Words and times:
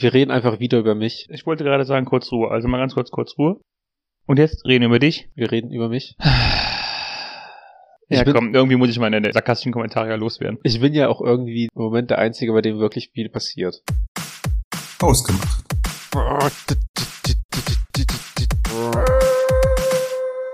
Wir 0.00 0.14
reden 0.14 0.30
einfach 0.30 0.60
wieder 0.60 0.78
über 0.78 0.94
mich. 0.94 1.26
Ich 1.28 1.44
wollte 1.44 1.64
gerade 1.64 1.84
sagen, 1.84 2.06
kurz 2.06 2.30
Ruhe. 2.30 2.52
Also 2.52 2.68
mal 2.68 2.78
ganz 2.78 2.94
kurz, 2.94 3.10
kurz 3.10 3.36
Ruhe. 3.36 3.60
Und 4.26 4.38
jetzt 4.38 4.64
reden 4.64 4.82
wir 4.82 4.86
über 4.90 5.00
dich. 5.00 5.28
Wir 5.34 5.50
reden 5.50 5.72
über 5.72 5.88
mich. 5.88 6.14
Ja, 8.10 8.20
Ich 8.20 8.24
bin- 8.24 8.32
komm, 8.32 8.54
irgendwie 8.54 8.76
muss 8.76 8.88
ich 8.88 8.98
meine 8.98 9.20
sarkastischen 9.32 9.72
Kommentare 9.72 10.08
ja 10.08 10.14
loswerden. 10.14 10.58
Ich 10.62 10.80
bin 10.80 10.94
ja 10.94 11.08
auch 11.08 11.20
irgendwie 11.20 11.64
im 11.64 11.82
Moment 11.82 12.08
der 12.10 12.18
Einzige, 12.18 12.52
bei 12.54 12.62
dem 12.62 12.78
wirklich 12.78 13.10
viel 13.10 13.28
passiert. 13.28 13.82
Ausgemacht. 15.00 15.64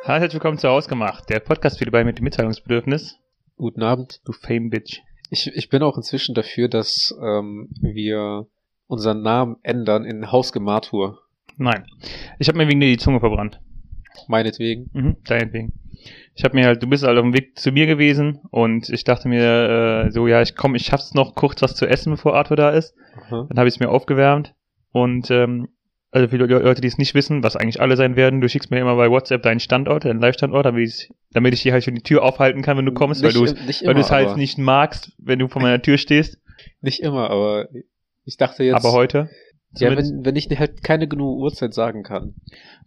Herzlich 0.04 0.32
willkommen 0.34 0.58
zu 0.58 0.68
Ausgemacht, 0.68 1.29
der 1.30 1.38
Podcast 1.40 1.79
für 1.79 1.84
die 1.84 1.90
beiden 1.92 2.06
mit 2.06 2.18
dem 2.18 2.24
Mitteilungsbedürfnis. 2.24 3.18
Guten 3.56 3.82
Abend. 3.84 4.20
Du 4.24 4.32
Fame-Bitch. 4.32 5.00
Ich, 5.30 5.46
ich 5.54 5.68
bin 5.68 5.82
auch 5.82 5.96
inzwischen 5.96 6.34
dafür, 6.34 6.68
dass 6.68 7.14
ähm, 7.22 7.68
wir 7.80 8.46
unseren 8.86 9.22
Namen 9.22 9.56
ändern 9.62 10.04
in 10.04 10.30
Hausgematur. 10.30 11.20
Nein. 11.56 11.86
Ich 12.38 12.48
habe 12.48 12.58
mir 12.58 12.68
wegen 12.68 12.80
dir 12.80 12.88
die 12.88 12.96
Zunge 12.96 13.20
verbrannt. 13.20 13.61
Meinetwegen. 14.29 14.90
Mhm, 14.92 15.16
deinetwegen. 15.25 15.72
Ich 16.34 16.44
habe 16.44 16.56
mir 16.56 16.66
halt, 16.66 16.82
du 16.82 16.89
bist 16.89 17.04
halt 17.04 17.16
auf 17.16 17.25
dem 17.25 17.34
Weg 17.34 17.58
zu 17.58 17.70
mir 17.72 17.86
gewesen 17.86 18.40
und 18.50 18.89
ich 18.89 19.04
dachte 19.04 19.28
mir 19.28 20.06
äh, 20.06 20.11
so, 20.11 20.26
ja, 20.26 20.42
ich 20.42 20.56
komm, 20.56 20.75
ich 20.75 20.84
schaff's 20.84 21.14
noch 21.14 21.34
kurz 21.34 21.62
was 21.62 21.76
zu 21.76 21.86
essen, 21.86 22.12
bevor 22.12 22.34
Arthur 22.34 22.56
da 22.56 22.70
ist. 22.70 22.94
Aha. 23.16 23.46
Dann 23.48 23.58
habe 23.58 23.68
ich 23.68 23.75
es 23.75 23.80
mir 23.80 23.89
aufgewärmt 23.89 24.54
und 24.90 25.30
ähm, 25.30 25.68
also 26.11 26.28
für 26.28 26.39
die 26.39 26.44
Leute, 26.44 26.80
die 26.80 26.86
es 26.86 26.96
nicht 26.96 27.14
wissen, 27.14 27.42
was 27.42 27.56
eigentlich 27.56 27.80
alle 27.80 27.96
sein 27.96 28.14
werden, 28.14 28.40
du 28.40 28.48
schickst 28.48 28.70
mir 28.70 28.78
immer 28.78 28.94
bei 28.94 29.11
WhatsApp 29.11 29.42
deinen 29.42 29.58
Standort, 29.58 30.04
deinen 30.04 30.20
Live-Standort, 30.20 30.64
damit 30.64 30.89
ich, 30.89 31.11
damit 31.32 31.54
ich 31.54 31.62
dir 31.64 31.72
halt 31.72 31.82
schon 31.82 31.96
die 31.96 32.03
Tür 32.03 32.22
aufhalten 32.22 32.62
kann, 32.62 32.77
wenn 32.77 32.86
du 32.86 32.92
kommst, 32.92 33.25
weil 33.25 33.33
Nicht 33.33 33.84
weil 33.84 33.94
du 33.94 34.00
es 34.00 34.12
halt 34.12 34.36
nicht 34.36 34.56
magst, 34.56 35.12
wenn 35.19 35.41
du 35.41 35.48
vor 35.48 35.61
meiner 35.61 35.83
Tür 35.83 35.98
stehst. 35.98 36.39
Nicht 36.80 37.00
immer, 37.00 37.30
aber 37.30 37.69
ich 38.24 38.36
dachte 38.36 38.64
jetzt. 38.64 38.77
aber 38.77 38.92
heute. 38.92 39.30
Ja, 39.77 39.91
wenn, 39.96 40.24
wenn 40.24 40.36
ich 40.36 40.48
halt 40.56 40.84
keine 40.84 41.08
genug 41.08 41.36
Uhrzeit 41.38 41.74
sagen 41.74 42.05
kann. 42.05 42.34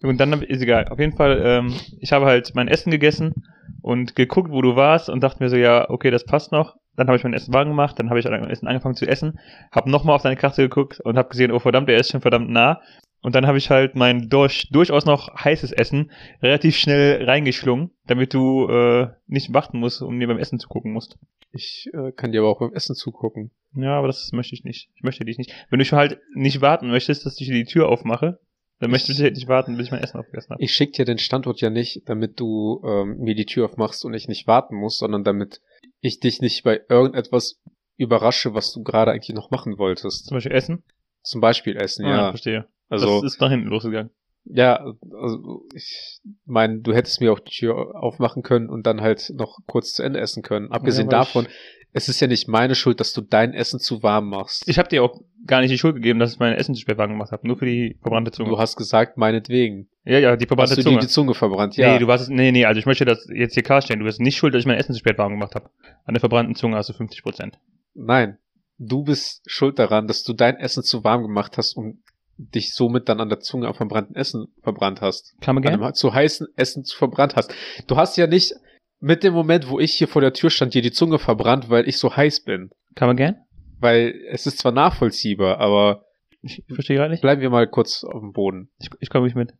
Und 0.01 0.17
dann 0.19 0.41
ist 0.41 0.61
egal. 0.61 0.88
Auf 0.88 0.99
jeden 0.99 1.17
Fall, 1.17 1.41
ähm, 1.44 1.73
ich 1.99 2.13
habe 2.13 2.25
halt 2.25 2.55
mein 2.55 2.69
Essen 2.69 2.91
gegessen 2.91 3.44
und 3.81 4.16
geguckt, 4.16 4.52
wo 4.52 4.61
du 4.61 4.75
warst 4.77 5.09
und 5.09 5.21
dachte 5.21 5.44
mir 5.44 5.49
so, 5.49 5.57
ja, 5.57 5.89
okay, 5.89 6.11
das 6.11 6.23
passt 6.23 6.52
noch. 6.52 6.77
Dann 6.95 7.07
habe 7.07 7.17
ich 7.17 7.23
mein 7.23 7.33
Essen 7.33 7.53
warm 7.53 7.67
gemacht, 7.67 7.99
dann 7.99 8.09
habe 8.09 8.19
ich 8.19 8.25
mein 8.25 8.49
Essen 8.49 8.67
angefangen 8.67 8.95
zu 8.95 9.05
essen, 9.05 9.39
habe 9.71 9.91
nochmal 9.91 10.16
auf 10.16 10.23
deine 10.23 10.35
Karte 10.35 10.63
geguckt 10.63 10.99
und 11.02 11.17
habe 11.17 11.29
gesehen, 11.29 11.51
oh 11.51 11.59
verdammt, 11.59 11.89
der 11.89 11.97
ist 11.97 12.11
schon 12.11 12.22
verdammt 12.22 12.49
nah. 12.49 12.81
Und 13.21 13.35
dann 13.35 13.47
habe 13.47 13.57
ich 13.57 13.69
halt 13.69 13.95
mein 13.95 14.29
durch, 14.29 14.69
durchaus 14.71 15.05
noch 15.05 15.33
heißes 15.43 15.71
Essen 15.71 16.11
relativ 16.41 16.77
schnell 16.77 17.23
reingeschlungen, 17.25 17.91
damit 18.05 18.33
du 18.33 18.67
äh, 18.69 19.07
nicht 19.25 19.53
warten 19.53 19.79
musst 19.79 20.01
und 20.01 20.17
mir 20.17 20.27
beim 20.27 20.37
Essen 20.37 20.59
zugucken 20.59 20.93
musst. 20.93 21.17
Ich 21.51 21.89
äh, 21.93 22.11
kann 22.11 22.31
dir 22.31 22.41
aber 22.41 22.49
auch 22.49 22.59
beim 22.59 22.73
Essen 22.73 22.95
zugucken. 22.95 23.51
Ja, 23.75 23.97
aber 23.97 24.07
das 24.07 24.31
möchte 24.31 24.53
ich 24.55 24.63
nicht. 24.63 24.89
Ich 24.95 25.03
möchte 25.03 25.25
dich 25.25 25.38
nicht. 25.38 25.53
Wenn 25.69 25.79
du 25.79 25.85
schon 25.85 25.97
halt 25.99 26.19
nicht 26.35 26.61
warten 26.61 26.88
möchtest, 26.89 27.25
dass 27.25 27.39
ich 27.39 27.47
dir 27.47 27.53
die 27.53 27.65
Tür 27.65 27.89
aufmache, 27.89 28.39
dann 28.79 28.91
möchtest 28.91 29.19
du 29.19 29.23
halt 29.23 29.35
nicht 29.35 29.47
warten, 29.47 29.75
bis 29.75 29.88
ich 29.88 29.91
mein 29.91 30.03
Essen 30.03 30.19
aufgegessen 30.19 30.51
habe. 30.51 30.63
Ich 30.63 30.73
schick 30.73 30.93
dir 30.93 31.05
den 31.05 31.17
Standort 31.17 31.59
ja 31.61 31.71
nicht, 31.71 32.03
damit 32.05 32.39
du 32.39 32.81
ähm, 32.85 33.17
mir 33.17 33.33
die 33.33 33.45
Tür 33.47 33.65
aufmachst 33.65 34.05
und 34.05 34.13
ich 34.13 34.27
nicht 34.27 34.45
warten 34.45 34.75
muss, 34.75 34.99
sondern 34.99 35.23
damit 35.23 35.61
ich 35.99 36.19
dich 36.19 36.41
nicht 36.41 36.63
bei 36.63 36.81
irgendetwas 36.88 37.59
überrasche, 37.97 38.53
was 38.53 38.71
du 38.71 38.83
gerade 38.83 39.11
eigentlich 39.11 39.35
noch 39.35 39.49
machen 39.49 39.79
wolltest. 39.79 40.27
Zum 40.27 40.35
Beispiel 40.38 40.51
Essen? 40.51 40.83
Zum 41.23 41.41
Beispiel 41.41 41.75
Essen, 41.75 42.05
Ah, 42.05 42.09
ja. 42.17 42.29
verstehe. 42.29 42.67
Also, 42.89 43.21
das 43.21 43.33
ist 43.33 43.41
nach 43.41 43.49
hinten 43.49 43.67
losgegangen. 43.67 44.11
ja, 44.45 44.75
also 45.19 45.66
ich 45.73 46.19
meine, 46.45 46.80
du 46.80 46.94
hättest 46.94 47.19
mir 47.21 47.31
auch 47.33 47.39
die 47.39 47.52
Tür 47.52 47.95
aufmachen 48.02 48.44
können 48.44 48.69
und 48.69 48.88
dann 48.88 49.02
halt 49.02 49.31
noch 49.35 49.59
kurz 49.67 49.94
zu 49.94 50.03
Ende 50.03 50.19
essen 50.19 50.41
können. 50.44 50.71
Abgesehen 50.71 51.07
Ja, 51.09 51.19
davon, 51.19 51.47
es 51.94 52.07
ist 52.09 52.19
ja 52.19 52.27
nicht 52.27 52.47
meine 52.47 52.75
Schuld, 52.75 52.99
dass 52.99 53.11
du 53.13 53.21
dein 53.21 53.53
Essen 53.53 53.79
zu 53.79 54.03
warm 54.03 54.29
machst. 54.29 54.67
Ich 54.69 54.77
habe 54.79 54.88
dir 54.89 55.03
auch 55.03 55.19
gar 55.45 55.61
nicht 55.61 55.71
die 55.71 55.77
Schuld 55.77 55.95
gegeben, 55.95 56.19
dass 56.19 56.33
ich 56.33 56.39
mein 56.39 56.53
Essen 56.53 56.75
zu 56.75 56.81
spät 56.81 56.97
warm 56.97 57.09
gemacht 57.11 57.31
habe. 57.31 57.45
Nur 57.47 57.57
für 57.57 57.66
die 57.66 57.97
verbrannte 58.02 58.31
Zunge. 58.31 58.49
du 58.49 58.57
hast 58.57 58.75
gesagt, 58.77 59.17
meinetwegen. 59.17 59.89
ja, 60.05 60.19
ja, 60.19 60.35
die 60.35 60.44
Hast 60.44 60.47
verbrannte 60.47 60.75
du 60.75 60.81
Zunge. 60.83 60.95
dir 60.97 61.01
die 61.01 61.07
Zunge 61.07 61.33
verbrannt? 61.33 61.75
Ja. 61.77 61.94
Nee, 61.94 61.99
du 61.99 62.07
warst 62.07 62.29
nee, 62.29 62.51
nee, 62.51 62.66
also 62.66 62.79
ich 62.79 62.85
möchte 62.85 63.05
das 63.05 63.27
jetzt 63.33 63.53
hier 63.55 63.63
klarstellen. 63.63 63.99
Du 63.99 64.05
bist 64.05 64.19
nicht 64.22 64.38
schuld, 64.38 64.53
dass 64.53 64.59
ich 64.62 64.66
mein 64.67 64.78
Essen 64.78 64.94
zu 64.94 65.00
spät 65.00 65.17
warm 65.17 65.31
gemacht 65.33 65.56
habe. 65.56 65.69
An 66.06 66.13
der 66.13 66.19
verbrannten 66.19 66.56
Zunge 66.56 66.75
hast 66.78 66.89
du 66.89 66.94
50 66.94 67.23
Prozent. 67.23 67.59
Nein, 67.95 68.38
du 68.78 69.03
bist 69.03 69.41
schuld 69.47 69.79
daran, 69.79 70.07
dass 70.07 70.23
du 70.23 70.33
dein 70.33 70.57
Essen 70.57 70.83
zu 70.83 71.03
warm 71.03 71.23
gemacht 71.23 71.57
hast 71.57 71.75
und 71.75 72.00
dich 72.38 72.74
somit 72.74 73.09
dann 73.09 73.20
an 73.20 73.30
der 73.30 73.40
Zunge 73.40 73.68
am 73.68 73.74
verbrannten 73.74 74.16
Essen 74.16 74.48
verbrannt 74.62 75.02
hast. 75.02 75.36
Come 75.44 75.62
An 75.62 75.68
einem 75.81 75.94
zu 75.94 76.14
heißen 76.14 76.48
Essen 76.56 76.84
zu 76.84 76.96
verbrannt 76.98 77.36
hast. 77.36 77.53
Du 77.88 77.98
hast 77.98 78.16
ja 78.18 78.28
nicht 78.28 78.53
mit 79.00 79.24
dem 79.24 79.34
Moment, 79.34 79.70
wo 79.70 79.80
ich 79.80 79.94
hier 79.94 80.08
vor 80.08 80.22
der 80.22 80.34
Tür 80.34 80.50
stand, 80.50 80.74
dir 80.74 80.81
die 80.81 80.92
Zunge 80.92 81.20
verbrannt, 81.20 81.70
weil 81.70 81.88
ich 81.88 81.98
so 81.98 82.16
heiß 82.16 82.44
bin. 82.44 82.70
Come 82.96 83.12
again? 83.12 83.36
Weil 83.80 84.14
es 84.30 84.48
ist 84.48 84.59
zwar 84.59 84.72
nachvollziehbar, 84.72 85.59
aber 85.59 86.03
Ich, 86.42 86.64
verstehe 86.74 86.96
gerade 86.98 87.12
nicht. 87.12 87.22
bleiben 87.22 87.42
wir 87.42 87.50
mal 87.50 87.68
kurz 87.68 88.03
auf 88.03 88.22
dem 88.22 88.34
Boden. 88.34 88.69
Ich, 88.80 88.90
ich 89.00 89.09
komme 89.09 89.25
nicht 89.25 89.36
mit. 89.36 89.54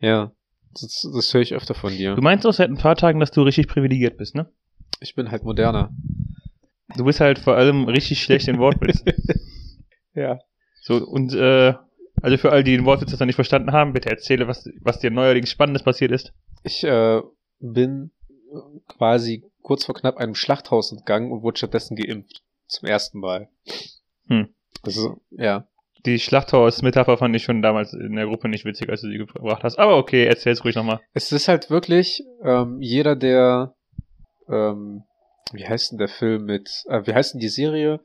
Ja, 0.00 0.32
das, 0.72 1.06
das 1.14 1.32
höre 1.34 1.42
ich 1.42 1.54
öfter 1.54 1.74
von 1.74 1.92
dir. 1.92 2.14
Du 2.14 2.22
meinst 2.22 2.44
doch 2.44 2.52
seit 2.52 2.70
ein 2.70 2.78
paar 2.78 2.96
Tagen, 2.96 3.20
dass 3.20 3.30
du 3.30 3.42
richtig 3.42 3.68
privilegiert 3.68 4.16
bist, 4.16 4.34
ne? 4.34 4.50
Ich 5.00 5.14
bin 5.14 5.30
halt 5.30 5.44
moderner. 5.44 5.90
Du 6.96 7.04
bist 7.04 7.20
halt 7.20 7.38
vor 7.38 7.56
allem 7.56 7.84
richtig 7.88 8.22
schlecht 8.22 8.48
in 8.48 8.58
Wortwitz. 8.58 9.02
Ja. 10.14 10.38
So, 10.82 10.96
und 10.96 11.32
äh, 11.32 11.72
also 12.22 12.36
für 12.38 12.52
all 12.52 12.64
die 12.64 12.76
den 12.76 12.86
Wortwitz 12.86 13.18
noch 13.18 13.26
nicht 13.26 13.34
verstanden 13.34 13.72
haben, 13.72 13.92
bitte 13.92 14.10
erzähle, 14.10 14.48
was, 14.48 14.68
was 14.80 15.00
dir 15.00 15.10
neuerdings 15.10 15.50
Spannendes 15.50 15.82
passiert 15.82 16.12
ist. 16.12 16.32
Ich 16.62 16.84
äh, 16.84 17.20
bin 17.60 18.10
quasi 18.88 19.44
kurz 19.62 19.84
vor 19.84 19.94
knapp 19.94 20.16
einem 20.16 20.34
Schlachthaus 20.34 20.92
entgangen 20.92 21.32
und 21.32 21.42
wurde 21.42 21.58
stattdessen 21.58 21.96
geimpft. 21.96 22.42
Zum 22.66 22.88
ersten 22.88 23.18
Mal. 23.18 23.48
Hm. 24.28 24.48
Also, 24.82 25.20
ja. 25.30 25.66
Die 26.04 26.18
Schlachthaus-Metapher 26.18 27.16
fand 27.16 27.36
ich 27.36 27.44
schon 27.44 27.62
damals 27.62 27.92
in 27.92 28.16
der 28.16 28.26
Gruppe 28.26 28.48
nicht 28.48 28.64
witzig, 28.64 28.88
als 28.88 29.02
du 29.02 29.08
sie 29.08 29.18
gebracht 29.18 29.62
hast. 29.62 29.78
Aber 29.78 29.96
okay, 29.96 30.24
erzähl's 30.24 30.64
ruhig 30.64 30.74
nochmal. 30.74 31.00
Es 31.12 31.30
ist 31.30 31.48
halt 31.48 31.70
wirklich, 31.70 32.24
ähm, 32.42 32.78
jeder, 32.80 33.14
der, 33.14 33.74
ähm, 34.48 35.04
wie 35.52 35.66
heißt 35.66 35.92
denn 35.92 35.98
der 35.98 36.08
Film 36.08 36.44
mit, 36.44 36.84
äh, 36.88 37.06
wie 37.06 37.14
heißt 37.14 37.34
denn 37.34 37.40
die 37.40 37.48
Serie 37.48 38.00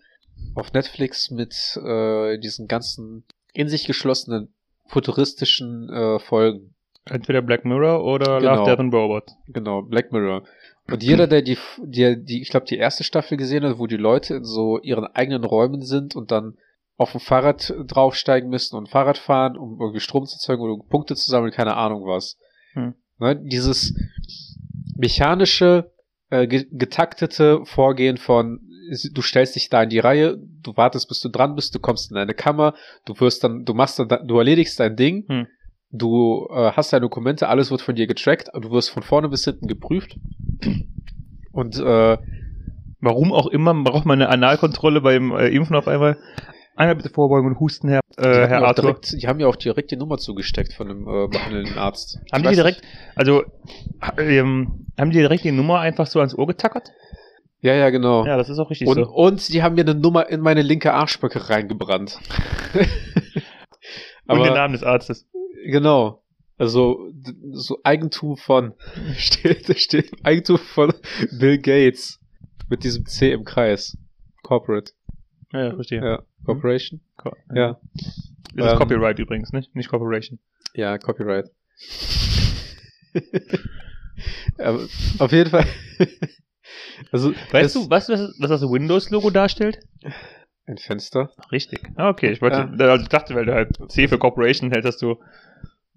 auf 0.53 0.73
Netflix 0.73 1.31
mit 1.31 1.55
äh, 1.83 2.37
diesen 2.37 2.67
ganzen 2.67 3.25
in 3.57 3.67
sich 3.67 3.85
geschlossenen 3.85 4.53
futuristischen 4.85 5.89
äh, 5.89 6.19
Folgen? 6.19 6.75
Entweder 7.05 7.41
Black 7.41 7.65
Mirror 7.65 8.03
oder 8.03 8.39
Genau. 8.39 8.55
Love, 8.55 8.69
Death 8.69 8.79
and 8.79 8.93
Robots. 8.93 9.35
Genau, 9.47 9.81
Black 9.81 10.11
Mirror. 10.11 10.43
Und 10.89 11.03
jeder, 11.03 11.27
der 11.27 11.41
die, 11.41 11.57
die, 11.83 12.23
die 12.23 12.41
ich 12.41 12.49
glaube, 12.49 12.65
die 12.65 12.77
erste 12.77 13.03
Staffel 13.03 13.37
gesehen 13.37 13.63
hat, 13.65 13.79
wo 13.79 13.87
die 13.87 13.97
Leute 13.97 14.35
in 14.35 14.43
so 14.45 14.79
ihren 14.79 15.05
eigenen 15.05 15.43
Räumen 15.43 15.81
sind 15.81 16.15
und 16.15 16.31
dann 16.31 16.57
auf 16.97 17.11
dem 17.11 17.19
Fahrrad 17.19 17.73
draufsteigen 17.85 18.49
müssen 18.49 18.75
und 18.75 18.89
Fahrrad 18.89 19.17
fahren, 19.17 19.57
um 19.57 19.79
irgendwie 19.79 19.99
Strom 19.99 20.25
zu 20.25 20.35
erzeugen 20.35 20.61
oder 20.61 20.81
Punkte 20.89 21.15
zu 21.15 21.29
sammeln, 21.29 21.51
keine 21.51 21.75
Ahnung 21.75 22.05
was. 22.05 22.37
Hm. 22.73 22.93
Ne, 23.19 23.35
dieses 23.35 23.93
mechanische, 24.95 25.91
äh, 26.29 26.47
ge 26.47 26.67
getaktete 26.71 27.65
Vorgehen 27.65 28.17
von, 28.17 28.59
du 29.13 29.21
stellst 29.21 29.55
dich 29.55 29.69
da 29.69 29.83
in 29.83 29.89
die 29.89 29.99
Reihe, 29.99 30.37
du 30.37 30.75
wartest, 30.77 31.07
bis 31.07 31.19
du 31.21 31.29
dran 31.29 31.55
bist, 31.55 31.73
du 31.75 31.79
kommst 31.79 32.11
in 32.11 32.15
deine 32.15 32.33
Kammer, 32.33 32.73
du 33.05 33.19
wirst 33.19 33.43
dann, 33.43 33.65
du 33.65 33.73
machst 33.73 33.99
dann, 33.99 34.07
du 34.27 34.37
erledigst 34.37 34.79
dein 34.79 34.95
Ding, 34.95 35.25
Hm. 35.27 35.47
du 35.91 36.47
äh, 36.51 36.71
hast 36.71 36.93
deine 36.93 37.01
Dokumente, 37.01 37.47
alles 37.49 37.71
wird 37.71 37.81
von 37.81 37.95
dir 37.95 38.07
getrackt, 38.07 38.49
du 38.53 38.71
wirst 38.71 38.89
von 38.89 39.03
vorne 39.03 39.29
bis 39.29 39.45
hinten 39.45 39.67
geprüft. 39.67 40.15
Und 41.51 41.79
äh, 41.79 42.17
Warum 42.99 43.31
auch 43.31 43.47
immer 43.47 43.73
braucht 43.83 44.05
man 44.05 44.21
eine 44.21 44.29
Analkontrolle 44.29 45.01
beim 45.01 45.31
äh, 45.31 45.49
Impfen 45.49 45.75
auf 45.75 45.87
einmal. 45.87 46.17
Einmal 46.75 46.95
bitte 46.95 47.09
vorbeugen 47.09 47.47
und 47.49 47.59
husten, 47.59 47.89
Herr, 47.89 48.01
äh, 48.17 48.47
Herr 48.47 48.63
Arthur. 48.63 48.83
direkt, 48.85 49.21
die 49.21 49.27
haben 49.27 49.39
ja 49.39 49.47
auch 49.47 49.55
direkt 49.55 49.91
die 49.91 49.97
Nummer 49.97 50.17
zugesteckt 50.17 50.73
von 50.73 50.87
dem 50.87 51.07
äh, 51.07 51.27
behandelnden 51.27 51.77
Arzt. 51.77 52.19
haben 52.31 52.43
die 52.43 52.53
direkt, 52.53 52.81
also, 53.15 53.43
ähm, 54.17 54.85
haben 54.97 55.09
die 55.11 55.17
direkt 55.17 55.43
die 55.43 55.51
Nummer 55.51 55.79
einfach 55.79 56.05
so 56.05 56.19
ans 56.19 56.35
Ohr 56.35 56.47
getackert? 56.47 56.91
Ja, 57.61 57.73
ja, 57.73 57.89
genau. 57.89 58.25
Ja, 58.25 58.37
das 58.37 58.49
ist 58.49 58.59
auch 58.59 58.69
richtig 58.69 58.87
und, 58.87 58.95
so. 59.03 59.09
und 59.11 59.51
die 59.53 59.63
haben 59.63 59.75
mir 59.75 59.81
eine 59.81 59.95
Nummer 59.95 60.29
in 60.29 60.41
meine 60.41 60.61
linke 60.61 60.93
Arschböcke 60.93 61.49
reingebrannt. 61.49 62.19
Und 64.29 64.39
den 64.39 64.47
Aber 64.47 64.55
Namen 64.55 64.73
des 64.73 64.83
Arztes. 64.83 65.25
genau. 65.65 66.21
Also 66.57 67.09
so 67.53 67.79
Eigentum 67.83 68.35
von 68.35 68.73
steht, 69.17 69.79
steht 69.79 70.11
Eigentum 70.25 70.57
von 70.57 70.93
Bill 71.39 71.57
Gates 71.59 72.19
mit 72.69 72.83
diesem 72.83 73.05
C 73.05 73.31
im 73.31 73.45
Kreis. 73.45 73.97
Corporate. 74.43 74.91
Ja, 75.53 75.67
ja 75.67 75.75
verstehe. 75.75 76.03
Ja. 76.03 76.23
Corporation? 76.45 76.99
Co- 77.15 77.35
Ja. 77.55 77.79
Ist 77.95 78.17
Ähm, 78.57 78.77
Copyright 78.77 79.17
übrigens, 79.19 79.53
nicht? 79.53 79.73
Nicht 79.75 79.87
Corporation. 79.89 80.39
Ja, 80.73 80.97
Copyright. 80.97 81.49
Aber 84.57 84.87
auf 85.19 85.31
jeden 85.31 85.49
Fall. 85.49 85.65
Also, 87.11 87.33
Weißt 87.51 87.75
du, 87.75 87.89
weißt 87.89 88.09
du, 88.09 88.13
was, 88.13 88.33
was 88.39 88.49
das 88.49 88.61
Windows-Logo 88.61 89.29
darstellt? 89.29 89.79
Ein 90.65 90.77
Fenster. 90.77 91.31
Richtig. 91.51 91.81
Ah, 91.95 92.09
okay, 92.09 92.31
ich 92.31 92.41
wollte, 92.41 92.57
Ja. 92.77 92.87
also 92.89 93.03
ich 93.03 93.09
dachte, 93.09 93.35
weil 93.35 93.45
du 93.45 93.53
halt 93.53 93.77
C 93.89 94.07
für 94.07 94.17
Corporation 94.17 94.71
hältst, 94.71 94.87
hast 94.87 95.01
du 95.01 95.15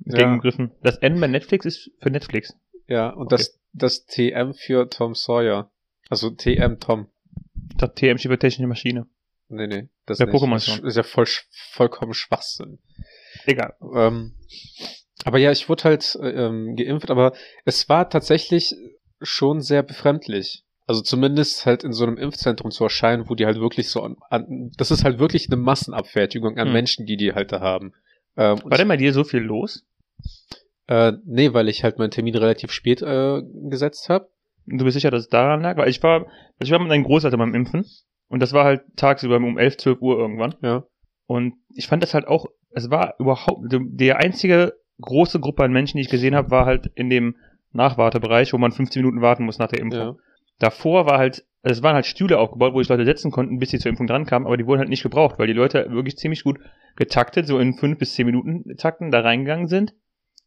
Ja. 0.04 0.16
gegengegriffen. 0.18 0.70
Das 0.82 0.96
N 0.98 1.20
bei 1.20 1.26
Netflix 1.26 1.66
ist 1.66 1.90
für 2.00 2.10
Netflix. 2.10 2.56
Ja, 2.86 3.10
und 3.10 3.26
Okay. 3.26 3.36
das, 3.36 3.60
das 3.72 4.06
TM 4.06 4.54
für 4.54 4.88
Tom 4.88 5.14
Sawyer. 5.14 5.70
Also 6.08 6.30
TM 6.30 6.78
Tom. 6.80 7.08
Das 7.76 7.94
TM 7.94 8.18
steht 8.18 8.30
für 8.32 8.38
technische 8.38 8.66
Maschine. 8.68 9.06
Nee, 9.48 9.66
nee, 9.66 9.88
das 10.06 10.18
Der 10.18 10.26
nicht. 10.28 10.36
Pokémon 10.36 10.54
Das 10.54 10.78
ist 10.78 10.96
ja 10.96 11.02
voll, 11.02 11.26
vollkommen 11.72 12.14
Schwachsinn. 12.14 12.78
Egal. 13.46 13.74
Ähm, 13.94 14.34
aber 15.24 15.38
ja, 15.38 15.50
ich 15.50 15.68
wurde 15.68 15.84
halt 15.84 16.16
äh, 16.20 16.28
ähm, 16.46 16.76
geimpft, 16.76 17.10
aber 17.10 17.32
es 17.64 17.88
war 17.88 18.08
tatsächlich 18.08 18.74
schon 19.20 19.60
sehr 19.60 19.82
befremdlich. 19.82 20.64
Also 20.90 21.02
zumindest 21.02 21.66
halt 21.66 21.84
in 21.84 21.92
so 21.92 22.04
einem 22.04 22.16
Impfzentrum 22.16 22.72
zu 22.72 22.82
erscheinen, 22.82 23.28
wo 23.28 23.36
die 23.36 23.46
halt 23.46 23.60
wirklich 23.60 23.90
so 23.90 24.02
an, 24.02 24.16
an 24.28 24.72
das 24.76 24.90
ist 24.90 25.04
halt 25.04 25.20
wirklich 25.20 25.46
eine 25.46 25.56
Massenabfertigung 25.56 26.58
an 26.58 26.66
Hm. 26.66 26.72
Menschen, 26.72 27.06
die 27.06 27.16
die 27.16 27.32
halt 27.32 27.52
da 27.52 27.60
haben. 27.60 27.92
Ähm, 28.36 28.58
War 28.64 28.76
denn 28.76 28.88
bei 28.88 28.96
dir 28.96 29.12
so 29.12 29.22
viel 29.22 29.38
los? 29.38 29.86
Äh, 30.88 31.12
nee, 31.24 31.54
weil 31.54 31.68
ich 31.68 31.84
halt 31.84 32.00
meinen 32.00 32.10
Termin 32.10 32.34
relativ 32.34 32.72
spät 32.72 33.02
äh, 33.02 33.40
gesetzt 33.68 34.08
habe. 34.08 34.30
Du 34.66 34.84
bist 34.84 34.94
sicher, 34.94 35.12
dass 35.12 35.22
es 35.22 35.28
daran 35.28 35.60
lag? 35.60 35.76
Weil 35.76 35.90
ich 35.90 36.02
war, 36.02 36.26
ich 36.58 36.72
war 36.72 36.80
mit 36.80 36.90
einem 36.90 37.04
Großeltern 37.04 37.38
beim 37.38 37.54
Impfen 37.54 37.86
und 38.26 38.40
das 38.40 38.52
war 38.52 38.64
halt 38.64 38.82
tagsüber 38.96 39.36
um 39.36 39.58
11, 39.58 39.76
12 39.76 40.02
Uhr 40.02 40.18
irgendwann. 40.18 40.56
Ja. 40.60 40.82
Und 41.28 41.54
ich 41.72 41.86
fand 41.86 42.02
das 42.02 42.14
halt 42.14 42.26
auch, 42.26 42.46
es 42.70 42.90
war 42.90 43.14
überhaupt, 43.20 43.60
die 43.70 44.12
einzige 44.12 44.72
große 45.00 45.38
Gruppe 45.38 45.62
an 45.62 45.70
Menschen, 45.70 45.98
die 45.98 46.02
ich 46.02 46.10
gesehen 46.10 46.34
habe, 46.34 46.50
war 46.50 46.66
halt 46.66 46.90
in 46.96 47.10
dem 47.10 47.36
Nachwartebereich, 47.70 48.52
wo 48.52 48.58
man 48.58 48.72
15 48.72 49.02
Minuten 49.02 49.22
warten 49.22 49.44
muss 49.44 49.58
nach 49.58 49.68
der 49.68 49.78
Impfung. 49.78 50.00
ja. 50.00 50.16
Davor 50.60 51.06
war 51.06 51.18
halt, 51.18 51.44
es 51.62 51.82
waren 51.82 51.94
halt 51.94 52.06
Stühle 52.06 52.38
aufgebaut, 52.38 52.72
wo 52.74 52.78
sich 52.78 52.88
Leute 52.88 53.04
setzen 53.04 53.32
konnten, 53.32 53.58
bis 53.58 53.70
sie 53.70 53.78
zur 53.80 53.90
Impfung 53.90 54.06
drankamen, 54.06 54.46
aber 54.46 54.56
die 54.56 54.66
wurden 54.66 54.78
halt 54.78 54.88
nicht 54.88 55.02
gebraucht, 55.02 55.38
weil 55.38 55.48
die 55.48 55.52
Leute 55.52 55.90
wirklich 55.90 56.16
ziemlich 56.16 56.44
gut 56.44 56.60
getaktet, 56.96 57.46
so 57.48 57.58
in 57.58 57.74
5 57.74 57.98
bis 57.98 58.14
10 58.14 58.26
Minuten 58.26 58.76
Takten 58.76 59.10
da 59.10 59.20
reingegangen 59.20 59.66
sind. 59.66 59.94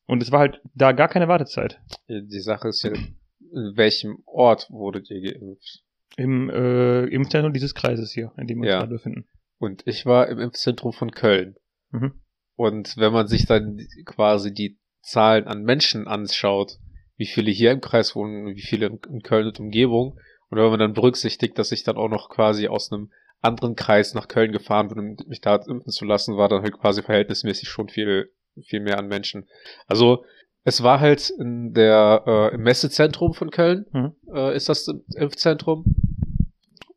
Und 0.06 0.22
es 0.24 0.32
war 0.32 0.40
halt 0.40 0.62
da 0.74 0.92
gar 0.92 1.08
keine 1.10 1.28
Wartezeit. 1.28 1.82
Die 2.08 2.40
Sache 2.40 2.70
ist 2.70 2.84
ja, 2.84 2.92
in 2.92 3.76
welchem 3.76 4.20
Ort 4.26 4.70
wurdet 4.70 5.10
ihr 5.10 5.22
geimpft? 5.22 5.84
Im 6.16 6.50
äh, 6.50 7.06
Impfzentrum 7.06 7.54
dieses 7.54 7.74
Kreises 7.74 8.12
hier, 8.12 8.32
in 8.38 8.48
dem 8.48 8.58
wir 8.60 8.64
uns 8.68 8.70
Ja. 8.72 8.80
gerade 8.80 8.94
befinden. 8.94 9.26
Und 9.58 9.82
ich 9.88 10.06
war 10.06 10.28
im 10.28 10.40
Impfzentrum 10.40 10.94
von 10.94 11.12
Köln. 11.12 11.56
Mhm. 11.92 12.14
Und 12.56 12.98
wenn 12.98 13.14
man 13.14 13.28
sich 13.28 13.46
dann 13.46 13.80
quasi 14.06 14.54
die 14.54 14.78
Zahlen 15.02 15.48
an 15.48 15.64
Menschen 15.64 16.08
anschaut, 16.08 16.78
wie 17.18 17.26
viele 17.26 17.52
hier 17.52 17.72
im 17.72 17.82
Kreis 17.82 18.16
wohnen 18.16 18.56
wie 18.56 18.62
viele 18.62 18.88
in- 18.88 19.22
Köln 19.24 19.48
und 19.48 19.60
Umgebung, 19.60 20.20
und 20.50 20.58
wenn 20.60 20.70
man 20.70 20.80
dann 20.80 20.94
berücksichtigt, 20.94 21.58
dass 21.58 21.72
ich 21.72 21.84
dann 21.84 21.98
auch 21.98 22.10
noch 22.10 22.30
quasi 22.30 22.68
aus 22.68 22.92
einem 22.92 23.12
anderen 23.42 23.76
Kreis 23.76 24.14
nach 24.14 24.28
Köln 24.28 24.52
gefahren 24.52 24.88
bin, 24.88 25.00
um 25.00 25.18
mich 25.28 25.42
da 25.42 25.56
impfen 25.56 25.92
zu 25.92 26.06
lassen, 26.06 26.38
war 26.38 26.48
dann 26.48 26.62
halt 26.62 26.78
quasi 26.80 27.02
verhältnismäßig 27.02 27.68
schon 27.70 27.90
viel, 27.90 28.32
viel 28.64 28.80
mehr 28.80 29.00
an 29.00 29.08
Menschen. 29.08 29.48
Also 29.88 30.24
es 30.64 30.84
war 30.84 31.00
halt 31.00 31.30
in 31.32 31.74
der 31.74 32.24
äh, 32.26 32.56
im 32.56 32.62
Messezentrum 32.62 33.34
von 33.34 33.50
Köln, 33.50 33.86
Mhm. 33.92 34.16
äh, 34.34 34.56
ist 34.56 34.70
das 34.70 34.88
Impfzentrum. 35.16 35.84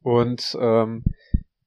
Und 0.02 0.56
ähm, 0.60 1.02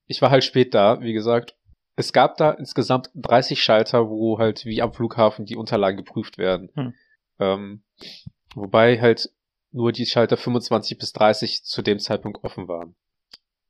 ich 0.05 0.21
war 0.21 0.29
halt 0.31 0.43
spät 0.43 0.73
da, 0.73 1.01
wie 1.01 1.13
gesagt. 1.13 1.55
Es 1.95 2.13
gab 2.13 2.37
da 2.37 2.51
insgesamt 2.51 3.09
30 3.15 3.61
Schalter, 3.61 4.09
wo 4.09 4.39
halt 4.39 4.63
wie 4.65 4.81
am 4.81 4.93
Flughafen 4.93 5.45
die 5.45 5.57
Unterlagen 5.57 5.97
geprüft 5.97 6.37
werden. 6.37 6.69
Hm. 6.75 6.93
Ähm, 7.39 7.83
wobei 8.55 8.99
halt 8.99 9.29
nur 9.71 9.91
die 9.91 10.05
Schalter 10.05 10.37
25 10.37 10.97
bis 10.97 11.13
30 11.13 11.63
zu 11.63 11.81
dem 11.81 11.99
Zeitpunkt 11.99 12.43
offen 12.43 12.67
waren. 12.67 12.95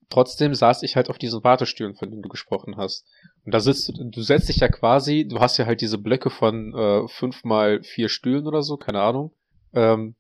Trotzdem 0.10 0.56
saß 0.56 0.82
ich 0.84 0.96
halt 0.96 1.10
auf 1.10 1.20
diesen 1.20 1.44
Wartestühlen, 1.44 1.94
von 1.94 2.10
denen 2.10 2.24
du 2.24 2.30
gesprochen 2.30 2.78
hast. 2.78 3.06
Und 3.46 3.54
da 3.54 3.60
sitzt 3.60 3.90
du, 3.90 4.10
du 4.10 4.22
setzt 4.22 4.50
dich 4.50 4.58
ja 4.58 4.68
quasi, 4.68 5.28
du 5.28 5.40
hast 5.40 5.58
ja 5.58 5.66
halt 5.66 5.82
diese 5.82 6.00
Blöcke 6.00 6.32
von 6.32 6.74
äh, 6.74 7.08
fünf 7.08 7.44
mal 7.44 7.84
vier 7.84 8.10
Stühlen 8.10 8.48
oder 8.48 8.64
so, 8.64 8.78
keine 8.78 9.02
Ahnung. 9.02 9.34
Ähm, 9.74 10.16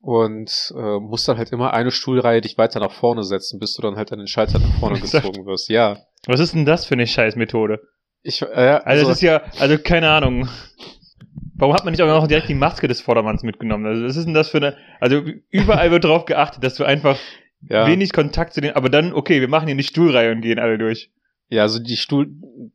und 0.00 0.72
äh, 0.76 0.98
musst 0.98 1.28
dann 1.28 1.38
halt 1.38 1.50
immer 1.52 1.72
eine 1.72 1.90
Stuhlreihe 1.90 2.40
dich 2.40 2.58
weiter 2.58 2.80
nach 2.80 2.92
vorne 2.92 3.24
setzen, 3.24 3.58
bis 3.58 3.74
du 3.74 3.82
dann 3.82 3.96
halt 3.96 4.12
an 4.12 4.18
den 4.18 4.28
Schalter 4.28 4.58
nach 4.58 4.78
vorne 4.80 5.00
gezogen 5.00 5.46
wirst. 5.46 5.68
Ja. 5.68 5.98
Was 6.26 6.40
ist 6.40 6.54
denn 6.54 6.64
das 6.64 6.86
für 6.86 6.94
eine 6.94 7.06
Scheißmethode? 7.06 7.80
Ich, 8.22 8.42
äh, 8.42 8.46
Also, 8.46 8.84
also, 8.84 9.08
das 9.08 9.16
ist 9.18 9.22
ja, 9.22 9.42
also 9.58 9.78
keine 9.78 10.10
Ahnung. 10.10 10.48
Warum 11.58 11.74
hat 11.74 11.84
man 11.84 11.92
nicht 11.92 12.00
auch 12.02 12.06
noch 12.06 12.28
direkt 12.28 12.48
die 12.48 12.54
Maske 12.54 12.86
des 12.86 13.00
Vordermanns 13.00 13.42
mitgenommen? 13.42 13.84
Also, 13.84 14.04
was 14.04 14.16
ist 14.16 14.26
denn 14.26 14.34
das 14.34 14.48
für 14.48 14.58
eine, 14.58 14.76
also 15.00 15.22
überall 15.50 15.90
wird 15.90 16.04
drauf 16.04 16.24
geachtet, 16.24 16.62
dass 16.62 16.76
du 16.76 16.84
einfach 16.84 17.18
ja, 17.68 17.86
wenig 17.86 18.12
Kontakt 18.12 18.54
zu 18.54 18.60
den, 18.60 18.76
aber 18.76 18.88
dann, 18.88 19.12
okay, 19.12 19.40
wir 19.40 19.48
machen 19.48 19.66
hier 19.66 19.74
eine 19.74 19.82
Stuhlreihe 19.82 20.30
und 20.30 20.40
gehen 20.40 20.60
alle 20.60 20.78
durch. 20.78 21.10
Ja, 21.50 21.62
also 21.62 21.78
die 21.78 21.96
Stuhl, 21.96 22.28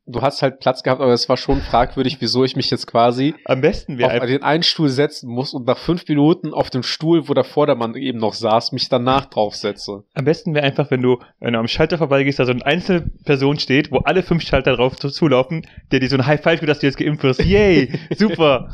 du 0.08 0.22
hast 0.22 0.42
halt 0.42 0.60
Platz 0.60 0.82
gehabt, 0.84 1.00
aber 1.02 1.14
es 1.14 1.30
war 1.30 1.38
schon 1.38 1.62
fragwürdig, 1.62 2.18
wieso 2.22 2.44
ich 2.44 2.56
mich 2.56 2.72
jetzt 2.72 2.88
quasi 2.88 3.36
Am 3.46 3.62
besten 3.62 3.98
wäre 3.98 4.08
auf 4.08 4.14
einfach, 4.14 4.28
den 4.28 4.42
einen 4.42 4.64
Stuhl 4.64 4.90
setzen 4.90 5.30
muss 5.30 5.54
und 5.54 5.68
nach 5.68 5.78
fünf 5.78 6.08
Minuten 6.08 6.54
auf 6.54 6.70
dem 6.72 6.82
Stuhl, 6.84 7.30
wo 7.30 7.34
der 7.34 7.44
Vordermann 7.44 7.96
eben 7.96 8.18
noch 8.18 8.34
saß, 8.34 8.72
mich 8.72 8.90
danach 8.90 9.26
draufsetze. 9.26 10.04
am 10.14 10.26
besten 10.26 10.56
wäre 10.56 10.66
einfach, 10.66 10.90
wenn 10.90 11.02
du, 11.02 11.20
wenn 11.40 11.54
du 11.54 11.60
am 11.60 11.68
Schalter 11.68 11.98
vorbeigehst, 12.00 12.40
da 12.40 12.46
so 12.46 12.52
eine 12.52 12.66
einzelne 12.66 13.12
Person 13.26 13.60
steht, 13.60 13.92
wo 13.92 13.98
alle 14.00 14.24
fünf 14.24 14.42
Schalter 14.44 14.76
drauf 14.76 14.96
zu- 14.96 15.10
zulaufen, 15.10 15.68
der 15.92 16.00
dir 16.00 16.10
so 16.10 16.16
ein 16.18 16.26
High 16.26 16.42
Five 16.42 16.60
gibt, 16.60 16.70
dass 16.70 16.80
du 16.80 16.88
jetzt 16.88 16.98
geimpft 16.98 17.24
wirst. 17.24 17.44
Yay! 17.46 17.94
Super! 18.16 18.70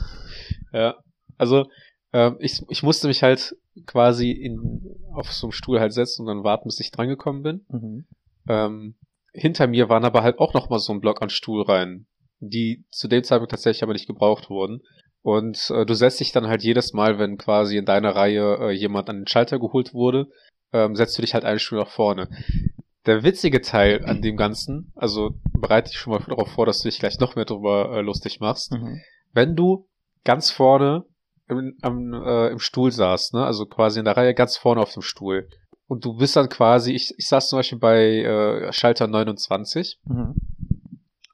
Ja, 0.71 0.95
also 1.37 1.65
ähm, 2.13 2.37
ich, 2.39 2.61
ich 2.69 2.83
musste 2.83 3.07
mich 3.07 3.21
halt 3.23 3.55
quasi 3.85 4.31
in, 4.31 4.81
auf 5.13 5.31
so 5.31 5.47
einem 5.47 5.51
Stuhl 5.51 5.79
halt 5.79 5.93
setzen 5.93 6.21
und 6.21 6.27
dann 6.27 6.43
warten, 6.43 6.67
bis 6.69 6.79
ich 6.79 6.91
drangekommen 6.91 7.43
bin. 7.43 7.65
Mhm. 7.69 8.05
Ähm, 8.47 8.95
hinter 9.39 9.67
mir 9.67 9.89
waren 9.89 10.05
aber 10.05 10.23
halt 10.23 10.39
auch 10.39 10.53
noch 10.53 10.69
mal 10.69 10.79
so 10.79 10.93
ein 10.93 11.01
Block 11.01 11.21
an 11.21 11.29
Stuhlreihen, 11.29 12.07
die 12.39 12.83
zu 12.91 13.07
dem 13.07 13.23
Zeitpunkt 13.23 13.51
tatsächlich 13.51 13.83
aber 13.83 13.93
nicht 13.93 14.07
gebraucht 14.07 14.49
wurden. 14.49 14.81
Und 15.21 15.69
äh, 15.71 15.85
du 15.85 15.93
setzt 15.93 16.19
dich 16.19 16.31
dann 16.31 16.47
halt 16.47 16.63
jedes 16.63 16.93
Mal, 16.93 17.19
wenn 17.19 17.37
quasi 17.37 17.77
in 17.77 17.85
deiner 17.85 18.15
Reihe 18.15 18.57
äh, 18.61 18.71
jemand 18.71 19.09
an 19.09 19.17
den 19.21 19.27
Schalter 19.27 19.59
geholt 19.59 19.93
wurde, 19.93 20.27
ähm, 20.71 20.95
setzt 20.95 21.17
du 21.17 21.21
dich 21.21 21.33
halt 21.33 21.43
einen 21.43 21.59
Stuhl 21.59 21.79
nach 21.79 21.89
vorne. 21.89 22.29
Der 23.05 23.23
witzige 23.23 23.61
Teil 23.61 24.05
an 24.05 24.21
dem 24.21 24.37
Ganzen, 24.37 24.91
also 24.95 25.31
bereite 25.57 25.89
dich 25.89 25.97
schon 25.99 26.13
mal 26.13 26.23
darauf 26.27 26.49
vor, 26.51 26.65
dass 26.65 26.81
du 26.81 26.87
dich 26.89 26.99
gleich 26.99 27.19
noch 27.19 27.35
mehr 27.35 27.45
drüber 27.45 27.91
äh, 27.97 28.01
lustig 28.01 28.39
machst, 28.39 28.71
Mhm. 28.71 29.01
wenn 29.33 29.55
du 29.55 29.87
ganz 30.23 30.51
vorne 30.51 31.05
im, 31.47 31.77
am, 31.81 32.13
äh, 32.13 32.49
im 32.49 32.59
Stuhl 32.59 32.91
saßt, 32.91 33.33
ne, 33.33 33.43
also 33.45 33.65
quasi 33.65 33.99
in 33.99 34.05
der 34.05 34.15
Reihe 34.15 34.33
ganz 34.35 34.57
vorne 34.57 34.81
auf 34.81 34.93
dem 34.93 35.01
Stuhl, 35.01 35.49
und 35.89 36.05
du 36.05 36.13
bist 36.13 36.35
dann 36.35 36.49
quasi, 36.49 36.93
ich, 36.93 37.13
ich 37.17 37.27
saß 37.27 37.49
zum 37.49 37.57
Beispiel 37.59 37.79
bei 37.79 38.19
äh, 38.19 38.71
Schalter 38.71 39.07
29 39.07 39.99
Mhm. 40.05 40.35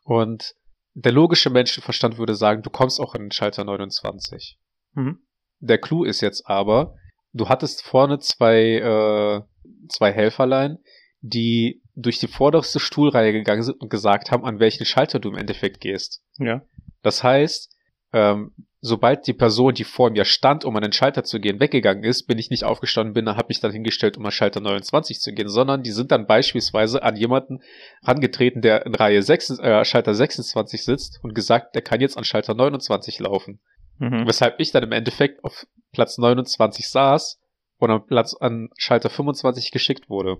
und 0.05 0.55
der 0.93 1.11
logische 1.11 1.49
Menschenverstand 1.49 2.17
würde 2.17 2.35
sagen, 2.35 2.61
du 2.63 2.69
kommst 2.69 3.01
auch 3.01 3.15
in 3.15 3.23
den 3.23 3.31
Schalter 3.31 3.65
29. 3.65 4.57
Mhm. 4.93 5.19
Der 5.59 5.77
Clou 5.77 6.05
ist 6.05 6.21
jetzt 6.21 6.47
aber, 6.47 6.95
du 7.33 7.49
hattest 7.49 7.83
vorne 7.83 8.19
zwei, 8.19 8.77
äh, 8.77 9.41
zwei 9.89 10.13
Helferlein, 10.13 10.77
die 11.19 11.81
durch 11.95 12.19
die 12.19 12.27
vorderste 12.27 12.79
Stuhlreihe 12.79 13.33
gegangen 13.33 13.63
sind 13.63 13.81
und 13.81 13.89
gesagt 13.89 14.31
haben, 14.31 14.45
an 14.45 14.59
welchen 14.59 14.85
Schalter 14.85 15.19
du 15.19 15.29
im 15.29 15.35
Endeffekt 15.35 15.81
gehst. 15.81 16.23
Ja. 16.37 16.61
Das 17.01 17.23
heißt, 17.23 17.75
ähm, 18.13 18.53
sobald 18.85 19.27
die 19.27 19.33
Person, 19.33 19.73
die 19.73 19.83
vor 19.83 20.09
mir 20.09 20.25
stand, 20.25 20.65
um 20.65 20.75
an 20.75 20.83
den 20.83 20.91
Schalter 20.93 21.23
zu 21.23 21.39
gehen, 21.39 21.59
weggegangen 21.59 22.03
ist, 22.03 22.27
bin 22.27 22.37
ich 22.37 22.49
nicht 22.49 22.63
aufgestanden, 22.63 23.13
bin, 23.13 23.27
habe 23.27 23.47
mich 23.49 23.59
dann 23.59 23.71
hingestellt, 23.71 24.17
um 24.17 24.25
an 24.25 24.31
Schalter 24.31 24.61
29 24.61 25.19
zu 25.19 25.33
gehen, 25.33 25.49
sondern 25.49 25.83
die 25.83 25.91
sind 25.91 26.11
dann 26.11 26.27
beispielsweise 26.27 27.03
an 27.03 27.15
jemanden 27.15 27.61
rangetreten, 28.03 28.61
der 28.61 28.85
in 28.85 28.95
Reihe 28.95 29.21
6, 29.21 29.59
äh, 29.59 29.85
Schalter 29.85 30.13
26 30.13 30.83
sitzt 30.83 31.19
und 31.23 31.33
gesagt, 31.33 31.75
der 31.75 31.81
kann 31.81 32.01
jetzt 32.01 32.17
an 32.17 32.23
Schalter 32.23 32.53
29 32.53 33.19
laufen. 33.19 33.59
Mhm. 33.97 34.27
Weshalb 34.27 34.59
ich 34.59 34.71
dann 34.71 34.83
im 34.83 34.91
Endeffekt 34.91 35.43
auf 35.43 35.65
Platz 35.91 36.17
29 36.17 36.87
saß 36.89 37.39
und 37.77 37.91
am 37.91 38.05
Platz 38.05 38.35
an 38.39 38.69
Schalter 38.77 39.09
25 39.09 39.71
geschickt 39.71 40.09
wurde 40.09 40.37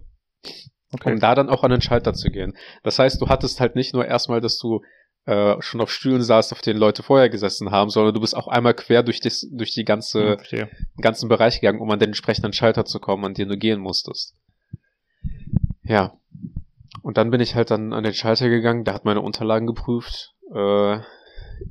Okay. 0.93 1.13
um 1.13 1.19
da 1.19 1.35
dann 1.35 1.49
auch 1.49 1.63
an 1.63 1.71
den 1.71 1.81
Schalter 1.81 2.13
zu 2.13 2.29
gehen. 2.29 2.55
Das 2.83 2.99
heißt, 2.99 3.21
du 3.21 3.27
hattest 3.27 3.59
halt 3.59 3.75
nicht 3.75 3.93
nur 3.93 4.05
erstmal, 4.05 4.39
dass 4.39 4.57
du 4.57 4.81
äh, 5.25 5.60
schon 5.62 5.82
auf 5.82 5.91
Stühlen 5.91 6.22
saßt, 6.22 6.51
auf 6.53 6.62
denen 6.62 6.79
Leute 6.79 7.03
vorher 7.03 7.29
gesessen 7.29 7.72
haben, 7.72 7.89
sondern 7.89 8.13
du 8.13 8.22
bist 8.22 8.36
auch 8.36 8.48
einmal 8.48 8.74
quer 8.74 9.03
durch, 9.03 9.20
das, 9.20 9.48
durch 9.51 9.74
die 9.74 9.84
ganze, 9.84 10.38
verstehe. 10.38 10.70
den 10.98 11.01
ganzen 11.01 11.29
Bereich 11.29 11.62
gegangen, 11.62 11.82
um 11.82 11.89
an 11.89 12.00
den 12.00 12.10
entsprechenden 12.10 12.53
Schalter 12.53 12.86
zu 12.86 13.00
kommen, 13.00 13.25
an 13.25 13.34
den 13.34 13.50
du 13.50 13.58
gehen 13.58 13.79
musstest. 13.79 14.36
Ja. 15.84 16.17
Und 17.01 17.17
dann 17.17 17.32
bin 17.32 17.41
ich 17.41 17.55
halt 17.55 17.72
dann 17.72 17.94
an 17.94 18.03
den 18.03 18.13
Schalter 18.13 18.50
gegangen, 18.50 18.84
der 18.84 18.94
hat 18.94 19.05
meine 19.05 19.22
Unterlagen 19.22 19.67
geprüft. 19.67 20.34
Äh, 20.53 21.00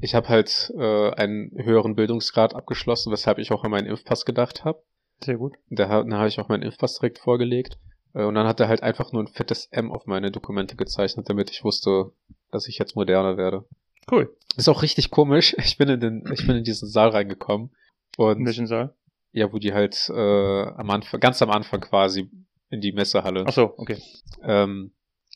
ich 0.01 0.15
habe 0.15 0.29
halt 0.29 0.73
äh, 0.77 1.11
einen 1.11 1.51
höheren 1.57 1.95
Bildungsgrad 1.95 2.55
abgeschlossen, 2.55 3.13
weshalb 3.13 3.39
ich 3.39 3.53
auch 3.53 3.65
an 3.65 3.71
meinen 3.71 3.87
Impfpass 3.87 4.25
gedacht 4.25 4.65
habe. 4.65 4.83
Sehr 5.23 5.37
gut. 5.37 5.55
Da, 5.71 6.03
da 6.03 6.17
habe 6.19 6.29
ich 6.29 6.41
auch 6.41 6.49
meinen 6.49 6.63
Impfpass 6.63 6.99
direkt 6.99 7.19
vorgelegt. 7.19 7.79
Äh, 8.15 8.25
Und 8.25 8.35
dann 8.35 8.47
hat 8.47 8.61
er 8.61 8.69
halt 8.69 8.83
einfach 8.83 9.13
nur 9.13 9.23
ein 9.23 9.29
fettes 9.29 9.69
M 9.71 9.93
auf 9.93 10.07
meine 10.07 10.31
Dokumente 10.31 10.77
gezeichnet, 10.77 11.29
damit 11.29 11.51
ich 11.51 11.65
wusste, 11.65 12.13
dass 12.55 12.69
ich 12.69 12.79
jetzt 12.79 12.97
moderner 12.97 13.37
werde. 13.37 13.65
Cool. 14.11 14.35
Ist 14.57 14.69
auch 14.69 14.83
richtig 14.83 15.11
komisch. 15.11 15.55
Ich 15.59 15.77
bin 15.77 15.89
in 15.89 16.01
den, 16.01 16.25
ich 16.33 16.47
bin 16.47 16.57
in 16.57 16.65
diesen 16.65 16.89
Saal 16.89 17.11
reingekommen. 17.11 17.71
In 18.17 18.25
Und 18.25 18.47
welchem 18.47 18.67
Saal? 18.67 18.95
ja, 19.35 19.53
wo 19.53 19.59
die 19.59 19.75
halt 19.75 20.09
äh, 20.15 20.63
am 20.67 20.89
Anfang, 20.91 21.19
ganz 21.19 21.43
am 21.43 21.51
Anfang 21.51 21.81
quasi 21.81 22.31
in 22.71 22.81
die 22.81 22.93
Messehalle. 22.93 23.45
Ach 23.47 23.53
so, 23.53 23.75
okay. 23.77 23.99
Ähm, 24.43 24.93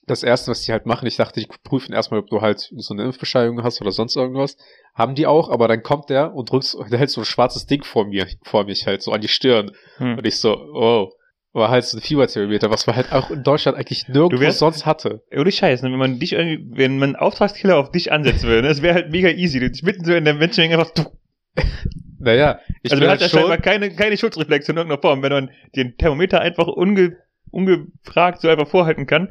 das 0.06 0.22
erste, 0.22 0.52
was 0.52 0.62
die 0.62 0.72
halt 0.72 0.86
machen, 0.86 1.06
ich 1.06 1.16
dachte, 1.16 1.40
die 1.40 1.48
prüfen 1.64 1.92
erstmal, 1.92 2.20
ob 2.20 2.28
du 2.28 2.40
halt 2.40 2.72
so 2.76 2.94
eine 2.94 3.02
Impfbescheinigung 3.02 3.62
hast 3.64 3.80
oder 3.80 3.90
sonst 3.90 4.16
irgendwas. 4.16 4.56
Haben 4.94 5.16
die 5.16 5.26
auch, 5.26 5.50
aber 5.50 5.66
dann 5.66 5.82
kommt 5.82 6.10
der 6.10 6.32
und 6.32 6.50
drückt, 6.50 6.76
der 6.90 6.98
hält 6.98 7.10
so 7.10 7.22
ein 7.22 7.26
schwarzes 7.26 7.66
Ding 7.66 7.82
vor 7.82 8.06
mir, 8.06 8.28
vor 8.42 8.64
mich 8.64 8.86
halt, 8.86 9.02
so 9.02 9.12
an 9.12 9.20
die 9.20 9.28
Stirn. 9.28 9.72
Hm. 9.96 10.18
Und 10.18 10.26
ich 10.26 10.38
so, 10.38 10.56
oh, 10.56 11.12
war 11.58 11.70
halt 11.70 11.84
so 11.84 11.98
ein 11.98 12.00
Fieberthermometer, 12.00 12.70
was 12.70 12.86
man 12.86 12.96
halt 12.96 13.12
auch 13.12 13.30
in 13.30 13.42
Deutschland 13.42 13.76
eigentlich 13.76 14.08
nirgendwo 14.08 14.36
Du 14.36 14.40
wärst- 14.40 14.58
sonst 14.58 14.86
hatte. 14.86 15.22
Ohne 15.36 15.52
Scheiß, 15.52 15.82
ne? 15.82 15.90
wenn 15.90 15.98
man 15.98 16.18
dich 16.18 16.32
irgendwie, 16.32 16.64
wenn 16.76 16.98
man 16.98 17.10
einen 17.10 17.16
Auftragskiller 17.16 17.76
auf 17.76 17.90
dich 17.92 18.12
ansetzen 18.12 18.44
würde, 18.48 18.62
ne? 18.62 18.68
das 18.68 18.82
wäre 18.82 18.94
halt 18.94 19.10
mega 19.10 19.28
easy. 19.28 19.60
Du 19.60 19.70
dich 19.70 19.82
mitten 19.82 20.04
so 20.04 20.12
in 20.14 20.24
der 20.24 20.34
Menschenmenge 20.34 20.78
einfach, 20.78 20.92
du, 20.92 21.04
Naja, 22.20 22.58
ich 22.82 22.90
also 22.90 23.00
bin 23.00 23.08
man 23.08 23.14
hat 23.14 23.20
halt 23.20 23.20
ja 23.20 23.28
schon, 23.28 23.40
scheinbar 23.40 23.58
keine, 23.58 23.94
keine 23.94 24.16
Schutzreflexe 24.16 24.72
in 24.72 24.76
irgendeiner 24.78 25.00
Form. 25.00 25.22
Wenn 25.22 25.32
man 25.32 25.50
den 25.76 25.96
Thermometer 25.96 26.40
einfach 26.40 26.66
unge, 26.66 27.16
ungefragt 27.50 28.40
so 28.40 28.48
einfach 28.48 28.66
vorhalten 28.66 29.06
kann, 29.06 29.28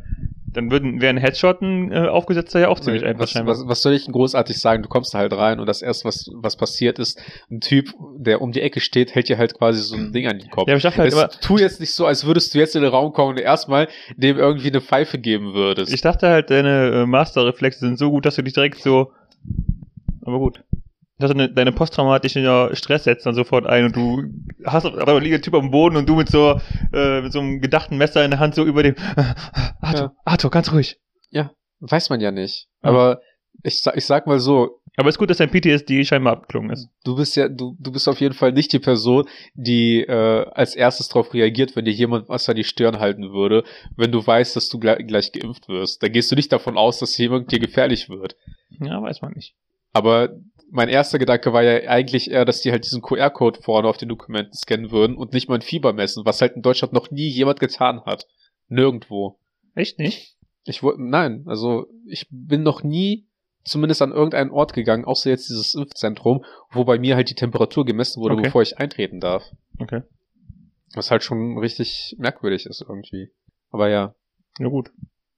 dann 0.58 0.72
würden, 0.72 1.02
wäre 1.02 1.12
ein 1.12 1.18
Headshot 1.18 1.62
ein 1.62 1.92
äh, 1.92 2.08
aufgesetzter 2.08 2.60
ja 2.60 2.70
auch 2.70 2.80
ziemlich 2.80 3.06
einfach 3.06 3.24
was, 3.24 3.32
scheinbar. 3.32 3.54
was, 3.54 3.68
was 3.68 3.82
soll 3.84 3.94
ich 3.94 4.06
denn 4.06 4.12
großartig 4.12 4.60
sagen? 4.60 4.82
Du 4.82 4.90
kommst 4.90 5.14
da 5.14 5.20
halt 5.20 5.32
rein 5.34 5.60
und 5.60 5.68
das 5.68 5.84
erste, 5.84 6.06
was, 6.06 6.32
was 6.34 6.58
passiert 6.58 6.98
ist, 6.98 7.22
ein 7.52 7.62
Typ, 7.62 7.94
der 8.18 8.42
um 8.42 8.52
die 8.52 8.62
Ecke 8.62 8.80
steht, 8.80 9.14
hält 9.14 9.30
dir 9.30 9.38
halt 9.38 9.54
quasi 9.54 9.82
so 9.84 9.96
ein 9.96 10.12
Ding 10.14 10.26
an 10.26 10.40
den 10.40 10.50
Kopf. 10.50 10.68
ja, 10.68 10.74
aber 10.74 10.78
ich 10.78 10.84
dachte 10.84 10.98
halt 10.98 11.14
Es, 11.14 11.14
immer, 11.14 11.30
tu 11.30 11.60
jetzt 11.60 11.80
nicht 11.80 11.94
so, 11.94 12.08
als 12.08 12.26
würdest 12.26 12.56
du 12.56 12.58
jetzt 12.58 12.76
in 12.76 12.82
den 12.82 12.90
Raum 12.90 13.14
kommen 13.14 13.36
und 13.36 13.40
erstmal 13.40 13.88
dem 14.16 14.40
irgendwie 14.40 14.70
eine 14.70 14.82
Pfeife 14.82 15.20
geben 15.20 15.54
würdest. 15.54 15.94
ich 15.94 16.02
dachte 16.02 16.28
halt, 16.28 16.50
deine 16.50 17.04
äh, 17.04 17.06
Masterreflexe 17.06 17.80
sind 17.82 18.00
so 18.00 18.10
gut, 18.10 18.26
dass 18.26 18.36
du 18.36 18.42
dich 18.42 18.54
direkt 18.54 18.80
so, 18.80 19.12
aber 20.24 20.40
gut. 20.40 20.64
Ich 21.20 21.22
dachte, 21.22 21.34
deine, 21.36 21.52
deine 21.54 21.72
posttraumatischen 21.72 22.44
ja, 22.44 22.76
Stress 22.76 23.06
setzt 23.06 23.26
dann 23.26 23.34
sofort 23.34 23.66
ein 23.66 23.86
und 23.86 23.96
du 23.96 24.24
hast 24.66 24.86
auf 24.86 24.96
einmal 24.96 25.20
liegt 25.22 25.36
ein 25.36 25.42
Typ 25.42 25.56
am 25.56 25.72
Boden 25.72 25.96
und 25.98 26.08
du 26.08 26.16
mit 26.16 26.30
so, 26.30 26.60
äh, 26.94 27.22
mit 27.22 27.32
so 27.34 27.40
einem 27.40 27.60
gedachten 27.60 27.98
Messer 27.98 28.24
in 28.24 28.32
der 28.32 28.40
Hand 28.40 28.54
so 28.54 28.64
über 28.64 28.84
dem, 28.84 28.96
Arthur, 29.82 30.00
Ja. 30.00 30.16
Arthur, 30.26 30.52
ganz 30.52 30.72
ruhig. 30.72 31.00
Weiß 31.80 32.10
man 32.10 32.20
ja 32.22 32.32
nicht. 32.32 32.68
Ja. 32.82 32.90
Aber 32.90 33.22
ich, 33.62 33.84
ich 33.94 34.06
sag 34.06 34.26
mal 34.26 34.40
so, 34.40 34.80
Aber 34.98 35.10
es 35.10 35.14
ist 35.16 35.20
gut, 35.20 35.30
dass 35.30 35.38
dein 35.38 35.52
PTSD 35.52 36.04
scheinbar 36.06 36.34
abgeklungen 36.34 36.72
ist. 36.72 36.90
du 37.04 37.16
bist 37.16 37.36
ja, 37.36 37.48
du, 37.50 37.76
du 37.80 37.92
bist 37.92 38.08
auf 38.08 38.20
jeden 38.20 38.34
Fall 38.34 38.52
nicht 38.52 38.74
die 38.74 38.80
Person, 38.80 39.26
die 39.54 40.02
äh, 40.02 40.46
als 40.54 40.76
erstes 40.76 41.08
darauf 41.08 41.36
reagiert, 41.36 41.76
wenn 41.76 41.86
dir 41.86 41.94
jemand 41.94 42.30
was 42.30 42.50
an 42.50 42.56
die 42.56 42.64
Stirn 42.64 42.98
halten 43.00 43.32
würde, 43.32 43.64
wenn 43.96 44.12
du 44.12 44.26
weißt, 44.26 44.56
dass 44.56 44.70
du 44.70 44.80
gleich, 44.80 45.06
gleich 45.06 45.32
geimpft 45.32 45.68
wirst. 45.70 46.02
Da 46.02 46.08
gehst 46.08 46.32
du 46.32 46.36
nicht 46.36 46.52
davon 46.52 46.78
aus, 46.80 46.98
dass 46.98 47.16
jemand 47.18 47.52
dir 47.52 47.60
gefährlich 47.60 48.10
wird. 48.10 48.36
Ja, 48.80 49.00
weiß 49.00 49.22
man 49.22 49.34
nicht. 49.34 49.54
Aber 49.94 50.30
mein 50.70 50.90
erster 50.90 51.20
Gedanke 51.20 51.54
war 51.54 51.64
ja 51.64 51.90
eigentlich 51.90 52.30
eher, 52.30 52.46
dass 52.46 52.62
die 52.62 52.72
halt 52.72 52.86
diesen 52.86 53.02
QR-Code 53.02 53.62
vorne 53.62 53.88
auf 53.88 53.98
den 53.98 54.10
Dokumenten 54.10 54.54
scannen 54.54 54.92
würden 54.92 55.16
und 55.16 55.34
nicht 55.34 55.48
mal 55.50 55.56
ein 55.56 55.62
Fieber 55.62 55.94
messen, 55.94 56.26
was 56.26 56.42
halt 56.42 56.56
in 56.56 56.62
Deutschland 56.62 56.94
noch 56.94 57.12
nie 57.12 57.28
jemand 57.30 57.60
getan 57.60 58.02
hat. 58.06 58.28
Nirgendwo. 58.68 59.40
Echt 59.76 60.00
nicht? 60.00 60.36
Ich 60.66 60.84
wollte, 60.84 61.02
nein, 61.02 61.44
also 61.48 61.86
ich 62.06 62.28
bin 62.30 62.64
noch 62.64 62.84
nie 62.84 63.28
zumindest 63.64 64.02
an 64.02 64.12
irgendeinen 64.12 64.52
Ort 64.52 64.74
gegangen, 64.74 65.06
außer 65.06 65.30
jetzt 65.30 65.50
dieses 65.50 65.76
Impfzentrum, 65.76 66.44
wo 66.72 66.84
bei 66.84 67.00
mir 67.00 67.16
halt 67.16 67.30
die 67.30 67.36
Temperatur 67.36 67.86
gemessen 67.86 68.22
wurde, 68.22 68.36
Okay. 68.36 68.44
bevor 68.44 68.62
ich 68.62 68.78
eintreten 68.78 69.20
darf. 69.20 69.44
Okay. 69.80 70.02
Was 70.94 71.12
halt 71.12 71.24
schon 71.24 71.58
richtig 71.58 72.16
merkwürdig 72.18 72.66
ist 72.66 72.82
irgendwie. 72.82 73.30
Aber 73.70 73.90
ja. 73.90 74.16
Ja, 74.60 74.68
gut. 74.68 74.92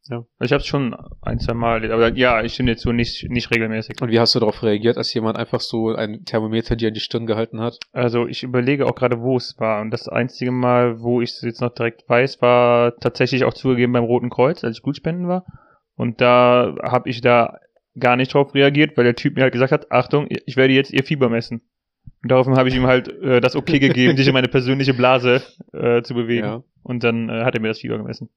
Ja. 0.07 0.25
Ich 0.41 0.51
habe 0.51 0.61
es 0.61 0.65
schon 0.65 0.95
ein, 1.21 1.39
zwei 1.39 1.53
Mal, 1.53 1.91
aber 1.91 2.15
ja, 2.15 2.41
ich 2.41 2.53
stimme 2.53 2.71
dir 2.71 2.77
zu, 2.77 2.91
nicht, 2.91 3.29
nicht 3.29 3.51
regelmäßig. 3.51 4.01
Und 4.01 4.09
wie 4.09 4.19
hast 4.19 4.33
du 4.33 4.39
darauf 4.39 4.63
reagiert, 4.63 4.97
als 4.97 5.13
jemand 5.13 5.37
einfach 5.37 5.59
so 5.59 5.89
ein 5.89 6.25
Thermometer 6.25 6.75
dir 6.75 6.87
an 6.87 6.93
die 6.93 6.99
Stirn 6.99 7.27
gehalten 7.27 7.61
hat? 7.61 7.77
Also 7.91 8.25
ich 8.27 8.43
überlege 8.43 8.87
auch 8.87 8.95
gerade, 8.95 9.21
wo 9.21 9.37
es 9.37 9.59
war. 9.59 9.81
Und 9.81 9.91
das 9.91 10.07
einzige 10.07 10.51
Mal, 10.51 11.01
wo 11.01 11.21
ich 11.21 11.31
es 11.31 11.41
jetzt 11.41 11.61
noch 11.61 11.73
direkt 11.73 12.09
weiß, 12.09 12.41
war 12.41 12.95
tatsächlich 12.97 13.43
auch 13.43 13.53
zugegeben 13.53 13.93
beim 13.93 14.03
Roten 14.03 14.29
Kreuz, 14.29 14.63
als 14.63 14.77
ich 14.77 14.83
Blutspenden 14.83 15.27
war. 15.27 15.45
Und 15.95 16.21
da 16.21 16.75
habe 16.81 17.09
ich 17.09 17.21
da 17.21 17.59
gar 17.99 18.15
nicht 18.15 18.33
drauf 18.33 18.55
reagiert, 18.55 18.97
weil 18.97 19.03
der 19.03 19.15
Typ 19.15 19.35
mir 19.35 19.43
halt 19.43 19.53
gesagt 19.53 19.71
hat, 19.71 19.91
Achtung, 19.91 20.27
ich 20.29 20.55
werde 20.55 20.73
jetzt 20.73 20.91
ihr 20.91 21.03
Fieber 21.03 21.29
messen. 21.29 21.61
Und 22.23 22.31
daraufhin 22.31 22.55
habe 22.55 22.69
ich 22.69 22.75
ihm 22.75 22.87
halt 22.87 23.09
äh, 23.21 23.41
das 23.41 23.55
Okay 23.55 23.79
gegeben, 23.79 24.17
sich 24.17 24.27
in 24.27 24.33
meine 24.33 24.47
persönliche 24.47 24.93
Blase 24.93 25.43
äh, 25.73 26.01
zu 26.01 26.13
bewegen. 26.13 26.45
Ja. 26.45 26.63
Und 26.83 27.03
dann 27.03 27.29
äh, 27.29 27.43
hat 27.43 27.55
er 27.55 27.61
mir 27.61 27.67
das 27.67 27.79
Fieber 27.79 27.97
gemessen. 27.97 28.29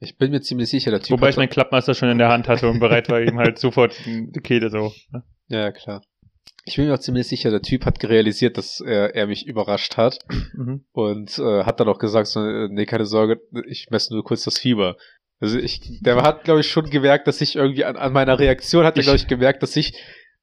Ich 0.00 0.16
bin 0.18 0.30
mir 0.32 0.40
ziemlich 0.40 0.68
sicher, 0.68 0.90
der 0.90 1.00
Typ 1.00 1.12
Wobei 1.12 1.30
ich 1.30 1.36
meinen 1.36 1.48
Klappmeister 1.48 1.94
schon 1.94 2.10
in 2.10 2.18
der 2.18 2.28
Hand 2.28 2.48
hatte 2.48 2.68
und 2.68 2.80
bereit 2.80 3.08
war, 3.08 3.20
ihm 3.20 3.38
halt 3.38 3.58
sofort 3.60 3.94
die 4.04 4.40
Kehle 4.40 4.70
so. 4.70 4.92
ne? 5.10 5.22
Ja, 5.48 5.72
klar. 5.72 6.02
Ich 6.66 6.76
bin 6.76 6.86
mir 6.86 6.94
auch 6.94 6.98
ziemlich 6.98 7.26
sicher, 7.26 7.50
der 7.50 7.60
Typ 7.62 7.84
hat 7.84 8.02
realisiert, 8.04 8.56
dass 8.56 8.80
er, 8.80 9.14
er 9.14 9.26
mich 9.26 9.46
überrascht 9.46 9.96
hat 9.96 10.18
Mhm. 10.54 10.84
und 10.92 11.38
äh, 11.38 11.64
hat 11.64 11.80
dann 11.80 11.88
auch 11.88 11.98
gesagt, 11.98 12.26
so, 12.26 12.40
äh, 12.40 12.68
nee, 12.70 12.86
keine 12.86 13.04
Sorge, 13.06 13.40
ich 13.68 13.88
messe 13.90 14.14
nur 14.14 14.24
kurz 14.24 14.44
das 14.44 14.58
Fieber. 14.58 14.96
Also 15.40 15.58
ich, 15.58 15.80
der 16.00 16.16
hat, 16.22 16.44
glaube 16.44 16.60
ich, 16.60 16.68
schon 16.68 16.88
gemerkt, 16.88 17.26
dass 17.26 17.40
ich 17.40 17.56
irgendwie 17.56 17.84
an, 17.84 17.96
an 17.96 18.12
meiner 18.12 18.38
Reaktion 18.38 18.84
hat 18.84 18.96
er, 18.96 19.02
glaube 19.02 19.16
ich, 19.16 19.26
gemerkt, 19.26 19.62
dass 19.62 19.76
ich 19.76 19.94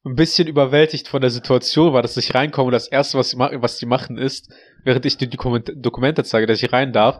ein 0.03 0.15
bisschen 0.15 0.47
überwältigt 0.47 1.07
von 1.07 1.21
der 1.21 1.29
Situation 1.29 1.93
war, 1.93 2.01
dass 2.01 2.17
ich 2.17 2.33
reinkomme 2.35 2.67
und 2.67 2.71
das 2.73 2.87
erste, 2.87 3.17
was 3.17 3.31
sie, 3.31 3.37
was 3.37 3.77
die 3.77 3.85
machen, 3.85 4.17
ist, 4.17 4.51
während 4.83 5.05
ich 5.05 5.17
die 5.17 5.27
Dokumente 5.29 6.23
zeige, 6.23 6.45
dass 6.47 6.61
ich 6.61 6.71
rein 6.73 6.91
darf, 6.93 7.19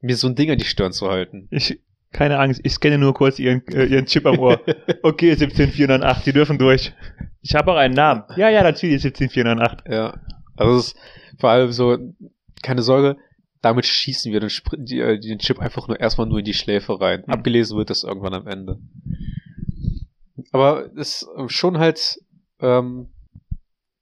mir 0.00 0.16
so 0.16 0.28
ein 0.28 0.34
Ding 0.34 0.50
an 0.50 0.58
die 0.58 0.64
Stirn 0.64 0.92
zu 0.92 1.08
halten. 1.08 1.48
Ich, 1.50 1.80
keine 2.12 2.38
Angst, 2.38 2.60
ich 2.64 2.72
scanne 2.72 2.98
nur 2.98 3.14
kurz 3.14 3.38
ihren, 3.38 3.66
äh, 3.68 3.84
ihren 3.84 4.06
Chip 4.06 4.26
am 4.26 4.38
Ohr. 4.38 4.60
Okay, 5.02 5.34
17408, 5.34 6.24
Sie 6.24 6.32
dürfen 6.32 6.58
durch. 6.58 6.92
Ich 7.42 7.54
habe 7.54 7.72
auch 7.72 7.76
einen 7.76 7.94
Namen. 7.94 8.24
Ja, 8.36 8.48
ja, 8.48 8.62
natürlich 8.62 9.02
17408. 9.02 9.88
Ja, 9.88 10.20
also 10.56 10.76
es 10.76 10.86
ist 10.88 10.96
vor 11.38 11.50
allem 11.50 11.72
so, 11.72 11.96
keine 12.62 12.82
Sorge, 12.82 13.16
damit 13.62 13.86
schießen 13.86 14.32
wir 14.32 14.40
den, 14.40 14.50
Spr 14.50 14.76
die, 14.76 15.00
äh, 15.00 15.18
den 15.18 15.38
Chip 15.38 15.58
einfach 15.58 15.88
nur 15.88 16.00
erstmal 16.00 16.26
nur 16.26 16.38
in 16.38 16.44
die 16.44 16.54
Schläfe 16.54 17.00
rein. 17.00 17.22
Hm. 17.24 17.30
Abgelesen 17.30 17.76
wird 17.76 17.90
das 17.90 18.04
irgendwann 18.04 18.34
am 18.34 18.46
Ende. 18.46 18.78
Aber 20.52 20.90
es 20.96 21.22
ist 21.22 21.52
schon 21.52 21.78
halt, 21.78 22.18
ähm, 22.60 23.08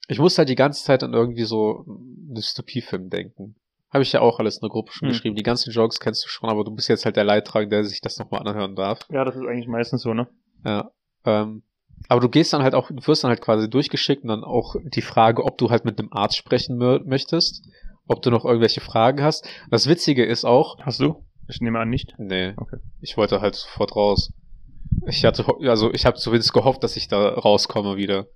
ich 0.08 0.18
muss 0.18 0.38
halt 0.38 0.48
die 0.48 0.54
ganze 0.54 0.84
Zeit 0.84 1.02
an 1.02 1.12
irgendwie 1.12 1.44
so 1.44 1.84
einen 1.86 2.34
Dystopiefilm 2.34 3.10
denken. 3.10 3.56
Habe 3.90 4.02
ich 4.02 4.12
ja 4.12 4.20
auch 4.20 4.38
alles 4.38 4.56
in 4.56 4.60
der 4.62 4.70
Gruppe 4.70 4.92
schon 4.92 5.08
Hm. 5.08 5.12
geschrieben. 5.12 5.36
Die 5.36 5.42
ganzen 5.42 5.70
Jokes 5.72 5.98
kennst 6.00 6.24
du 6.24 6.28
schon, 6.28 6.50
aber 6.50 6.64
du 6.64 6.70
bist 6.74 6.88
jetzt 6.88 7.04
halt 7.04 7.16
der 7.16 7.24
Leidtragende, 7.24 7.76
der 7.76 7.84
sich 7.84 8.00
das 8.00 8.18
nochmal 8.18 8.46
anhören 8.46 8.74
darf. 8.76 9.00
Ja, 9.10 9.24
das 9.24 9.34
ist 9.36 9.42
eigentlich 9.46 9.68
meistens 9.68 10.02
so, 10.02 10.12
ne? 10.14 10.28
Ja. 10.64 10.90
Ähm, 11.24 11.62
aber 12.08 12.20
du 12.20 12.28
gehst 12.28 12.52
dann 12.52 12.62
halt 12.62 12.74
auch, 12.74 12.88
du 12.88 13.06
wirst 13.06 13.24
dann 13.24 13.30
halt 13.30 13.40
quasi 13.40 13.68
durchgeschickt 13.68 14.22
und 14.22 14.28
dann 14.28 14.44
auch 14.44 14.76
die 14.84 15.02
Frage, 15.02 15.44
ob 15.44 15.58
du 15.58 15.70
halt 15.70 15.84
mit 15.84 15.98
einem 15.98 16.12
Arzt 16.12 16.36
sprechen 16.36 16.76
mö- 16.80 17.02
möchtest, 17.04 17.66
ob 18.06 18.22
du 18.22 18.30
noch 18.30 18.44
irgendwelche 18.44 18.80
Fragen 18.80 19.22
hast. 19.22 19.44
Und 19.64 19.72
das 19.72 19.88
Witzige 19.88 20.24
ist 20.24 20.44
auch, 20.44 20.78
Hast 20.80 21.00
du? 21.00 21.24
Ich 21.48 21.60
nehme 21.60 21.78
an, 21.80 21.88
nicht. 21.88 22.14
nee, 22.18 22.52
Okay. 22.56 22.76
ich 23.00 23.16
wollte 23.16 23.40
halt 23.40 23.54
sofort 23.54 23.96
raus. 23.96 24.32
Ich 25.06 25.24
hatte, 25.24 25.44
also 25.62 25.92
ich 25.94 26.04
habe 26.06 26.16
zumindest 26.18 26.52
gehofft, 26.52 26.82
dass 26.84 26.96
ich 26.96 27.08
da 27.08 27.30
rauskomme 27.30 27.96
wieder. 27.96 28.26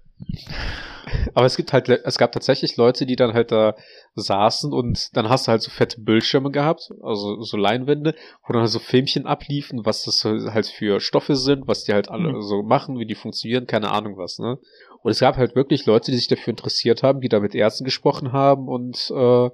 Aber 1.35 1.47
es 1.47 1.57
gibt 1.57 1.73
halt, 1.73 1.89
es 1.89 2.19
gab 2.19 2.33
tatsächlich 2.33 2.77
Leute, 2.77 3.07
die 3.07 3.17
dann 3.17 3.35
halt 3.35 3.51
da 3.53 3.75
saßen 4.15 4.73
und 4.73 5.09
dann 5.17 5.29
hast 5.29 5.47
du 5.47 5.51
halt 5.51 5.63
so 5.63 5.71
fette 5.71 6.01
Bildschirme 6.01 6.51
gehabt, 6.51 6.91
also 7.03 7.43
so 7.43 7.57
Leinwände, 7.57 8.15
wo 8.47 8.53
dann 8.53 8.63
halt 8.63 8.71
so 8.71 8.79
Filmchen 8.79 9.27
abliefen, 9.27 9.85
was 9.85 10.05
das 10.05 10.25
halt 10.25 10.67
für 10.67 11.01
Stoffe 11.01 11.37
sind, 11.37 11.67
was 11.67 11.85
die 11.85 11.93
halt 11.93 12.09
alle 12.11 12.33
Mhm. 12.35 12.43
so 12.43 12.63
machen, 12.63 12.99
wie 12.99 13.07
die 13.07 13.15
funktionieren, 13.15 13.67
keine 13.67 13.91
Ahnung 13.91 14.17
was, 14.17 14.39
ne? 14.39 14.59
Und 15.03 15.11
es 15.11 15.19
gab 15.19 15.37
halt 15.37 15.57
wirklich 15.57 15.87
Leute, 15.87 16.13
die 16.13 16.17
sich 16.17 16.29
dafür 16.29 16.53
interessiert 16.53 17.03
haben, 17.03 17.21
die 17.21 17.29
da 17.29 17.41
mit 17.41 17.55
Ärzten 17.55 17.85
gesprochen 17.85 18.33
haben 18.33 18.69
und 18.69 19.11
äh, 19.15 19.51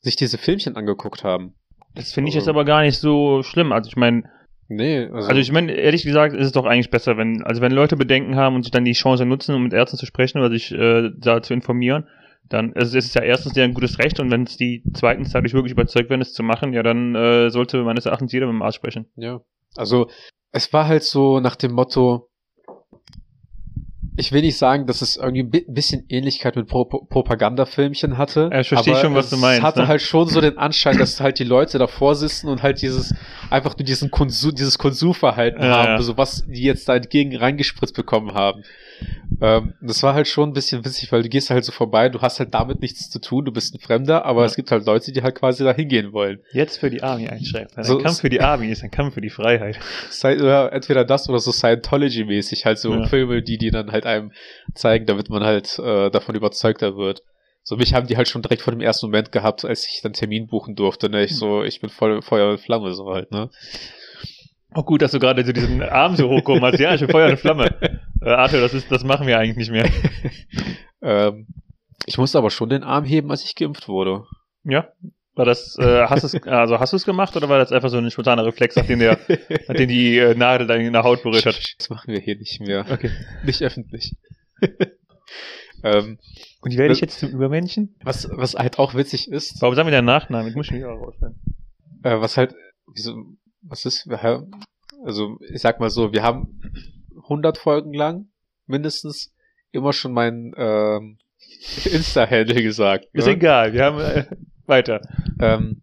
sich 0.00 0.16
diese 0.16 0.38
Filmchen 0.38 0.76
angeguckt 0.76 1.22
haben. 1.22 1.54
Das 1.94 2.12
finde 2.12 2.28
ich 2.28 2.34
jetzt 2.34 2.48
aber 2.48 2.64
gar 2.64 2.82
nicht 2.82 2.98
so 2.98 3.42
schlimm. 3.42 3.72
Also 3.72 3.88
ich 3.88 3.96
meine, 3.96 4.24
Nee, 4.68 5.06
also, 5.06 5.28
also 5.28 5.40
ich 5.40 5.50
meine, 5.50 5.72
ehrlich 5.72 6.02
gesagt, 6.02 6.34
ist 6.34 6.46
es 6.46 6.52
doch 6.52 6.66
eigentlich 6.66 6.90
besser, 6.90 7.16
wenn, 7.16 7.42
also 7.42 7.62
wenn 7.62 7.72
Leute 7.72 7.96
Bedenken 7.96 8.36
haben 8.36 8.54
und 8.54 8.64
sich 8.64 8.70
dann 8.70 8.84
die 8.84 8.92
Chance 8.92 9.24
nutzen, 9.24 9.54
um 9.54 9.62
mit 9.62 9.72
Ärzten 9.72 9.96
zu 9.96 10.04
sprechen 10.04 10.38
oder 10.38 10.50
sich 10.50 10.70
äh, 10.72 11.10
da 11.16 11.42
zu 11.42 11.54
informieren, 11.54 12.06
dann 12.48 12.72
also 12.74 12.96
es 12.96 13.06
ist 13.06 13.14
ja 13.14 13.22
erstens 13.22 13.56
ja 13.56 13.64
ein 13.64 13.74
gutes 13.74 13.98
Recht 13.98 14.20
und 14.20 14.30
wenn 14.30 14.42
es 14.42 14.56
die 14.56 14.82
zweitens 14.92 15.32
dadurch 15.32 15.54
wirklich 15.54 15.72
überzeugt 15.72 16.10
werden, 16.10 16.20
es 16.20 16.34
zu 16.34 16.42
machen, 16.42 16.72
ja, 16.72 16.82
dann 16.82 17.14
äh, 17.14 17.50
sollte 17.50 17.82
meines 17.82 18.06
Erachtens 18.06 18.32
jeder 18.32 18.46
mit 18.46 18.54
dem 18.54 18.62
Arzt 18.62 18.76
sprechen. 18.76 19.06
Ja. 19.16 19.40
Also, 19.76 20.08
es 20.52 20.72
war 20.72 20.86
halt 20.86 21.02
so 21.02 21.40
nach 21.40 21.56
dem 21.56 21.72
Motto, 21.72 22.28
ich 24.18 24.32
will 24.32 24.42
nicht 24.42 24.58
sagen, 24.58 24.86
dass 24.86 25.00
es 25.00 25.16
irgendwie 25.16 25.42
ein 25.42 25.50
bi- 25.50 25.64
bisschen 25.68 26.04
Ähnlichkeit 26.08 26.56
mit 26.56 26.66
Pro 26.66 26.84
Pro 26.84 27.04
Propagandafilmchen 27.04 28.18
hatte. 28.18 28.50
Ja, 28.52 28.60
ich 28.60 28.68
verstehe 28.68 28.94
aber 28.94 29.02
schon, 29.02 29.14
was 29.14 29.26
es 29.26 29.30
du 29.30 29.36
meinst, 29.38 29.62
hatte 29.62 29.80
ne? 29.80 29.88
halt 29.88 30.02
schon 30.02 30.28
so 30.28 30.40
den 30.40 30.58
Anschein, 30.58 30.98
dass 30.98 31.20
halt 31.20 31.38
die 31.38 31.44
Leute 31.44 31.78
davor 31.78 32.14
sitzen 32.14 32.48
und 32.48 32.62
halt 32.62 32.82
dieses, 32.82 33.14
einfach 33.50 33.76
nur 33.78 33.84
diesen 33.86 34.10
Konsum, 34.10 34.54
dieses 34.54 34.76
Konsumverhalten 34.78 35.62
Ja, 35.62 35.76
haben, 35.78 35.88
ja. 35.92 36.02
so 36.02 36.16
was 36.16 36.44
die 36.46 36.62
jetzt 36.64 36.88
da 36.88 36.96
entgegen 36.96 37.36
reingespritzt 37.36 37.94
bekommen 37.94 38.34
haben. 38.34 38.62
Ähm, 39.40 39.74
das 39.80 40.02
war 40.02 40.14
halt 40.14 40.26
schon 40.26 40.50
ein 40.50 40.52
bisschen 40.52 40.84
witzig, 40.84 41.12
weil 41.12 41.22
du 41.22 41.28
gehst 41.28 41.50
halt 41.50 41.64
so 41.64 41.70
vorbei, 41.70 42.08
du 42.08 42.20
hast 42.20 42.40
halt 42.40 42.52
damit 42.54 42.80
nichts 42.80 43.08
zu 43.10 43.20
tun, 43.20 43.44
du 43.44 43.52
bist 43.52 43.74
ein 43.74 43.78
Fremder, 43.78 44.24
aber 44.24 44.40
Ja. 44.40 44.46
es 44.46 44.56
gibt 44.56 44.70
halt 44.72 44.84
Leute, 44.86 45.12
die 45.12 45.22
halt 45.22 45.36
quasi 45.36 45.62
da 45.62 45.72
hingehen 45.72 46.12
wollen. 46.12 46.40
Jetzt 46.52 46.78
für 46.78 46.90
die 46.90 47.02
Army 47.02 47.28
einschreiben. 47.28 47.68
Ein 47.76 47.84
So- 47.84 47.98
Kampf 47.98 48.20
für 48.20 48.30
die 48.30 48.40
Army 48.40 48.68
ist 48.68 48.82
ein 48.82 48.90
Kampf 48.90 49.14
für 49.14 49.20
die 49.20 49.30
Freiheit. 49.30 49.78
Oder 50.24 50.72
entweder 50.72 51.04
das 51.04 51.28
oder 51.28 51.38
so 51.38 51.52
Scientology-mäßig, 51.52 52.64
halt 52.64 52.78
so 52.78 52.92
Ja. 52.92 53.06
Filme, 53.06 53.42
die 53.42 53.58
die 53.58 53.70
dann 53.70 53.92
halt 53.92 54.06
einem 54.06 54.32
zeigen, 54.74 55.06
damit 55.06 55.30
man 55.30 55.44
halt 55.44 55.78
äh, 55.78 56.10
davon 56.10 56.34
überzeugter 56.34 56.96
wird. 56.96 57.22
So 57.62 57.76
mich 57.76 57.92
haben 57.94 58.06
die 58.06 58.16
halt 58.16 58.28
schon 58.28 58.40
direkt 58.42 58.62
vor 58.62 58.72
dem 58.72 58.80
ersten 58.80 59.06
Moment 59.06 59.30
gehabt, 59.30 59.64
als 59.64 59.86
ich 59.86 60.00
dann 60.02 60.14
Termin 60.14 60.46
buchen 60.46 60.74
durfte, 60.74 61.10
ne? 61.10 61.22
Ich 61.24 61.36
so, 61.36 61.62
ich 61.62 61.80
bin 61.80 61.90
voll 61.90 62.22
Feuer 62.22 62.50
und 62.50 62.58
Flamme, 62.60 62.94
so 62.94 63.12
halt, 63.12 63.30
ne? 63.30 63.50
Auch 64.72 64.84
gut, 64.84 65.02
dass 65.02 65.12
du 65.12 65.18
gerade 65.18 65.44
so 65.44 65.52
diesen 65.52 65.82
Arm 65.82 66.16
so 66.16 66.28
hochkommen 66.28 66.62
hast. 66.62 66.78
Ja, 66.78 66.94
ich 66.94 67.00
bin 67.00 67.10
Feuer 67.10 67.30
und 67.30 67.38
Flamme. 67.38 67.74
Äh, 68.20 68.30
Arthur, 68.30 68.60
das 68.60 68.74
ist, 68.74 68.90
das 68.90 69.04
machen 69.04 69.28
wir 69.28 69.38
eigentlich 69.38 69.56
nicht 69.56 69.70
mehr. 69.70 69.88
ähm, 71.02 71.46
ich 72.04 72.18
musste 72.18 72.36
aber 72.36 72.50
schon 72.50 72.68
den 72.68 72.82
Arm 72.82 73.04
heben, 73.04 73.30
als 73.30 73.44
ich 73.44 73.54
geimpft 73.54 73.86
wurde. 73.86 74.24
Ja. 74.64 74.88
War 75.36 75.44
das, 75.44 75.78
äh, 75.78 76.04
hast 76.08 76.24
du's, 76.24 76.34
also 76.46 76.80
hast 76.80 76.92
du 76.92 76.96
es 76.96 77.04
gemacht 77.04 77.36
oder 77.36 77.48
war 77.48 77.58
das 77.58 77.70
einfach 77.70 77.90
so 77.90 77.96
ein 77.96 78.10
spontaner 78.10 78.44
Reflex, 78.44 78.74
nachdem 78.74 78.98
der, 78.98 79.20
nachdem 79.68 79.88
die 79.88 80.18
äh, 80.18 80.34
Nadel 80.34 80.66
dann 80.66 80.80
in 80.80 80.92
der 80.92 81.04
Haut 81.04 81.22
berührt 81.22 81.46
hat? 81.46 81.74
Das 81.78 81.90
machen 81.90 82.12
wir 82.12 82.18
hier 82.18 82.36
nicht 82.36 82.60
mehr. 82.60 82.86
Okay. 82.90 83.12
Nicht 83.44 83.62
öffentlich. 83.62 84.16
ähm, 85.84 86.18
Und 86.60 86.72
die 86.72 86.76
werde 86.78 86.92
ich 86.92 87.00
jetzt 87.00 87.20
zum 87.20 87.30
Übermännchen? 87.30 87.94
was, 88.02 88.28
was 88.32 88.54
halt 88.54 88.80
auch 88.80 88.94
witzig 88.94 89.30
ist, 89.30 89.62
Warum 89.62 89.76
sagen 89.76 89.86
wir 89.86 89.92
deinen 89.92 90.06
Nachnamen? 90.06 90.48
Ich 90.48 90.56
muss 90.56 90.66
schon 90.66 90.78
wieder 90.78 90.88
rausstellen. 90.88 91.36
äh, 92.02 92.20
was 92.20 92.36
halt, 92.36 92.52
wieso, 92.92 93.14
was 93.62 93.84
ist, 93.84 94.08
also 95.04 95.38
ich 95.52 95.60
sag 95.60 95.80
mal 95.80 95.90
so, 95.90 96.12
wir 96.12 96.22
haben 96.22 96.60
100 97.22 97.58
Folgen 97.58 97.92
lang 97.92 98.28
mindestens 98.66 99.34
immer 99.70 99.92
schon 99.92 100.12
mein 100.12 100.52
ähm, 100.56 101.18
Insta-Handle 101.84 102.62
gesagt. 102.62 103.06
Ist 103.12 103.26
ne? 103.26 103.32
egal, 103.32 103.72
wir 103.72 103.84
haben 103.84 104.00
äh, 104.00 104.26
weiter. 104.66 105.00
Ähm, 105.40 105.82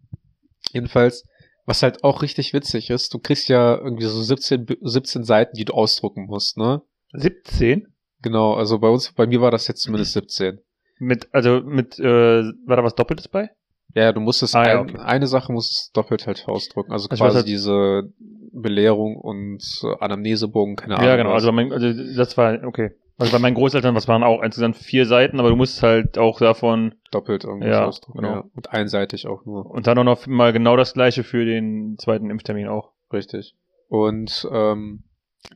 jedenfalls, 0.72 1.24
was 1.64 1.82
halt 1.82 2.04
auch 2.04 2.22
richtig 2.22 2.52
witzig 2.52 2.90
ist, 2.90 3.12
du 3.12 3.18
kriegst 3.18 3.48
ja 3.48 3.76
irgendwie 3.76 4.06
so 4.06 4.22
17, 4.22 4.66
B- 4.66 4.76
17 4.80 5.24
Seiten, 5.24 5.56
die 5.56 5.64
du 5.64 5.72
ausdrucken 5.72 6.26
musst, 6.26 6.56
ne? 6.56 6.82
17? 7.12 7.86
Genau, 8.22 8.54
also 8.54 8.78
bei 8.78 8.88
uns, 8.88 9.12
bei 9.12 9.26
mir 9.26 9.40
war 9.40 9.50
das 9.50 9.68
jetzt 9.68 9.82
zumindest 9.82 10.12
17. 10.12 10.60
Mit, 10.98 11.28
also 11.32 11.60
mit, 11.60 11.98
äh, 11.98 12.04
war 12.04 12.76
da 12.76 12.84
was 12.84 12.94
Doppeltes 12.94 13.28
bei? 13.28 13.50
Ja, 13.94 14.12
du 14.12 14.20
musstest 14.20 14.54
Ah, 14.54 14.66
ja, 14.68 14.80
ein, 14.80 14.90
okay. 14.90 14.98
eine 14.98 15.26
Sache 15.26 15.52
musst 15.52 15.90
du 15.94 16.00
doppelt 16.00 16.26
halt 16.26 16.44
ausdrucken. 16.48 16.92
Also 16.92 17.08
Also 17.08 17.22
quasi 17.24 17.36
halt- 17.36 17.48
diese 17.48 18.12
Belehrung 18.52 19.16
und 19.16 19.62
äh, 19.84 19.94
Anamnesebogen, 20.00 20.76
keine 20.76 20.96
Ahnung. 20.96 21.08
ja, 21.08 21.16
genau. 21.16 21.32
Also, 21.32 21.52
mein, 21.52 21.72
also 21.72 21.92
das 22.16 22.36
war, 22.36 22.62
okay. 22.64 22.90
Also 23.18 23.32
bei 23.32 23.38
meinen 23.38 23.54
Großeltern, 23.54 23.94
was 23.94 24.08
waren 24.08 24.22
auch 24.22 24.42
insgesamt 24.42 24.76
vier 24.76 25.06
Seiten, 25.06 25.40
aber 25.40 25.48
du 25.48 25.56
musst 25.56 25.82
halt 25.82 26.18
auch 26.18 26.38
davon 26.38 26.94
doppelt 27.10 27.44
irgendwas 27.44 27.70
Ja, 27.70 27.86
ausdrucken. 27.86 28.18
genau. 28.18 28.34
Ja. 28.34 28.44
Und 28.54 28.70
einseitig 28.72 29.26
auch 29.26 29.46
nur. 29.46 29.64
und 29.70 29.86
dann 29.86 29.96
auch 29.98 30.04
noch 30.04 30.26
mal 30.26 30.52
genau 30.52 30.76
das 30.76 30.92
gleiche 30.92 31.24
für 31.24 31.46
den 31.46 31.96
zweiten 31.98 32.28
Impftermin 32.28 32.68
auch. 32.68 32.92
Richtig. 33.10 33.54
Und 33.88 34.46
ähm, 34.52 35.04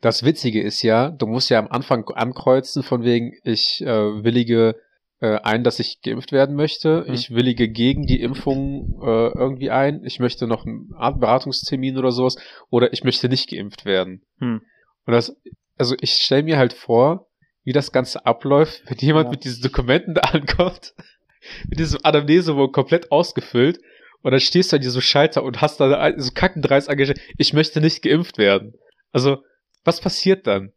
das 0.00 0.22
Witzige 0.25 0.62
ist 0.62 0.80
ja, 0.82 1.10
du 1.10 1.26
musst 1.26 1.50
ja 1.50 1.58
am 1.58 1.68
Anfang 1.68 2.08
ankreuzen, 2.08 2.82
von 2.82 3.02
wegen, 3.02 3.32
ich 3.44 3.82
äh, 3.84 4.25
willige 4.25 4.76
äh, 5.21 5.39
ein, 5.43 5.65
dass 5.65 5.79
ich 5.79 6.00
geimpft 6.03 6.33
werden 6.33 6.57
möchte. 6.57 7.05
Mhm. 7.07 7.15
Ich 7.15 7.31
willige 7.31 7.69
gegen 7.69 8.07
die 8.07 8.21
Impfung 8.21 9.00
äh, 9.03 9.29
irgendwie 9.39 9.71
ein. 9.71 10.03
Ich 10.05 10.19
möchte 10.19 10.47
noch 10.47 10.65
einen 10.67 10.89
Beratungstermin 10.89 11.99
oder 11.99 12.11
sowas. 12.11 12.37
Oder 12.71 12.93
ich 12.93 13.05
möchte 13.05 13.29
nicht 13.29 13.50
geimpft 13.50 13.85
werden. 13.85 14.23
Hm. 14.39 14.62
Und 15.07 15.12
das, 15.12 15.37
also 15.77 15.95
ich 16.00 16.12
stelle 16.12 16.43
mir 16.45 16.57
halt 16.59 16.73
vor, 16.73 17.29
wie 17.65 17.73
das 17.73 17.93
Ganze 17.93 18.25
abläuft, 18.25 18.83
wenn 18.87 18.99
jemand 19.00 19.27
Ja. 19.27 19.31
mit 19.33 19.45
diesen 19.45 19.62
Dokumenten 19.62 20.15
da 20.15 20.23
ankommt, 20.23 20.95
mit 21.69 21.79
diesem 21.79 22.00
Anamnesebogen 22.03 22.73
komplett 22.73 23.12
ausgefüllt. 23.12 23.79
Und 24.23 24.33
dann 24.33 24.41
stehst 24.41 24.73
du 24.73 24.77
an 24.77 24.83
diesem 24.83 25.00
Schalter 25.00 25.43
und 25.43 25.61
hast 25.62 25.81
da 25.81 26.12
so 26.19 26.31
kackendreist 26.35 26.91
angestellt, 26.91 27.21
ich 27.39 27.55
möchte 27.55 27.81
nicht 27.81 28.03
geimpft 28.03 28.37
werden. 28.37 28.75
Also, 29.12 29.43
was 29.83 30.00
passiert 30.00 30.47
dann? 30.47 30.73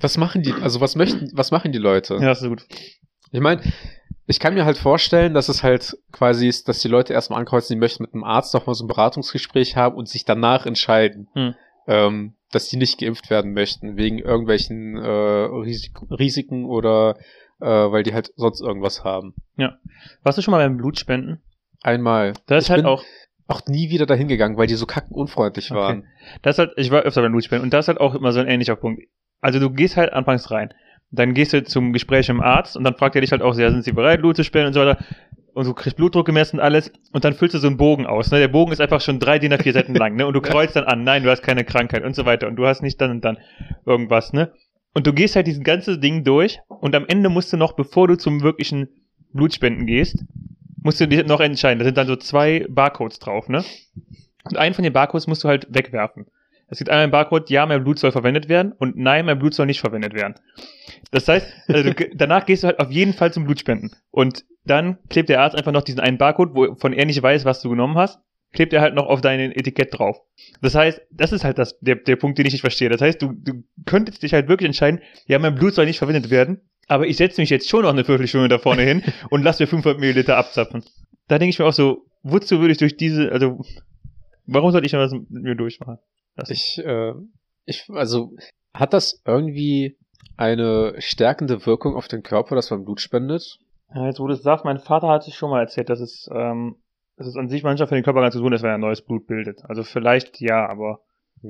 Was 0.00 0.16
machen 0.16 0.42
die, 0.42 0.52
also 0.52 0.80
was 0.80 0.94
möchten, 0.94 1.28
was 1.32 1.50
machen 1.50 1.72
die 1.72 1.78
Leute? 1.78 2.14
Ja, 2.14 2.26
das 2.26 2.40
ist 2.42 2.48
gut. 2.48 2.64
Ich 3.30 3.40
meine, 3.40 3.62
ich 4.26 4.40
kann 4.40 4.54
mir 4.54 4.64
halt 4.64 4.78
vorstellen, 4.78 5.34
dass 5.34 5.48
es 5.48 5.62
halt 5.62 5.96
quasi 6.12 6.48
ist, 6.48 6.68
dass 6.68 6.80
die 6.80 6.88
Leute 6.88 7.12
erstmal 7.12 7.38
ankreuzen, 7.40 7.74
die 7.74 7.80
möchten 7.80 8.02
mit 8.02 8.12
einem 8.14 8.24
Arzt 8.24 8.52
nochmal 8.54 8.74
so 8.74 8.84
ein 8.84 8.88
Beratungsgespräch 8.88 9.76
haben 9.76 9.96
und 9.96 10.08
sich 10.08 10.24
danach 10.24 10.66
entscheiden, 10.66 11.28
Hm. 11.34 11.54
ähm, 11.86 12.34
dass 12.50 12.68
die 12.68 12.76
nicht 12.78 12.98
geimpft 13.00 13.28
werden 13.30 13.52
möchten, 13.52 13.96
wegen 13.96 14.18
irgendwelchen 14.18 14.96
äh, 14.96 15.06
Risik 15.08 15.92
Risiken 16.10 16.64
oder 16.64 17.16
äh, 17.60 17.66
weil 17.66 18.02
die 18.02 18.14
halt 18.14 18.32
sonst 18.36 18.60
irgendwas 18.60 19.04
haben. 19.04 19.34
Warst 20.22 20.38
du 20.38 20.42
schon 20.42 20.52
mal 20.52 20.58
beim 20.66 20.76
Blutspenden? 20.76 21.40
Einmal. 21.82 22.32
Das 22.46 22.64
ist 22.64 22.70
halt 22.70 22.84
auch, 22.84 23.04
auch 23.46 23.62
nie 23.66 23.90
wieder 23.90 24.06
dahin 24.06 24.28
gegangen, 24.28 24.56
weil 24.56 24.66
die 24.66 24.74
so 24.74 24.86
kacken 24.86 25.14
unfreundlich 25.14 25.70
Okay. 25.70 25.78
waren. 25.80 26.04
das 26.42 26.54
ist 26.54 26.58
halt, 26.58 26.72
ich 26.76 26.90
war 26.90 27.02
öfter 27.02 27.22
beim 27.22 27.32
Blutspenden 27.32 27.64
und 27.64 27.72
das 27.74 27.84
ist 27.84 27.88
halt 27.88 28.00
auch 28.00 28.14
immer 28.14 28.32
so 28.32 28.40
ein 28.40 28.46
ähnlicher 28.48 28.76
Punkt. 28.76 29.02
Also 29.40 29.58
du 29.60 29.70
gehst 29.70 29.96
halt 29.96 30.12
anfangs 30.12 30.50
rein. 30.50 30.72
Dann 31.10 31.34
gehst 31.34 31.52
du 31.52 31.64
zum 31.64 31.92
Gespräch 31.92 32.28
mit 32.28 32.36
dem 32.36 32.40
Arzt 32.42 32.76
und 32.76 32.84
dann 32.84 32.94
fragt 32.94 33.14
er 33.14 33.20
dich 33.22 33.32
halt 33.32 33.42
auch, 33.42 33.56
ja, 33.56 33.70
sind 33.70 33.84
sie 33.84 33.92
bereit, 33.92 34.20
Blut 34.20 34.36
zu 34.36 34.44
spenden 34.44 34.68
und 34.68 34.72
so 34.74 34.80
weiter. 34.80 34.98
Und 35.54 35.66
du 35.66 35.74
kriegst 35.74 35.96
Blutdruck 35.96 36.26
gemessen 36.26 36.56
und 36.58 36.62
alles 36.62 36.92
und 37.12 37.24
dann 37.24 37.34
füllst 37.34 37.54
du 37.54 37.58
so 37.58 37.66
einen 37.66 37.78
Bogen 37.78 38.06
aus. 38.06 38.30
Ne? 38.30 38.38
Der 38.38 38.48
Bogen 38.48 38.72
ist 38.72 38.80
einfach 38.80 39.00
schon 39.00 39.18
drei 39.18 39.38
DIN 39.38 39.52
A4 39.52 39.72
Seiten 39.72 39.94
lang, 39.94 40.14
ne? 40.14 40.26
Und 40.26 40.34
du 40.34 40.40
kreuzt 40.42 40.76
dann 40.76 40.84
an, 40.84 41.02
nein, 41.02 41.22
du 41.22 41.30
hast 41.30 41.42
keine 41.42 41.64
Krankheit 41.64 42.04
und 42.04 42.14
so 42.14 42.26
weiter 42.26 42.46
und 42.46 42.56
du 42.56 42.66
hast 42.66 42.82
nicht 42.82 43.00
dann 43.00 43.10
und 43.10 43.24
dann 43.24 43.38
irgendwas, 43.86 44.32
ne? 44.32 44.52
Und 44.94 45.06
du 45.06 45.12
gehst 45.12 45.34
halt 45.36 45.46
diesen 45.46 45.64
ganzen 45.64 46.00
Ding 46.00 46.24
durch 46.24 46.60
und 46.68 46.94
am 46.94 47.06
Ende 47.08 47.28
musst 47.28 47.52
du 47.52 47.56
noch, 47.56 47.72
bevor 47.72 48.06
du 48.06 48.16
zum 48.16 48.42
wirklichen 48.42 48.88
Blutspenden 49.32 49.86
gehst, 49.86 50.24
musst 50.82 51.00
du 51.00 51.08
dich 51.08 51.26
noch 51.26 51.40
entscheiden. 51.40 51.78
Da 51.78 51.84
sind 51.84 51.96
dann 51.96 52.06
so 52.06 52.16
zwei 52.16 52.66
Barcodes 52.68 53.18
drauf, 53.18 53.48
ne? 53.48 53.64
Und 54.44 54.56
einen 54.56 54.74
von 54.74 54.84
den 54.84 54.92
Barcodes 54.92 55.26
musst 55.26 55.44
du 55.44 55.48
halt 55.48 55.66
wegwerfen. 55.70 56.26
Es 56.70 56.78
gibt 56.78 56.90
einmal 56.90 57.04
einen 57.04 57.12
Barcode, 57.12 57.48
ja, 57.50 57.64
mein 57.64 57.82
Blut 57.82 57.98
soll 57.98 58.12
verwendet 58.12 58.48
werden 58.48 58.72
und 58.72 58.96
nein, 58.96 59.24
mein 59.24 59.38
Blut 59.38 59.54
soll 59.54 59.66
nicht 59.66 59.80
verwendet 59.80 60.14
werden. 60.14 60.34
Das 61.10 61.26
heißt, 61.26 61.46
also 61.68 61.92
danach 62.14 62.44
gehst 62.44 62.62
du 62.62 62.68
halt 62.68 62.78
auf 62.78 62.90
jeden 62.90 63.14
Fall 63.14 63.32
zum 63.32 63.44
Blutspenden. 63.44 63.92
Und 64.10 64.44
dann 64.64 64.98
klebt 65.08 65.30
der 65.30 65.40
Arzt 65.40 65.56
einfach 65.56 65.72
noch 65.72 65.82
diesen 65.82 66.00
einen 66.00 66.18
Barcode, 66.18 66.54
wovon 66.54 66.92
er 66.92 67.06
nicht 67.06 67.22
weiß, 67.22 67.44
was 67.46 67.62
du 67.62 67.70
genommen 67.70 67.96
hast, 67.96 68.20
klebt 68.52 68.72
er 68.72 68.80
halt 68.80 68.94
noch 68.94 69.06
auf 69.06 69.20
dein 69.20 69.52
Etikett 69.52 69.98
drauf. 69.98 70.20
Das 70.60 70.74
heißt, 70.74 71.00
das 71.10 71.32
ist 71.32 71.44
halt 71.44 71.58
das, 71.58 71.78
der, 71.80 71.96
der 71.96 72.16
Punkt, 72.16 72.38
den 72.38 72.46
ich 72.46 72.52
nicht 72.52 72.62
verstehe. 72.62 72.88
Das 72.88 73.00
heißt, 73.00 73.20
du, 73.22 73.32
du 73.32 73.64
könntest 73.86 74.22
dich 74.22 74.34
halt 74.34 74.48
wirklich 74.48 74.66
entscheiden, 74.66 75.00
ja, 75.26 75.38
mein 75.38 75.54
Blut 75.54 75.74
soll 75.74 75.86
nicht 75.86 75.98
verwendet 75.98 76.30
werden, 76.30 76.60
aber 76.86 77.06
ich 77.06 77.16
setze 77.16 77.40
mich 77.40 77.50
jetzt 77.50 77.68
schon 77.68 77.82
noch 77.82 77.90
eine 77.90 78.04
Viertelstunde 78.04 78.48
da 78.48 78.58
vorne 78.58 78.82
hin 78.82 79.02
und 79.30 79.42
lass 79.42 79.58
mir 79.60 79.66
500 79.66 80.00
Milliliter 80.00 80.36
abzapfen. 80.36 80.84
Da 81.28 81.38
denke 81.38 81.50
ich 81.50 81.58
mir 81.58 81.66
auch 81.66 81.72
so, 81.72 82.06
wozu 82.22 82.60
würde 82.60 82.72
ich 82.72 82.78
durch 82.78 82.96
diese, 82.96 83.30
also, 83.32 83.60
warum 84.46 84.70
sollte 84.70 84.86
ich 84.86 84.92
das 84.92 85.12
mit 85.12 85.30
mir 85.30 85.54
durchmachen? 85.54 85.98
Ich, 86.48 86.78
äh, 86.78 87.14
ich, 87.64 87.88
also, 87.90 88.32
hat 88.74 88.92
das 88.92 89.22
irgendwie 89.24 89.96
eine 90.36 90.94
stärkende 90.98 91.66
Wirkung 91.66 91.96
auf 91.96 92.08
den 92.08 92.22
Körper, 92.22 92.54
dass 92.54 92.70
man 92.70 92.84
Blut 92.84 93.00
spendet? 93.00 93.58
Jetzt 93.94 94.20
wo 94.20 94.26
du 94.26 94.34
es 94.34 94.42
sagst, 94.42 94.64
mein 94.64 94.78
Vater 94.78 95.08
hat 95.08 95.24
sich 95.24 95.34
schon 95.34 95.50
mal 95.50 95.60
erzählt, 95.60 95.88
dass 95.88 96.00
es, 96.00 96.28
ähm, 96.32 96.76
dass 97.16 97.26
es 97.26 97.36
an 97.36 97.48
sich 97.48 97.62
manchmal 97.62 97.88
für 97.88 97.94
den 97.94 98.04
Körper 98.04 98.20
ganz 98.20 98.36
gut 98.36 98.52
ist, 98.52 98.62
wenn 98.62 98.70
er 98.70 98.78
neues 98.78 99.02
Blut 99.02 99.26
bildet. 99.26 99.64
Also 99.64 99.82
vielleicht 99.82 100.40
ja, 100.40 100.68
aber 100.68 101.00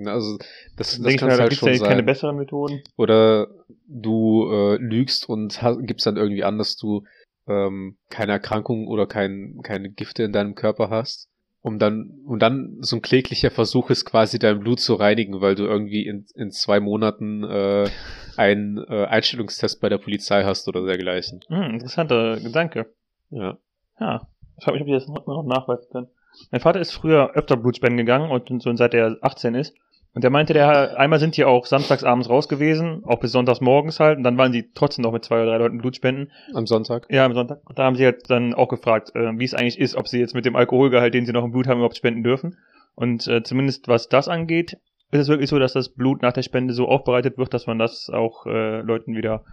Also, 0.07 0.38
das, 0.38 0.46
das 0.77 0.96
denke 0.96 1.11
ich 1.11 1.16
kann 1.18 1.29
mir, 1.29 1.37
da 1.37 1.40
halt 1.42 1.51
gibt 1.51 1.62
es 1.62 1.68
schon 1.68 1.72
ja 1.74 1.83
keine 1.83 1.96
sein. 1.96 2.07
besseren 2.07 2.37
Methoden. 2.37 2.83
Oder 2.96 3.48
du 3.87 4.48
äh, 4.51 4.77
lügst 4.77 5.29
und 5.29 5.61
gibst 5.81 6.07
dann 6.07 6.16
irgendwie 6.16 6.44
an, 6.44 6.59
dass 6.59 6.77
du 6.77 7.05
ähm, 7.48 7.96
keine 8.09 8.33
Erkrankung 8.33 8.87
oder 8.87 9.07
kein, 9.07 9.61
keine 9.62 9.90
Gifte 9.90 10.22
in 10.22 10.33
deinem 10.33 10.55
Körper 10.55 10.90
hast. 10.90 11.29
Um 11.61 11.79
dann, 11.79 12.21
und 12.25 12.40
dann 12.40 12.77
so 12.81 12.97
ein 12.97 13.03
kläglicher 13.03 13.51
Versuch 13.51 13.90
ist 13.90 14.05
quasi 14.05 14.38
dein 14.38 14.61
Blut 14.61 14.81
zu 14.81 14.94
reinigen, 14.94 15.40
weil 15.40 15.57
du 15.57 15.64
irgendwie 15.64 16.07
in, 16.07 16.25
in 16.35 16.53
zwei 16.53 16.79
Monaten 16.79 17.42
äh, 17.42 17.88
einen 18.37 18.79
äh, 18.79 19.07
Einstellungstest 19.07 19.81
bei 19.81 19.88
der 19.88 19.99
Polizei 19.99 20.44
hast 20.44 20.68
oder 20.68 20.87
dergleichen. 20.87 21.40
Hm, 21.49 21.75
interessanter 21.75 22.38
Gedanke. 22.38 22.87
Ja. 23.31 23.59
Ja, 23.99 24.29
ich 24.57 24.64
frage 24.64 24.79
mich, 24.79 24.83
ob 24.83 24.88
ich 24.88 24.94
das 24.94 25.09
noch, 25.09 25.27
noch 25.27 25.42
nachweisen 25.42 25.88
kann. 25.90 26.09
Mein 26.53 26.61
Vater 26.61 26.81
ist 26.81 26.92
früher 26.92 27.33
öfter 27.35 27.57
Blutspenden 27.57 27.99
gegangen 27.99 28.31
und 28.31 28.62
so 28.62 28.75
seit 28.77 28.94
er 28.94 29.16
18 29.23 29.55
ist. 29.57 29.75
Und 30.14 30.25
der 30.25 30.31
meinte, 30.31 30.53
der 30.53 30.99
einmal 30.99 31.21
sind 31.21 31.37
die 31.37 31.44
auch 31.44 31.66
samstags 31.66 32.03
abends 32.03 32.29
raus 32.29 32.49
gewesen, 32.49 33.03
auch 33.05 33.21
bis 33.21 33.33
sonntags 33.33 33.61
morgens 33.61 34.01
halt, 34.01 34.18
und 34.18 34.25
dann 34.25 34.38
waren 34.38 34.53
sie 34.53 34.71
trotzdem 34.75 35.03
noch 35.03 35.12
mit 35.12 35.25
zwei 35.25 35.42
oder 35.42 35.53
drei 35.53 35.59
Leuten 35.59 35.79
Blutspenden. 35.79 36.33
Am 36.55 36.66
Sonntag. 36.66 37.07
Ja, 37.11 37.25
am 37.25 37.35
Sonntag. 37.35 37.61
Und 37.68 37.79
da 37.79 37.85
haben 37.85 37.97
sie 37.97 38.05
halt 38.05 38.29
dann 38.29 38.55
auch 38.55 38.68
gefragt, 38.68 39.14
äh, 39.14 39.38
wie 39.38 39.44
es 39.44 39.55
eigentlich 39.55 39.79
ist, 39.79 39.94
ob 39.94 40.09
sie 40.09 40.18
jetzt 40.18 40.35
mit 40.35 40.44
dem 40.44 40.57
Alkoholgehalt, 40.57 41.14
den 41.14 41.27
sie 41.27 41.33
noch 41.33 41.44
im 41.44 41.53
Blut 41.53 41.68
haben, 41.68 41.79
überhaupt 41.79 41.97
spenden 41.97 42.23
dürfen. 42.23 42.57
Und 42.94 43.29
äh, 43.29 43.42
zumindest 43.42 43.87
was 43.87 44.09
das 44.09 44.29
angeht, 44.29 44.79
ist 45.11 45.21
es 45.21 45.29
wirklich 45.29 45.51
so, 45.51 45.59
dass 45.59 45.73
das 45.73 45.90
Blut 45.90 46.23
nach 46.23 46.33
der 46.33 46.42
Spende 46.42 46.75
so 46.75 46.88
aufbereitet 46.88 47.38
wird, 47.38 47.55
dass 47.55 47.66
man 47.66 47.79
das 47.79 48.11
auch 48.11 48.47
äh, 48.47 48.81
Leuten 48.81 49.14
wieder 49.14 49.44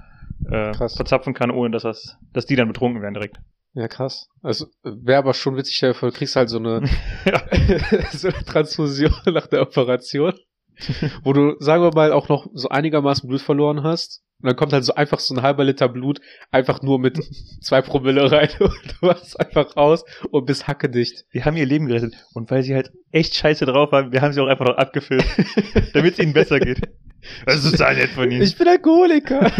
äh, 0.49 0.73
verzapfen 0.73 1.33
kann, 1.33 1.51
ohne 1.51 1.71
dass 1.71 1.83
das, 1.83 2.17
dass 2.33 2.45
die 2.45 2.55
dann 2.55 2.67
betrunken 2.67 3.01
werden 3.01 3.13
direkt. 3.13 3.37
Ja, 3.75 3.89
krass. 3.89 4.29
Also 4.41 4.67
wäre 4.83 5.19
aber 5.19 5.33
schon 5.33 5.57
witzig, 5.57 5.75
stell 5.75 5.93
du 5.93 6.11
kriegst 6.11 6.37
halt 6.37 6.49
so 6.49 6.57
eine, 6.57 6.87
so 8.13 8.29
eine 8.29 8.45
Transfusion 8.45 9.13
nach 9.25 9.47
der 9.47 9.61
Operation, 9.61 10.33
wo 11.23 11.33
du, 11.33 11.55
sagen 11.59 11.83
wir 11.83 11.93
mal, 11.93 12.13
auch 12.13 12.29
noch 12.29 12.47
so 12.53 12.69
einigermaßen 12.69 13.27
Blut 13.27 13.41
verloren 13.41 13.83
hast. 13.83 14.23
Und 14.41 14.47
dann 14.47 14.55
kommt 14.55 14.71
halt 14.71 14.85
so 14.85 14.95
einfach 14.95 15.19
so 15.19 15.33
ein 15.33 15.41
halber 15.41 15.63
Liter 15.65 15.89
Blut 15.89 16.19
einfach 16.51 16.81
nur 16.81 16.99
mit 16.99 17.19
zwei 17.61 17.81
Promille 17.81 18.31
rein 18.31 18.49
und 18.59 18.95
du 19.01 19.07
machst 19.07 19.39
einfach 19.39 19.75
raus 19.75 20.05
und 20.29 20.45
bist 20.45 20.67
hackedicht. 20.67 21.25
Wir 21.31 21.43
haben 21.43 21.57
ihr 21.57 21.65
Leben 21.65 21.87
gerettet. 21.87 22.15
Und 22.33 22.51
weil 22.51 22.63
sie 22.63 22.75
halt 22.75 22.91
echt 23.11 23.35
scheiße 23.35 23.65
drauf 23.65 23.91
waren, 23.91 24.11
wir 24.13 24.21
haben 24.21 24.33
sie 24.33 24.41
auch 24.41 24.47
einfach 24.47 24.65
noch 24.65 24.77
abgefüllt, 24.77 25.25
damit 25.93 26.13
es 26.13 26.19
ihnen 26.19 26.33
besser 26.33 26.59
geht. 26.59 26.81
Das 27.45 27.63
ist 27.63 27.71
total 27.71 27.95
nett 27.95 28.09
von 28.11 28.29
ihnen. 28.29 28.41
Ich 28.41 28.57
bin 28.57 28.67
Alkoholiker. 28.67 29.51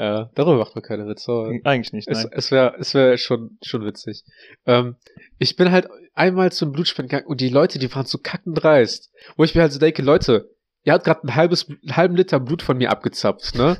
Ja, 0.00 0.30
darüber 0.34 0.56
macht 0.56 0.74
man 0.74 0.82
keine 0.82 1.06
Witze. 1.06 1.60
Eigentlich 1.64 1.92
nicht, 1.92 2.08
Es, 2.08 2.24
nein. 2.24 2.32
es 2.32 2.50
wäre 2.50 2.74
es 2.78 2.94
wär 2.94 3.18
schon, 3.18 3.58
schon 3.62 3.84
witzig. 3.84 4.24
Ähm, 4.64 4.96
ich 5.38 5.56
bin 5.56 5.70
halt 5.70 5.88
einmal 6.14 6.52
zum 6.52 6.72
Blutspenden 6.72 7.10
gegangen 7.10 7.26
und 7.26 7.40
die 7.42 7.50
Leute, 7.50 7.78
die 7.78 7.94
waren 7.94 8.06
so 8.06 8.16
kackendreist. 8.16 9.12
Wo 9.36 9.44
ich 9.44 9.54
mir 9.54 9.60
halt 9.60 9.72
so 9.72 9.78
denke, 9.78 10.00
Leute, 10.00 10.48
ihr 10.84 10.94
habt 10.94 11.04
gerade 11.04 11.26
ein 11.26 11.34
halbes, 11.34 11.68
einen 11.68 11.96
halben 11.96 12.16
Liter 12.16 12.40
Blut 12.40 12.62
von 12.62 12.78
mir 12.78 12.90
abgezapft, 12.90 13.54
ne? 13.56 13.76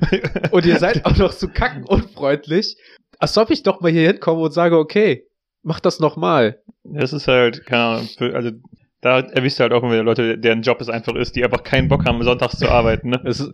Und 0.50 0.64
ihr 0.64 0.78
seid 0.78 1.04
auch 1.04 1.16
noch 1.18 1.32
so 1.32 1.48
kackenunfreundlich. 1.48 2.78
Als 3.18 3.36
ob 3.36 3.50
ich 3.50 3.62
doch 3.62 3.82
mal 3.82 3.90
hier 3.90 4.06
hinkomme 4.06 4.40
und 4.40 4.52
sage, 4.52 4.78
okay, 4.78 5.26
mach 5.62 5.80
das 5.80 6.00
nochmal. 6.00 6.62
Das 6.84 7.12
ist 7.12 7.28
halt, 7.28 7.66
keine 7.66 7.82
Ahnung, 7.82 8.08
für, 8.16 8.34
also 8.34 8.50
da 9.00 9.20
erwischt 9.20 9.58
du 9.58 9.62
halt 9.62 9.72
auch 9.72 9.82
immer 9.82 9.92
wieder 9.92 10.02
Leute, 10.02 10.38
deren 10.38 10.62
Job 10.62 10.80
es 10.80 10.88
einfach 10.88 11.14
ist, 11.14 11.34
die 11.36 11.44
einfach 11.44 11.62
keinen 11.62 11.88
Bock 11.88 12.04
haben, 12.06 12.22
sonntags 12.22 12.58
zu 12.58 12.68
arbeiten. 12.68 13.10
Ne? 13.10 13.20
Es 13.24 13.40
ist, 13.40 13.52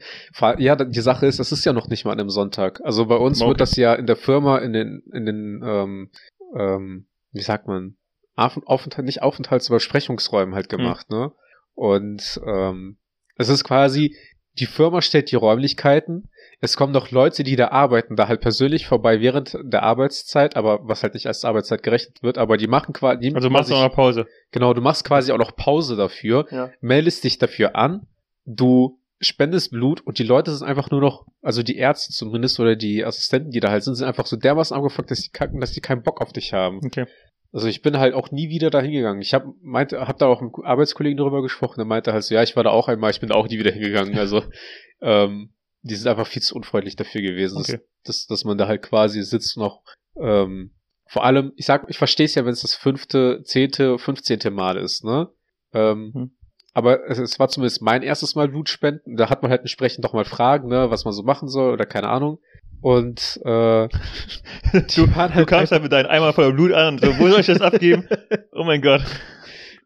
ja, 0.59 0.75
die 0.77 1.01
Sache 1.01 1.27
ist, 1.27 1.39
es 1.39 1.53
ist 1.53 1.65
ja 1.65 1.73
noch 1.73 1.89
nicht 1.89 2.05
mal 2.05 2.13
an 2.13 2.21
einem 2.21 2.31
Sonntag. 2.31 2.81
Also 2.85 3.07
bei 3.07 3.17
uns 3.17 3.41
Okay. 3.41 3.49
wird 3.51 3.61
das 3.61 3.77
ja 3.77 3.95
in 3.95 4.07
der 4.07 4.17
Firma, 4.17 4.59
in 4.59 4.73
den, 4.73 5.03
in 5.13 5.25
den, 5.27 5.63
ähm, 5.65 6.11
ähm, 6.59 7.07
wie 7.33 7.43
sagt 7.43 7.67
man, 7.69 7.97
Auf- 8.35 8.61
Aufenthalt, 8.67 9.07
nicht 9.07 9.23
Aufenthalts, 9.23 9.69
aber 9.69 9.77
Besprechungsräumen 9.77 10.55
halt 10.55 10.69
gemacht, 10.69 11.11
ne? 11.11 11.33
Und 11.75 12.41
ähm, 12.47 12.99
es 13.37 13.49
ist 13.49 13.65
quasi, 13.65 14.17
die 14.59 14.67
Firma 14.67 15.01
stellt 15.03 15.31
die 15.31 15.37
Räumlichkeiten, 15.37 16.29
es 16.61 16.77
kommen 16.77 16.93
noch 16.93 17.11
Leute, 17.11 17.43
die 17.45 17.57
da 17.57 17.69
arbeiten, 17.69 18.17
da 18.17 18.29
halt 18.29 18.41
persönlich 18.41 18.87
vorbei 18.87 19.21
während 19.21 19.59
der 19.63 19.83
Arbeitszeit, 19.83 20.57
aber 20.57 20.81
was 20.83 21.03
halt 21.03 21.15
nicht 21.15 21.27
als 21.27 21.45
Arbeitszeit 21.45 21.83
gerechnet 21.83 22.23
wird, 22.23 22.39
aber 22.39 22.57
die 22.57 22.67
machen 22.67 22.93
quasi, 22.95 23.33
Also 23.35 23.51
machst 23.51 23.71
du 23.71 23.75
auch 23.75 23.81
mal 23.81 23.91
Pause. 23.91 24.27
Genau, 24.53 24.73
du 24.73 24.81
machst 24.81 25.05
quasi 25.05 25.33
auch 25.33 25.39
noch 25.39 25.55
Pause 25.55 25.97
dafür, 25.97 26.47
Ja. 26.51 26.71
meldest 26.81 27.25
dich 27.25 27.39
dafür 27.39 27.77
an, 27.77 28.07
du 28.47 28.99
spendest 29.21 29.71
Blut 29.71 30.01
und 30.03 30.19
die 30.19 30.25
Leute 30.25 30.55
sind 30.55 30.67
einfach 30.67 30.91
nur 30.91 31.01
noch, 31.01 31.27
also 31.43 31.63
die 31.63 31.77
Ärzte 31.77 32.13
zumindest 32.13 32.59
oder 32.61 32.77
die 32.77 33.05
Assistenten, 33.05 33.51
die 33.51 33.61
da 33.61 33.71
halt 33.71 33.83
sind, 33.83 33.95
sind 33.95 34.07
einfach 34.07 34.27
so 34.27 34.37
dermaßen 34.37 34.77
angefangen, 34.77 35.09
dass 35.09 35.23
die 35.23 35.31
kacken, 35.31 35.61
dass 35.61 35.73
die 35.73 35.81
keinen 35.81 36.03
Bock 36.03 36.21
auf 36.21 36.33
dich 36.33 36.53
haben. 36.53 36.81
Okay. 36.85 37.07
Also 37.53 37.69
ich 37.69 37.81
bin 37.81 37.99
halt 37.99 38.13
auch 38.13 38.31
nie 38.31 38.51
wieder 38.51 38.69
dahin 38.69 38.93
gegangen. 38.93 39.23
Ich 39.23 39.33
habe 39.33 39.55
meinte, 39.63 40.07
hab 40.07 40.19
da 40.19 40.27
auch 40.27 40.43
mit 40.43 40.55
einem 40.55 40.65
Arbeitskollegen 40.67 41.17
darüber 41.17 41.41
gesprochen, 41.41 41.77
der 41.79 41.87
meinte 41.87 42.13
halt 42.13 42.25
so, 42.25 42.35
ja, 42.35 42.43
ich 42.43 42.57
war 42.57 42.65
da 42.65 42.71
auch 42.71 42.89
einmal, 42.89 43.11
ich 43.11 43.21
bin 43.21 43.31
da 43.31 43.35
auch 43.37 43.49
nie 43.49 43.59
wieder 43.59 43.71
hingegangen. 43.73 44.19
Also 44.19 44.43
ähm, 45.01 45.51
die 45.87 45.95
sind 45.95 46.09
einfach 46.09 46.27
viel 46.27 46.43
zu 46.43 46.55
unfreundlich 46.55 46.97
dafür 46.97 47.23
gewesen, 47.23 47.59
Okay. 47.59 47.81
dass, 48.05 48.27
dass, 48.27 48.45
man 48.45 48.59
da 48.59 48.67
halt 48.67 48.83
quasi 48.83 49.23
sitzt 49.23 49.57
noch 49.57 49.83
ähm, 50.21 50.73
vor 51.09 51.25
allem, 51.25 51.53
ich 51.57 51.67
sag, 51.67 51.89
ich 51.89 51.99
verstehe 51.99 52.27
es 52.27 52.35
ja, 52.35 52.45
wenn 52.45 52.53
es 52.53 52.63
das 52.63 52.75
fünfte, 52.75 53.43
zehnte, 53.45 53.99
fünfzehnte 53.99 54.51
Mal 54.51 54.77
ist, 54.77 55.05
ne? 55.05 55.29
Ähm, 55.73 56.13
Hm. 56.15 56.31
Aber 56.75 57.09
es, 57.09 57.19
es 57.19 57.39
war 57.39 57.49
zumindest 57.49 57.81
mein 57.81 58.03
erstes 58.03 58.35
Mal 58.35 58.49
Blutspenden. 58.49 59.17
Da 59.17 59.31
hat 59.31 59.41
man 59.41 59.51
halt 59.51 59.63
entsprechend 59.63 60.05
doch 60.05 60.13
mal 60.13 60.27
Fragen, 60.27 60.69
ne, 60.69 60.91
was 60.91 61.07
man 61.07 61.15
so 61.15 61.23
machen 61.23 61.49
soll 61.49 61.73
oder 61.73 61.87
keine 61.87 62.11
Ahnung. 62.11 62.39
Und 62.83 63.41
äh, 63.47 63.89
Du, 64.95 65.17
waren 65.17 65.33
du 65.33 65.47
kamst 65.47 65.73
halt 65.73 65.83
mit 65.83 65.93
deinem 65.93 66.11
Eimer 66.11 66.35
voller 66.35 66.53
Blut 66.53 66.73
an 66.73 66.95
und 66.95 67.01
so, 67.01 67.19
wo 67.19 67.29
soll 67.31 67.41
ich 67.41 67.47
das 67.47 67.63
abgeben? 67.63 68.07
Oh 68.53 68.65
mein 68.65 68.83
Gott. 68.83 69.01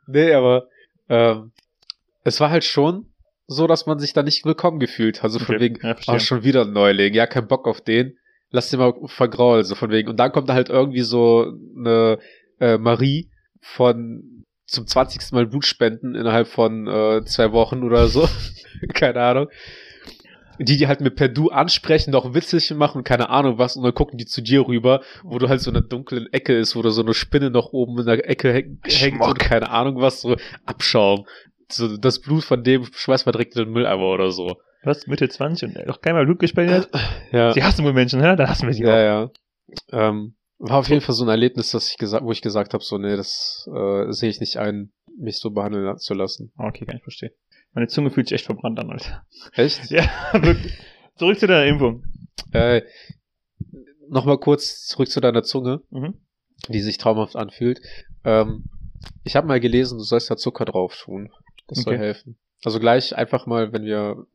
Nee, 0.08 0.32
aber 0.32 0.66
ähm, 1.08 1.52
es 2.24 2.40
war 2.40 2.50
halt 2.50 2.64
schon 2.64 3.06
so, 3.52 3.66
dass 3.66 3.84
man 3.86 3.98
sich 3.98 4.12
da 4.12 4.22
nicht 4.22 4.44
willkommen 4.44 4.78
gefühlt. 4.78 5.24
Also 5.24 5.40
von 5.40 5.56
Okay, 5.56 5.64
wegen, 5.64 5.78
ja, 5.82 5.96
oh, 6.06 6.18
schon 6.20 6.44
wieder 6.44 6.62
ein 6.62 6.72
Neuling, 6.72 7.14
ja, 7.14 7.26
kein 7.26 7.48
Bock 7.48 7.66
auf 7.66 7.80
den. 7.80 8.16
Lass 8.52 8.70
den 8.70 8.78
mal 8.78 8.94
vergraulen, 9.06 9.64
so 9.64 9.74
von 9.74 9.90
wegen. 9.90 10.08
Und 10.08 10.18
dann 10.18 10.30
kommt 10.32 10.48
da 10.48 10.54
halt 10.54 10.68
irgendwie 10.68 11.02
so 11.02 11.52
eine 11.76 12.18
äh, 12.60 12.78
Marie 12.78 13.28
von 13.60 14.44
zum 14.66 14.86
20. 14.86 15.32
Mal 15.32 15.46
Blutspenden 15.46 16.14
innerhalb 16.14 16.46
von 16.46 16.86
äh, 16.86 17.24
zwei 17.24 17.50
Wochen 17.50 17.82
oder 17.82 18.06
so. 18.06 18.28
keine 18.94 19.20
Ahnung. 19.20 19.48
Die, 20.60 20.76
die 20.76 20.86
halt 20.86 21.00
mit 21.00 21.16
per 21.16 21.28
Du 21.28 21.48
ansprechen, 21.48 22.10
noch 22.10 22.34
Witzelchen 22.34 22.76
machen, 22.76 23.02
keine 23.02 23.30
Ahnung 23.30 23.56
was, 23.58 23.76
und 23.76 23.82
dann 23.82 23.94
gucken 23.94 24.18
die 24.18 24.26
zu 24.26 24.42
dir 24.42 24.66
rüber, 24.68 25.00
wo 25.22 25.38
du 25.38 25.48
halt 25.48 25.60
so 25.62 25.70
in 25.70 25.76
einer 25.76 25.86
dunklen 25.86 26.30
Ecke 26.32 26.54
ist, 26.54 26.76
wo 26.76 26.82
da 26.82 26.90
so 26.90 27.00
eine 27.02 27.14
Spinne 27.14 27.50
noch 27.50 27.72
oben 27.72 27.98
in 27.98 28.06
der 28.06 28.28
Ecke 28.28 28.52
häng- 28.52 28.78
hängt 28.86 29.22
und 29.22 29.38
keine 29.38 29.70
Ahnung 29.70 30.00
was, 30.02 30.20
so 30.20 30.36
Abschaum. 30.66 31.24
So 31.72 31.96
das 31.96 32.20
Blut 32.20 32.44
von 32.44 32.62
dem 32.64 32.84
schweißverdreckten 32.84 33.70
Mülleimer 33.70 34.04
oder 34.10 34.30
so. 34.30 34.56
Was, 34.82 35.06
Mitte 35.06 35.28
20 35.28 35.76
und 35.76 35.86
noch 35.86 36.00
keinmal 36.00 36.24
Blut 36.24 36.38
gespendet? 36.38 36.88
Ja. 37.32 37.52
Sie 37.52 37.62
hassen 37.62 37.84
wohl 37.84 37.92
Menschen, 37.92 38.20
hä? 38.20 38.34
Dann 38.36 38.48
hassen 38.48 38.66
wir 38.66 38.74
sie 38.74 38.82
Ja, 38.82 39.22
auch. 39.24 39.30
ja. 39.92 40.08
Ähm, 40.08 40.34
war 40.58 40.78
auf 40.78 40.88
jeden 40.88 41.00
Fall 41.00 41.14
so 41.14 41.24
ein 41.24 41.28
Erlebnis, 41.28 41.70
dass 41.70 41.90
ich 41.90 41.96
gesagt, 41.96 42.24
wo 42.24 42.32
ich 42.32 42.42
gesagt 42.42 42.74
habe, 42.74 42.82
so, 42.82 42.98
nee, 42.98 43.16
das 43.16 43.68
äh, 43.72 44.10
sehe 44.12 44.30
ich 44.30 44.40
nicht 44.40 44.56
ein, 44.56 44.92
mich 45.18 45.38
so 45.38 45.50
behandeln 45.50 45.96
zu 45.98 46.14
lassen. 46.14 46.52
Okay, 46.58 46.84
kann 46.86 46.96
ich 46.96 47.02
verstehen. 47.02 47.30
Meine 47.72 47.86
Zunge 47.86 48.10
fühlt 48.10 48.26
sich 48.28 48.34
echt 48.36 48.46
verbrannt 48.46 48.78
an, 48.80 48.90
Alter. 48.90 49.24
Echt? 49.54 49.80
Ja, 49.90 50.04
wirklich. 50.32 50.76
Zurück 51.16 51.38
zu 51.38 51.46
deiner 51.46 51.66
Impfung. 51.66 52.02
Äh, 52.52 52.82
Nochmal 54.08 54.38
kurz 54.38 54.86
zurück 54.86 55.08
zu 55.08 55.20
deiner 55.20 55.42
Zunge, 55.44 55.82
Mhm. 55.90 56.14
die 56.68 56.80
sich 56.80 56.98
traumhaft 56.98 57.36
anfühlt. 57.36 57.80
Ähm, 58.24 58.64
ich 59.22 59.36
habe 59.36 59.46
mal 59.46 59.60
gelesen, 59.60 59.98
du 59.98 60.04
sollst 60.04 60.30
da 60.30 60.36
Zucker 60.36 60.64
drauf 60.64 60.96
tun. 60.96 61.30
Das 61.70 61.78
soll 61.82 61.94
Okay. 61.94 62.02
helfen. 62.02 62.36
Also 62.64 62.78
gleich 62.78 63.16
einfach 63.16 63.46
mal, 63.46 63.72
wenn 63.72 63.84
wir 63.84 64.26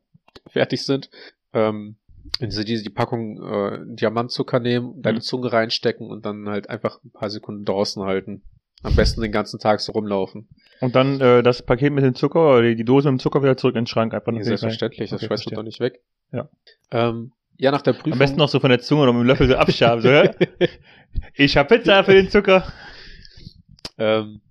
fertig 0.47 0.83
sind, 0.83 1.09
ähm, 1.53 1.97
in 2.39 2.49
diese, 2.49 2.65
diese 2.65 2.83
die 2.83 2.89
Packung 2.89 3.37
äh, 3.43 3.79
Diamantzucker 3.95 4.59
nehmen, 4.59 5.01
deine 5.01 5.17
Mhm. 5.19 5.21
Zunge 5.21 5.53
reinstecken 5.53 6.09
und 6.09 6.25
dann 6.25 6.49
halt 6.49 6.69
einfach 6.69 6.99
ein 7.03 7.11
paar 7.11 7.29
Sekunden 7.29 7.65
draußen 7.65 8.01
halten. 8.03 8.41
Am 8.83 8.95
besten 8.95 9.21
den 9.21 9.31
ganzen 9.31 9.59
Tag 9.59 9.79
so 9.79 9.91
rumlaufen. 9.93 10.47
Und 10.79 10.95
dann 10.95 11.21
äh, 11.21 11.41
das 11.43 11.63
Paket 11.63 11.93
mit 11.93 12.03
dem 12.03 12.13
Zucker 12.15 12.49
oder 12.57 12.73
die, 12.75 12.83
Dose 12.83 13.09
mit 13.11 13.19
dem 13.19 13.23
Zucker 13.23 13.41
wieder 13.43 13.57
zurück 13.57 13.75
in 13.75 13.81
den 13.81 13.87
Schrank 13.87 14.13
einfach 14.13 14.31
Ja, 14.31 14.39
noch 14.39 14.43
selbstverständlich, 14.45 15.09
das 15.09 15.19
Okay, 15.21 15.27
schmeißt 15.27 15.45
man 15.45 15.55
verstehe. 15.55 15.55
doch 15.55 15.63
nicht 15.63 15.79
weg. 15.79 16.01
Ja. 16.31 16.49
Ähm, 16.91 17.31
ja, 17.57 17.71
nach 17.71 17.81
der 17.83 17.93
Prüfung. 17.93 18.13
Am 18.13 18.19
besten 18.19 18.37
noch 18.37 18.49
so 18.49 18.59
von 18.59 18.69
der 18.69 18.79
Zunge 18.79 19.03
oder 19.03 19.13
mit 19.13 19.21
dem 19.21 19.27
Löffel 19.27 19.47
so 19.47 19.55
abschaben. 19.55 20.01
So, 20.01 20.09
ja? 20.09 20.31
Ich 21.35 21.55
hab 21.55 21.69
Pizza 21.69 22.03
für 22.03 22.13
den 22.13 22.29
Zucker. 22.29 22.71
ähm, 23.97 24.41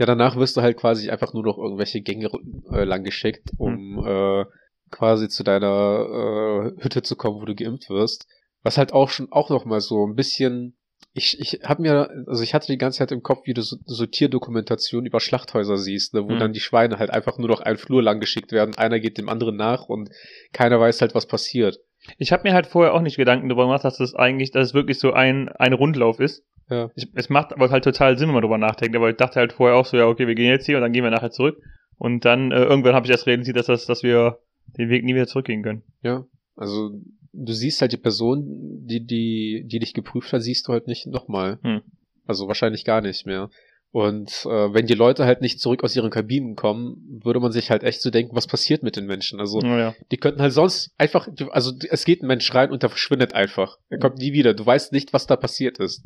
ja, 0.00 0.06
danach 0.06 0.36
wirst 0.36 0.56
du 0.56 0.62
halt 0.62 0.78
quasi 0.78 1.10
einfach 1.10 1.34
nur 1.34 1.44
noch 1.44 1.58
irgendwelche 1.58 2.00
Gänge 2.00 2.30
äh, 2.72 2.84
lang 2.84 3.04
geschickt, 3.04 3.50
um 3.58 4.02
äh, 4.04 4.44
quasi 4.90 5.28
zu 5.28 5.44
deiner 5.44 6.72
äh, 6.78 6.82
Hütte 6.82 7.02
zu 7.02 7.16
kommen, 7.16 7.40
wo 7.40 7.44
du 7.44 7.54
geimpft 7.54 7.90
wirst. 7.90 8.26
Was 8.62 8.78
halt 8.78 8.92
auch 8.92 9.10
schon 9.10 9.30
auch 9.30 9.50
noch 9.50 9.64
mal 9.64 9.80
so 9.80 10.06
ein 10.06 10.14
bisschen 10.14 10.76
ich, 11.12 11.40
ich 11.40 11.60
habe 11.64 11.82
mir, 11.82 12.10
also 12.26 12.42
ich 12.42 12.54
hatte 12.54 12.68
die 12.68 12.78
ganze 12.78 12.98
Zeit 12.98 13.10
im 13.10 13.22
Kopf, 13.22 13.40
wie 13.46 13.54
du 13.54 13.62
so, 13.62 13.76
so 13.84 14.06
Tierdokumentation 14.06 15.06
über 15.06 15.18
Schlachthäuser 15.18 15.76
siehst, 15.76 16.14
ne, 16.14 16.24
wo 16.24 16.32
Mhm. 16.34 16.38
dann 16.38 16.52
die 16.52 16.60
Schweine 16.60 16.98
halt 16.98 17.10
einfach 17.10 17.36
nur 17.38 17.48
noch 17.48 17.60
einen 17.60 17.78
Flur 17.78 18.02
lang 18.02 18.20
geschickt 18.20 18.52
werden, 18.52 18.76
einer 18.76 19.00
geht 19.00 19.18
dem 19.18 19.28
anderen 19.28 19.56
nach 19.56 19.88
und 19.88 20.10
keiner 20.52 20.78
weiß 20.78 21.00
halt, 21.00 21.14
was 21.14 21.26
passiert. 21.26 21.78
Ich 22.18 22.32
habe 22.32 22.44
mir 22.44 22.54
halt 22.54 22.66
vorher 22.66 22.94
auch 22.94 23.02
nicht 23.02 23.16
Gedanken 23.16 23.48
darüber 23.48 23.64
gemacht, 23.64 23.84
dass 23.84 23.98
das 23.98 24.14
eigentlich, 24.14 24.50
dass 24.50 24.68
es 24.68 24.74
wirklich 24.74 24.98
so 24.98 25.12
ein, 25.12 25.48
ein 25.50 25.72
Rundlauf 25.72 26.20
ist. 26.20 26.44
Ja. 26.68 26.90
Ich, 26.94 27.08
es 27.14 27.28
macht 27.28 27.52
aber 27.52 27.70
halt 27.70 27.84
total 27.84 28.16
Sinn, 28.16 28.28
wenn 28.28 28.34
man 28.34 28.42
drüber 28.42 28.58
nachdenkt. 28.58 28.96
Aber 28.96 29.10
ich 29.10 29.16
dachte 29.16 29.40
halt 29.40 29.52
vorher 29.52 29.76
auch 29.76 29.86
so, 29.86 29.96
ja, 29.96 30.06
okay, 30.06 30.26
wir 30.26 30.34
gehen 30.34 30.50
jetzt 30.50 30.66
hier 30.66 30.76
und 30.76 30.82
dann 30.82 30.92
gehen 30.92 31.04
wir 31.04 31.10
nachher 31.10 31.30
zurück. 31.30 31.60
Und 31.98 32.24
dann 32.24 32.52
äh, 32.52 32.62
irgendwann 32.62 32.94
habe 32.94 33.06
ich 33.06 33.10
erst 33.10 33.26
realisiert, 33.26 33.56
dass, 33.56 33.66
das, 33.66 33.86
dass 33.86 34.02
wir 34.02 34.38
den 34.78 34.88
Weg 34.88 35.04
nie 35.04 35.14
wieder 35.14 35.26
zurückgehen 35.26 35.62
können. 35.62 35.82
Ja, 36.02 36.24
also 36.56 36.90
du 37.32 37.52
siehst 37.52 37.80
halt 37.80 37.92
die 37.92 37.98
Person, 37.98 38.44
die, 38.86 39.04
die, 39.06 39.64
die 39.66 39.78
dich 39.78 39.94
geprüft 39.94 40.32
hat, 40.32 40.42
siehst 40.42 40.66
du 40.68 40.72
halt 40.72 40.86
nicht 40.86 41.06
nochmal. 41.06 41.58
Hm. 41.62 41.82
Also 42.26 42.46
wahrscheinlich 42.48 42.84
gar 42.84 43.00
nicht 43.00 43.26
mehr. 43.26 43.50
Und 43.92 44.46
äh, 44.46 44.72
wenn 44.72 44.86
die 44.86 44.94
Leute 44.94 45.24
halt 45.24 45.40
nicht 45.40 45.60
zurück 45.60 45.82
aus 45.82 45.96
ihren 45.96 46.10
Kabinen 46.10 46.54
kommen, 46.54 47.20
würde 47.24 47.40
man 47.40 47.50
sich 47.50 47.70
halt 47.72 47.82
echt 47.82 48.00
so 48.02 48.10
denken, 48.10 48.36
was 48.36 48.46
passiert 48.46 48.84
mit 48.84 48.94
den 48.94 49.06
Menschen? 49.06 49.40
Also 49.40 49.58
Naja. 49.60 49.94
die 50.12 50.16
könnten 50.16 50.40
halt 50.40 50.52
sonst 50.52 50.92
einfach, 50.96 51.28
also 51.50 51.72
es 51.90 52.04
geht 52.04 52.22
ein 52.22 52.28
Mensch 52.28 52.54
rein 52.54 52.70
und 52.70 52.82
der 52.84 52.90
verschwindet 52.90 53.34
einfach. 53.34 53.78
Er 53.88 53.98
kommt 53.98 54.18
nie 54.18 54.32
wieder. 54.32 54.54
Du 54.54 54.64
weißt 54.64 54.92
nicht, 54.92 55.12
was 55.12 55.26
da 55.26 55.34
passiert 55.34 55.78
ist. 55.78 56.04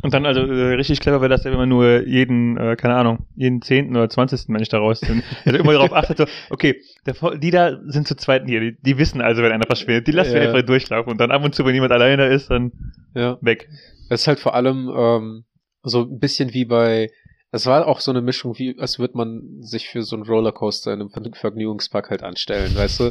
Und 0.00 0.12
dann 0.12 0.26
also 0.26 0.40
äh, 0.40 0.74
richtig 0.74 1.00
clever 1.00 1.20
wäre 1.22 1.30
das, 1.30 1.44
wenn 1.44 1.54
man 1.54 1.68
nur 1.68 2.06
jeden, 2.06 2.56
äh, 2.58 2.76
keine 2.76 2.94
Ahnung, 2.94 3.26
jeden 3.36 3.62
zehnten 3.62 3.96
oder 3.96 4.08
zwanzigsten 4.10 4.52
Mensch 4.52 4.68
da 4.68 4.78
rausnimmt. 4.78 5.24
Also 5.46 5.58
immer 5.58 5.72
darauf 5.72 5.94
achtet, 5.94 6.18
so, 6.18 6.24
okay, 6.50 6.80
der, 7.06 7.14
die 7.38 7.50
da 7.50 7.78
sind 7.86 8.06
zu 8.08 8.14
zweiten 8.14 8.46
hier, 8.46 8.60
die, 8.60 8.76
die 8.82 8.98
wissen 8.98 9.22
also, 9.22 9.42
wenn 9.42 9.52
einer 9.52 9.66
verschwindet, 9.66 10.06
die 10.06 10.12
lassen 10.12 10.34
wir 10.34 10.42
Ja. 10.42 10.48
einfach 10.50 10.64
durchlaufen 10.64 11.10
und 11.12 11.18
dann 11.20 11.30
ab 11.30 11.42
und 11.42 11.54
zu, 11.54 11.64
wenn 11.64 11.74
jemand 11.74 11.92
alleine 11.92 12.26
ist, 12.26 12.50
dann 12.50 12.72
Ja. 13.14 13.38
weg. 13.40 13.68
Es 14.10 14.22
ist 14.22 14.26
halt 14.26 14.40
vor 14.40 14.54
allem 14.54 14.90
ähm, 14.94 15.44
so 15.84 16.02
ein 16.02 16.18
bisschen 16.18 16.52
wie 16.54 16.64
bei, 16.64 17.10
es 17.52 17.66
war 17.66 17.86
auch 17.86 18.00
so 18.00 18.10
eine 18.10 18.20
Mischung, 18.22 18.58
wie 18.58 18.76
als 18.78 18.98
würde 18.98 19.16
man 19.16 19.62
sich 19.62 19.88
für 19.88 20.02
so 20.02 20.16
einen 20.16 20.24
Rollercoaster 20.24 20.92
in 20.92 21.00
einem 21.02 21.10
Ver- 21.10 21.30
Vergnügungspark 21.32 22.10
halt 22.10 22.22
anstellen, 22.22 22.74
weißt 22.74 23.00
du? 23.00 23.10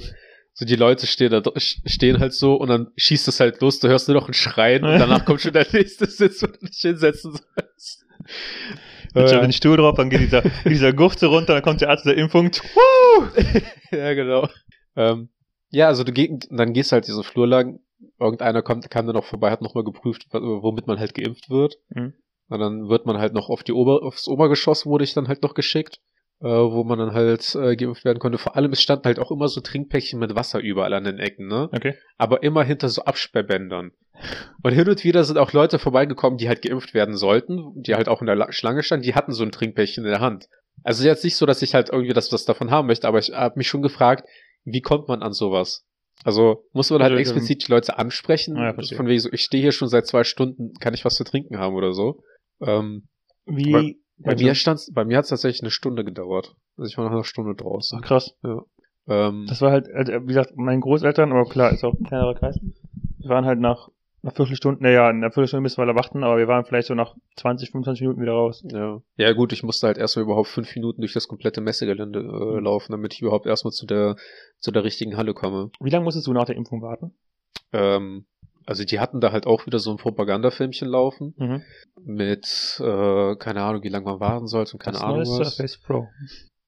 So 0.55 0.65
die 0.65 0.75
Leute 0.75 1.07
stehen 1.07 1.31
da 1.31 1.41
stehen 1.57 2.19
halt 2.19 2.33
so 2.33 2.55
und 2.55 2.67
dann 2.69 2.91
schießt 2.95 3.27
es 3.27 3.39
halt 3.39 3.59
los, 3.61 3.79
du 3.79 3.87
hörst 3.87 4.07
nur 4.07 4.15
noch 4.17 4.27
ein 4.27 4.33
Schreien 4.35 4.83
und 4.83 4.99
danach 4.99 5.25
kommt 5.25 5.41
schon 5.41 5.53
der 5.53 5.65
nächste 5.73 6.05
Sitz, 6.07 6.43
wo 6.43 6.47
du 6.47 6.59
dich 6.67 6.77
hinsetzen 6.79 7.31
sollst. 7.31 8.05
Dann 9.15 9.27
Ja. 9.27 9.41
den 9.41 9.51
Stuhl 9.53 9.77
drauf, 9.77 9.95
dann 9.95 10.09
geht 10.11 10.21
dieser, 10.21 10.41
geht 10.41 10.53
dieser 10.65 10.93
Gurte 10.93 11.25
runter, 11.27 11.53
dann 11.53 11.63
kommt 11.63 11.81
der 11.81 11.89
Arzt 11.89 12.05
der 12.05 12.17
Impfung. 12.17 12.51
Ja, 13.91 14.13
genau. 14.13 14.47
Ähm, 14.95 15.29
ja, 15.69 15.87
also 15.87 16.03
du 16.03 16.11
geh, 16.11 16.29
dann 16.49 16.73
gehst 16.73 16.91
halt 16.91 17.07
diesen 17.07 17.23
Flur 17.23 17.47
lang. 17.47 17.79
Irgendeiner 18.19 18.61
kommt, 18.61 18.89
kam 18.89 19.05
dann 19.05 19.15
noch 19.15 19.25
vorbei, 19.25 19.49
hat 19.51 19.61
nochmal 19.61 19.83
geprüft, 19.83 20.27
womit 20.31 20.87
man 20.87 20.99
halt 20.99 21.13
geimpft 21.13 21.49
wird. 21.49 21.75
Mhm. 21.89 22.13
Und 22.49 22.59
dann 22.59 22.89
wird 22.89 23.05
man 23.05 23.17
halt 23.17 23.33
noch 23.33 23.49
auf 23.49 23.63
die 23.63 23.73
Ober, 23.73 24.03
aufs 24.03 24.27
Obergeschoss 24.27 24.85
wurde 24.85 25.03
ich 25.03 25.13
dann 25.13 25.27
halt 25.27 25.43
noch 25.43 25.53
geschickt, 25.53 25.99
äh, 26.41 26.45
wo 26.47 26.83
man 26.83 26.99
dann 26.99 27.13
halt 27.13 27.55
äh, 27.55 27.75
geimpft 27.75 28.05
werden 28.05 28.19
konnte. 28.19 28.37
Vor 28.37 28.55
allem, 28.55 28.71
es 28.71 28.81
standen 28.81 29.05
halt 29.05 29.19
auch 29.19 29.31
immer 29.31 29.47
so 29.47 29.61
Trinkpäckchen 29.61 30.19
mit 30.19 30.35
Wasser 30.35 30.59
überall 30.59 30.93
an 30.93 31.05
den 31.05 31.19
Ecken, 31.19 31.47
ne? 31.47 31.69
Okay. 31.71 31.95
Aber 32.17 32.43
immer 32.43 32.63
hinter 32.63 32.89
so 32.89 33.03
Absperrbändern. 33.03 33.91
Und 34.61 34.73
hin 34.73 34.87
und 34.87 35.03
wieder 35.03 35.23
sind 35.23 35.37
auch 35.37 35.53
Leute 35.53 35.79
vorbeigekommen, 35.79 36.37
die 36.37 36.47
halt 36.47 36.61
geimpft 36.61 36.93
werden 36.93 37.15
sollten, 37.15 37.81
die 37.81 37.95
halt 37.95 38.07
auch 38.09 38.21
in 38.21 38.27
der 38.27 38.35
La 38.35 38.51
Schlange 38.51 38.83
standen, 38.83 39.03
die 39.03 39.15
hatten 39.15 39.31
so 39.31 39.43
ein 39.43 39.51
Trinkpäckchen 39.51 40.03
in 40.03 40.11
der 40.11 40.19
Hand. 40.19 40.47
Also 40.83 41.05
jetzt 41.05 41.23
nicht 41.23 41.37
so, 41.37 41.45
dass 41.45 41.61
ich 41.61 41.73
halt 41.73 41.89
irgendwie 41.89 42.13
das 42.13 42.31
was 42.31 42.45
davon 42.45 42.71
haben 42.71 42.87
möchte, 42.87 43.07
aber 43.07 43.19
ich 43.19 43.31
habe 43.31 43.57
mich 43.57 43.67
schon 43.67 43.81
gefragt, 43.81 44.27
wie 44.65 44.81
kommt 44.81 45.07
man 45.07 45.21
an 45.21 45.33
sowas? 45.33 45.85
Also 46.23 46.65
muss 46.73 46.89
man 46.89 47.01
halt 47.01 47.11
Also, 47.11 47.19
explizit 47.21 47.67
die 47.67 47.71
Leute 47.71 47.97
ansprechen, 47.97 48.57
Ah, 48.57 48.75
ja, 48.77 48.95
von 48.95 49.07
wegen 49.07 49.19
so, 49.19 49.29
ich 49.31 49.41
stehe 49.41 49.61
hier 49.61 49.71
schon 49.71 49.87
seit 49.87 50.07
zwei 50.07 50.23
Stunden, 50.23 50.73
kann 50.79 50.93
ich 50.93 51.05
was 51.05 51.15
zu 51.15 51.23
trinken 51.23 51.57
haben 51.57 51.75
oder 51.75 51.93
so. 51.93 52.21
Ähm, 52.65 53.07
Wie? 53.45 53.99
bei 54.17 54.35
mir 54.35 54.55
stand's, 54.55 54.91
bei 54.93 55.05
mir 55.05 55.17
hat 55.17 55.23
es 55.23 55.29
tatsächlich 55.29 55.61
eine 55.61 55.71
Stunde 55.71 56.03
gedauert. 56.03 56.55
Also 56.77 56.89
ich 56.89 56.97
war 56.97 57.05
nach 57.05 57.11
einer 57.11 57.23
Stunde 57.23 57.55
draußen. 57.55 57.99
Ach, 58.01 58.07
krass. 58.07 58.35
Ähm, 59.07 59.45
Das 59.47 59.61
war 59.61 59.71
halt, 59.71 59.89
also, 59.91 60.13
wie 60.13 60.27
gesagt, 60.27 60.55
meinen 60.55 60.81
Großeltern, 60.81 61.31
aber 61.31 61.45
klar, 61.45 61.71
ist 61.71 61.83
auch 61.83 61.93
ein 61.93 62.05
kleinerer 62.05 62.35
Kreis. 62.35 62.59
Wir 63.19 63.29
waren 63.29 63.45
halt 63.45 63.59
nach 63.59 63.89
einer 64.21 64.31
Viertelstunde, 64.31 64.81
naja, 64.81 65.09
in 65.09 65.17
einer 65.17 65.31
Viertelstunde 65.31 65.61
müssen 65.61 65.81
wir 65.81 65.85
da 65.85 65.95
warten, 65.95 66.23
aber 66.23 66.37
wir 66.37 66.47
waren 66.47 66.63
vielleicht 66.63 66.87
so 66.87 66.95
nach 66.95 67.13
20, 67.35 67.71
25 67.71 68.01
Minuten 68.01 68.21
wieder 68.21 68.31
raus. 68.31 68.63
ja. 68.71 69.01
ja 69.17 69.33
gut, 69.33 69.51
ich 69.51 69.63
musste 69.63 69.87
halt 69.87 69.97
erstmal 69.97 70.23
überhaupt 70.23 70.47
fünf 70.47 70.73
Minuten 70.75 71.01
durch 71.01 71.11
das 71.11 71.27
komplette 71.27 71.59
Messegelände 71.59 72.19
äh, 72.19 72.59
laufen, 72.59 72.93
damit 72.93 73.13
ich 73.13 73.21
überhaupt 73.21 73.45
erstmal 73.45 73.73
zu 73.73 73.85
der 73.85 74.15
zu 74.59 74.71
der 74.71 74.85
richtigen 74.85 75.17
Halle 75.17 75.33
komme. 75.33 75.71
Wie 75.81 75.89
lange 75.89 76.05
musstest 76.05 76.27
du 76.27 76.33
nach 76.33 76.45
der 76.45 76.55
Impfung 76.55 76.81
warten? 76.81 77.13
Ähm, 77.73 78.25
also 78.65 78.83
die 78.83 78.99
hatten 78.99 79.19
da 79.21 79.31
halt 79.31 79.45
auch 79.47 79.65
wieder 79.65 79.79
so 79.79 79.91
ein 79.91 79.97
Propagandafilmchen 79.97 80.87
laufen 80.87 81.33
Mhm. 81.37 81.61
mit, 82.05 82.79
äh, 82.79 83.35
keine 83.35 83.61
Ahnung, 83.63 83.83
wie 83.83 83.89
lange 83.89 84.05
man 84.05 84.19
warten 84.19 84.47
sollte 84.47 84.73
und 84.73 84.79
keine 84.79 84.93
das 84.97 85.03
Ahnung 85.03 85.23
neue 85.23 85.39
was. 85.39 85.55
Surface 85.55 85.77
Pro. 85.79 86.09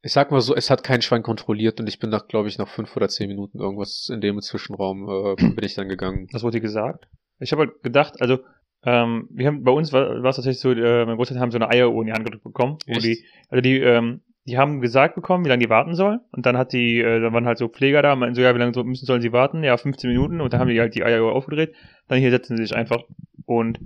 Ich 0.01 0.13
sag 0.13 0.31
mal 0.31 0.41
so, 0.41 0.55
es 0.55 0.69
hat 0.69 0.83
kein 0.83 1.01
Schwein 1.01 1.23
kontrolliert 1.23 1.79
und 1.79 1.87
ich 1.87 1.97
bin 1.99 2.09
nach, 2.11 2.27
glaube 2.27 2.47
ich, 2.47 2.57
nach 2.57 2.67
fünf 2.67 2.95
oder 2.95 3.09
zehn 3.09 3.27
Minuten 3.27 3.59
irgendwas 3.59 4.09
in 4.13 4.21
dem 4.21 4.39
Zwischenraum 4.41 5.09
äh, 5.09 5.35
bin 5.55 5.63
ich 5.65 5.73
dann 5.75 5.89
gegangen. 5.89 6.27
Was 6.31 6.43
wurde 6.43 6.57
dir 6.57 6.61
gesagt? 6.61 7.07
Ich 7.39 7.51
habe 7.51 7.63
halt 7.63 7.81
gedacht, 7.83 8.21
also, 8.21 8.39
ähm, 8.83 9.27
wir 9.31 9.47
haben, 9.47 9.63
bei 9.63 9.71
uns 9.71 9.91
war, 9.91 10.11
es 10.23 10.35
tatsächlich 10.35 10.59
so, 10.59 10.71
äh, 10.71 11.05
meine 11.05 11.15
Großeltern 11.17 11.41
haben 11.41 11.51
so 11.51 11.57
eine 11.57 11.69
Eieruhr 11.69 12.01
in 12.01 12.07
die 12.07 12.13
Hand 12.13 12.23
gedrückt 12.25 12.43
bekommen, 12.43 12.77
wo 12.85 12.93
Echt? 12.93 13.03
die, 13.03 13.25
also 13.49 13.61
die, 13.61 13.79
ähm, 13.79 14.21
die 14.47 14.57
haben 14.57 14.79
gesagt 14.79 15.15
bekommen, 15.15 15.43
wie 15.43 15.49
lange 15.49 15.63
die 15.63 15.69
warten 15.69 15.95
sollen. 15.95 16.19
Und 16.31 16.45
dann 16.45 16.57
hat 16.57 16.71
die, 16.71 16.99
äh, 16.99 17.19
dann 17.19 17.33
waren 17.33 17.47
halt 17.47 17.57
so 17.57 17.67
Pfleger 17.67 18.01
da, 18.01 18.13
und 18.13 18.19
meinten 18.19 18.35
so, 18.35 18.41
ja, 18.41 18.53
wie 18.53 18.59
lange 18.59 18.83
müssen 18.83 19.05
sollen 19.05 19.21
sie 19.21 19.33
warten? 19.33 19.63
Ja, 19.63 19.75
15 19.75 20.09
Minuten. 20.09 20.39
Und 20.39 20.53
dann 20.53 20.59
haben 20.59 20.69
die 20.69 20.79
halt 20.79 20.93
die 20.93 21.03
Eieruhr 21.03 21.33
aufgedreht. 21.33 21.73
Dann 22.07 22.19
hier 22.19 22.29
setzen 22.29 22.55
sie 22.55 22.63
sich 22.63 22.75
einfach. 22.75 23.03
Und 23.45 23.79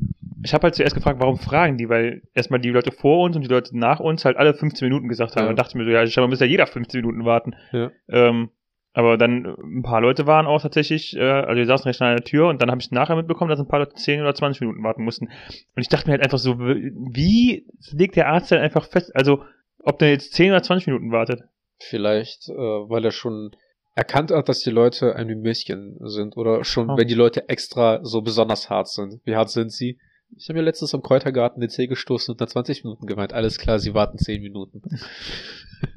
ich 0.43 0.53
habe 0.53 0.63
halt 0.63 0.75
zuerst 0.75 0.95
gefragt, 0.95 1.19
warum 1.21 1.37
fragen 1.37 1.77
die? 1.77 1.87
Weil 1.87 2.23
erstmal 2.33 2.59
die 2.59 2.69
Leute 2.69 2.91
vor 2.91 3.23
uns 3.23 3.37
und 3.37 3.43
die 3.43 3.49
Leute 3.49 3.77
nach 3.77 3.99
uns 4.01 4.25
halt 4.25 4.35
alle 4.35 4.53
15 4.53 4.85
Minuten 4.85 5.07
gesagt 5.07 5.35
haben. 5.35 5.43
Ja. 5.43 5.47
Dann 5.47 5.55
dachte 5.55 5.71
ich 5.71 5.75
mir 5.75 5.85
so, 5.85 5.91
ja, 5.91 6.05
scheinbar 6.05 6.29
muss 6.29 6.39
ja 6.41 6.45
jeder 6.45 6.67
15 6.67 7.01
Minuten 7.01 7.23
warten. 7.25 7.55
Ja. 7.71 7.91
Ähm, 8.09 8.49
aber 8.93 9.17
dann 9.17 9.45
ein 9.45 9.83
paar 9.83 10.01
Leute 10.01 10.27
waren 10.27 10.47
auch 10.47 10.61
tatsächlich, 10.61 11.15
äh, 11.15 11.21
also 11.21 11.55
wir 11.55 11.65
saßen 11.65 11.87
recht 11.87 12.01
an 12.01 12.15
der 12.15 12.25
Tür 12.25 12.47
und 12.47 12.61
dann 12.61 12.71
habe 12.71 12.81
ich 12.81 12.91
nachher 12.91 13.15
mitbekommen, 13.15 13.49
dass 13.49 13.59
ein 13.59 13.67
paar 13.67 13.79
Leute 13.79 13.93
10 13.93 14.21
oder 14.21 14.33
20 14.33 14.61
Minuten 14.61 14.83
warten 14.83 15.03
mussten. 15.03 15.27
Und 15.27 15.81
ich 15.81 15.89
dachte 15.89 16.07
mir 16.07 16.13
halt 16.13 16.23
einfach 16.23 16.39
so, 16.39 16.59
wie 16.59 17.65
legt 17.91 18.15
der 18.15 18.27
Arzt 18.27 18.51
denn 18.51 18.59
einfach 18.59 18.89
fest, 18.89 19.15
also 19.15 19.43
ob 19.83 19.99
der 19.99 20.11
jetzt 20.11 20.33
10 20.33 20.51
oder 20.51 20.63
20 20.63 20.87
Minuten 20.87 21.11
wartet? 21.11 21.43
Vielleicht, 21.79 22.49
äh, 22.49 22.53
weil 22.53 23.05
er 23.05 23.11
schon 23.11 23.51
erkannt 23.95 24.31
hat, 24.31 24.47
dass 24.49 24.59
die 24.59 24.69
Leute 24.69 25.15
ein 25.15 25.27
Mimöschen 25.27 25.97
sind 26.07 26.37
oder 26.37 26.63
schon, 26.63 26.89
Oh. 26.89 26.97
wenn 26.97 27.07
die 27.07 27.13
Leute 27.15 27.49
extra 27.49 27.99
so 28.03 28.21
besonders 28.21 28.69
hart 28.69 28.87
sind. 28.87 29.19
Wie 29.25 29.35
hart 29.35 29.49
sind 29.49 29.71
sie? 29.71 29.97
Ich 30.37 30.47
habe 30.47 30.59
mir 30.59 30.65
letztens 30.65 30.93
am 30.93 31.01
Kräutergarten 31.01 31.59
den 31.59 31.69
Zeh 31.69 31.87
gestoßen 31.87 32.31
und 32.31 32.39
nach 32.39 32.47
20 32.47 32.83
Minuten 32.83 33.07
gemeint, 33.07 33.33
alles 33.33 33.57
klar, 33.57 33.79
sie 33.79 33.93
warten 33.93 34.17
10 34.17 34.41
Minuten. 34.41 34.81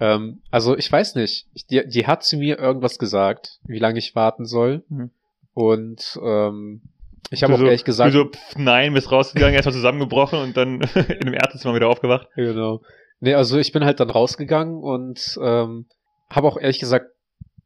ähm, 0.00 0.40
also 0.50 0.76
ich 0.76 0.90
weiß 0.90 1.16
nicht. 1.16 1.46
Ich, 1.54 1.66
die, 1.66 1.86
die 1.86 2.06
hat 2.06 2.22
zu 2.24 2.36
mir 2.36 2.58
irgendwas 2.58 2.98
gesagt, 2.98 3.58
wie 3.64 3.78
lange 3.78 3.98
ich 3.98 4.14
warten 4.14 4.44
soll. 4.44 4.84
Mhm. 4.88 5.10
Und 5.54 6.18
ähm, 6.22 6.82
ich 7.30 7.42
habe 7.42 7.54
auch 7.54 7.58
so, 7.58 7.64
ehrlich 7.64 7.84
gesagt, 7.84 8.14
Du 8.14 8.18
so, 8.18 8.24
pff, 8.26 8.56
nein, 8.56 8.94
bist 8.94 9.12
rausgegangen, 9.12 9.54
erstmal 9.54 9.74
zusammengebrochen 9.74 10.40
und 10.40 10.56
dann 10.56 10.80
in 10.94 11.26
dem 11.26 11.34
Ärztezimmer 11.34 11.74
wieder 11.74 11.88
aufgewacht. 11.88 12.28
Genau. 12.34 12.82
Nee, 13.20 13.34
also 13.34 13.58
ich 13.58 13.72
bin 13.72 13.84
halt 13.84 14.00
dann 14.00 14.10
rausgegangen 14.10 14.82
und 14.82 15.38
ähm, 15.42 15.86
habe 16.30 16.48
auch 16.48 16.56
ehrlich 16.56 16.80
gesagt, 16.80 17.06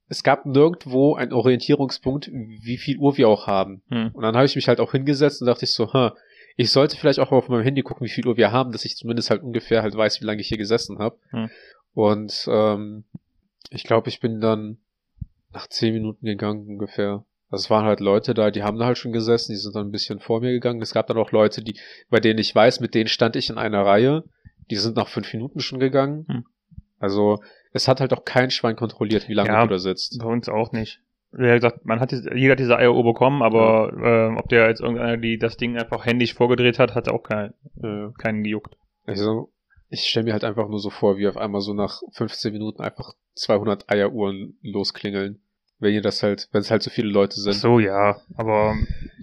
es 0.08 0.22
gab 0.22 0.46
nirgendwo 0.46 1.14
einen 1.14 1.32
Orientierungspunkt, 1.32 2.30
wie 2.30 2.76
viel 2.76 2.98
Uhr 2.98 3.16
wir 3.16 3.28
auch 3.28 3.46
haben. 3.46 3.82
Hm. 3.88 4.10
Und 4.12 4.22
dann 4.22 4.34
habe 4.34 4.46
ich 4.46 4.56
mich 4.56 4.68
halt 4.68 4.80
auch 4.80 4.92
hingesetzt 4.92 5.40
und 5.40 5.46
dachte 5.46 5.64
ich 5.64 5.72
so, 5.72 5.92
ha, 5.92 6.14
ich 6.56 6.70
sollte 6.70 6.96
vielleicht 6.96 7.18
auch 7.18 7.30
mal 7.30 7.38
auf 7.38 7.48
meinem 7.48 7.62
Handy 7.64 7.82
gucken, 7.82 8.04
wie 8.04 8.10
viel 8.10 8.26
Uhr 8.26 8.36
wir 8.36 8.52
haben, 8.52 8.72
dass 8.72 8.84
ich 8.84 8.96
zumindest 8.96 9.30
halt 9.30 9.42
ungefähr 9.42 9.82
halt 9.82 9.96
weiß, 9.96 10.20
wie 10.20 10.24
lange 10.24 10.40
ich 10.40 10.48
hier 10.48 10.58
gesessen 10.58 10.98
habe. 10.98 11.18
Hm. 11.30 11.50
Und 11.94 12.46
ähm, 12.48 13.04
ich 13.70 13.84
glaube, 13.84 14.08
ich 14.08 14.20
bin 14.20 14.40
dann 14.40 14.78
nach 15.52 15.68
zehn 15.68 15.94
Minuten 15.94 16.26
gegangen 16.26 16.66
ungefähr. 16.68 17.24
Das 17.54 17.70
waren 17.70 17.84
halt 17.84 18.00
Leute 18.00 18.34
da, 18.34 18.50
die 18.50 18.62
haben 18.62 18.78
da 18.78 18.86
halt 18.86 18.98
schon 18.98 19.12
gesessen, 19.12 19.52
die 19.52 19.58
sind 19.58 19.74
dann 19.74 19.86
ein 19.88 19.92
bisschen 19.92 20.18
vor 20.20 20.40
mir 20.40 20.52
gegangen. 20.52 20.82
Es 20.82 20.92
gab 20.92 21.06
dann 21.06 21.16
auch 21.16 21.32
Leute, 21.32 21.62
die, 21.62 21.76
bei 22.10 22.20
denen 22.20 22.38
ich 22.38 22.54
weiß, 22.54 22.80
mit 22.80 22.94
denen 22.94 23.08
stand 23.08 23.36
ich 23.36 23.50
in 23.50 23.58
einer 23.58 23.84
Reihe. 23.86 24.24
Die 24.70 24.76
sind 24.76 24.96
nach 24.96 25.08
fünf 25.08 25.32
Minuten 25.32 25.60
schon 25.60 25.78
gegangen. 25.78 26.26
Hm. 26.28 26.44
Also 26.98 27.40
es 27.72 27.86
hat 27.88 28.00
halt 28.00 28.12
auch 28.12 28.24
kein 28.24 28.50
Schwein 28.50 28.76
kontrolliert, 28.76 29.28
wie 29.28 29.34
lange 29.34 29.50
Ja. 29.50 29.62
du 29.62 29.68
da 29.68 29.78
sitzt. 29.78 30.18
Bei 30.18 30.26
uns 30.26 30.48
auch 30.48 30.72
nicht. 30.72 31.00
Wie 31.32 31.48
gesagt, 31.48 31.84
man 31.84 31.98
hat 32.00 32.12
diese, 32.12 32.32
jeder 32.34 32.52
hat 32.52 32.60
diese 32.60 32.76
Eieruhr 32.76 33.02
bekommen, 33.04 33.42
aber 33.42 33.92
ähm, 34.02 34.36
ob 34.38 34.48
der 34.48 34.68
jetzt 34.68 34.80
irgendeiner, 34.80 35.16
die 35.16 35.36
das 35.38 35.56
Ding 35.56 35.76
einfach 35.76 36.06
händisch 36.06 36.34
vorgedreht 36.34 36.78
hat, 36.78 36.94
hat 36.94 37.08
auch 37.08 37.22
kein, 37.24 37.52
Äh, 37.82 38.08
keinen 38.18 38.44
gejuckt. 38.44 38.76
Also, 39.04 39.50
ich 39.90 40.04
stelle 40.08 40.24
mir 40.24 40.32
halt 40.32 40.44
einfach 40.44 40.68
nur 40.68 40.78
so 40.78 40.90
vor, 40.90 41.18
wie 41.18 41.26
auf 41.28 41.36
einmal 41.36 41.60
so 41.60 41.74
nach 41.74 42.00
15 42.12 42.52
Minuten 42.52 42.82
einfach 42.82 43.12
200 43.34 43.90
Eieruhren 43.90 44.56
losklingeln. 44.62 45.40
Wenn 45.80 45.92
ihr 45.92 46.02
das 46.02 46.22
halt, 46.22 46.48
wenn 46.52 46.60
es 46.60 46.70
halt 46.70 46.82
so 46.82 46.90
viele 46.90 47.08
Leute 47.08 47.34
Ach 47.38 47.42
sind. 47.42 47.54
so, 47.54 47.78
ja, 47.80 48.16
aber 48.36 48.76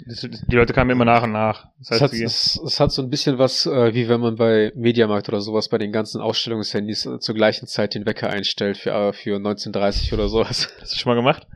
das, 0.05 0.21
die 0.21 0.55
Leute 0.55 0.73
kamen 0.73 0.89
immer 0.89 1.05
nach 1.05 1.23
und 1.23 1.31
nach. 1.31 1.67
Das 1.79 1.87
Es 1.87 1.91
heißt, 1.91 2.01
hat, 2.01 2.11
die, 2.13 2.23
es, 2.23 2.61
es 2.65 2.79
hat 2.79 2.91
so 2.91 3.01
ein 3.01 3.09
bisschen 3.09 3.37
was, 3.37 3.65
äh, 3.65 3.93
wie 3.93 4.09
wenn 4.09 4.19
man 4.19 4.35
bei 4.35 4.71
Mediamarkt 4.75 5.29
oder 5.29 5.41
sowas 5.41 5.69
bei 5.69 5.77
den 5.77 5.91
ganzen 5.91 6.21
Ausstellungshandys 6.21 7.05
äh, 7.05 7.19
zur 7.19 7.35
gleichen 7.35 7.67
Zeit 7.67 7.95
den 7.95 8.05
Wecker 8.05 8.29
einstellt 8.29 8.77
für, 8.77 8.91
äh, 8.91 9.13
für 9.13 9.37
1930 9.37 10.13
oder 10.13 10.27
sowas. 10.27 10.69
hast 10.81 10.93
du 10.93 10.97
schon 10.97 11.11
mal 11.11 11.15
gemacht? 11.15 11.47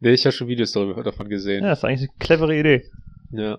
nee, 0.00 0.12
ich 0.12 0.24
habe 0.24 0.32
schon 0.32 0.48
Videos 0.48 0.72
darüber, 0.72 1.02
davon 1.02 1.28
gesehen. 1.28 1.62
Ja, 1.64 1.70
das 1.70 1.80
ist 1.80 1.84
eigentlich 1.84 2.08
eine 2.08 2.18
clevere 2.18 2.56
Idee. 2.56 2.90
Ja. 3.32 3.58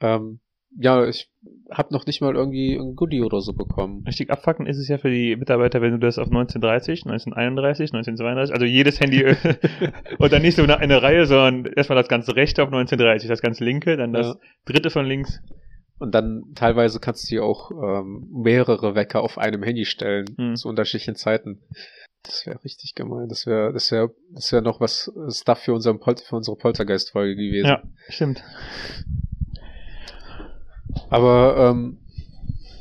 Ähm, 0.00 0.40
ja, 0.78 1.06
ich 1.06 1.30
habe 1.70 1.92
noch 1.92 2.06
nicht 2.06 2.20
mal 2.20 2.34
irgendwie 2.34 2.74
ein 2.74 2.96
Goodie 2.96 3.22
oder 3.22 3.40
so 3.40 3.52
bekommen. 3.52 4.02
Richtig 4.06 4.30
abfucken 4.30 4.66
ist 4.66 4.78
es 4.78 4.88
ja 4.88 4.98
für 4.98 5.10
die 5.10 5.36
Mitarbeiter, 5.36 5.80
wenn 5.80 5.92
du 5.92 5.98
das 5.98 6.18
auf 6.18 6.26
1930, 6.28 7.04
1931, 7.06 7.92
1932, 7.92 8.52
also 8.54 8.66
jedes 8.66 9.00
Handy 9.00 9.24
und 10.18 10.32
dann 10.32 10.42
nicht 10.42 10.56
so 10.56 10.62
eine, 10.62 10.78
eine 10.78 11.02
Reihe, 11.02 11.26
sondern 11.26 11.72
erstmal 11.72 11.96
das 11.98 12.08
ganze 12.08 12.36
rechte 12.36 12.62
auf 12.62 12.68
1930, 12.68 13.28
das 13.28 13.40
ganz 13.42 13.60
linke, 13.60 13.96
dann 13.96 14.12
das 14.12 14.26
Ja. 14.28 14.34
dritte 14.66 14.90
von 14.90 15.06
links. 15.06 15.40
Und 15.98 16.12
dann 16.12 16.42
teilweise 16.56 16.98
kannst 16.98 17.30
du 17.30 17.36
dir 17.36 17.44
auch 17.44 17.70
ähm, 17.70 18.28
mehrere 18.32 18.94
Wecker 18.96 19.22
auf 19.22 19.38
einem 19.38 19.62
Handy 19.62 19.84
stellen, 19.84 20.26
Hm. 20.36 20.56
zu 20.56 20.68
unterschiedlichen 20.68 21.14
Zeiten. 21.14 21.60
Das 22.24 22.46
wäre 22.46 22.62
richtig 22.64 22.94
gemein. 22.94 23.28
Das 23.28 23.46
wäre, 23.46 23.72
das 23.72 23.92
wäre, 23.92 24.10
das 24.32 24.50
wäre 24.50 24.62
noch 24.62 24.80
was 24.80 25.12
Stuff 25.28 25.58
für, 25.60 25.72
unseren 25.74 26.00
Pol 26.00 26.16
für 26.16 26.36
unsere 26.36 26.56
Poltergeist-Folge 26.56 27.36
gewesen. 27.36 27.66
Ja, 27.66 27.82
stimmt. 28.08 28.42
Aber 31.10 31.70
ähm, 31.70 31.98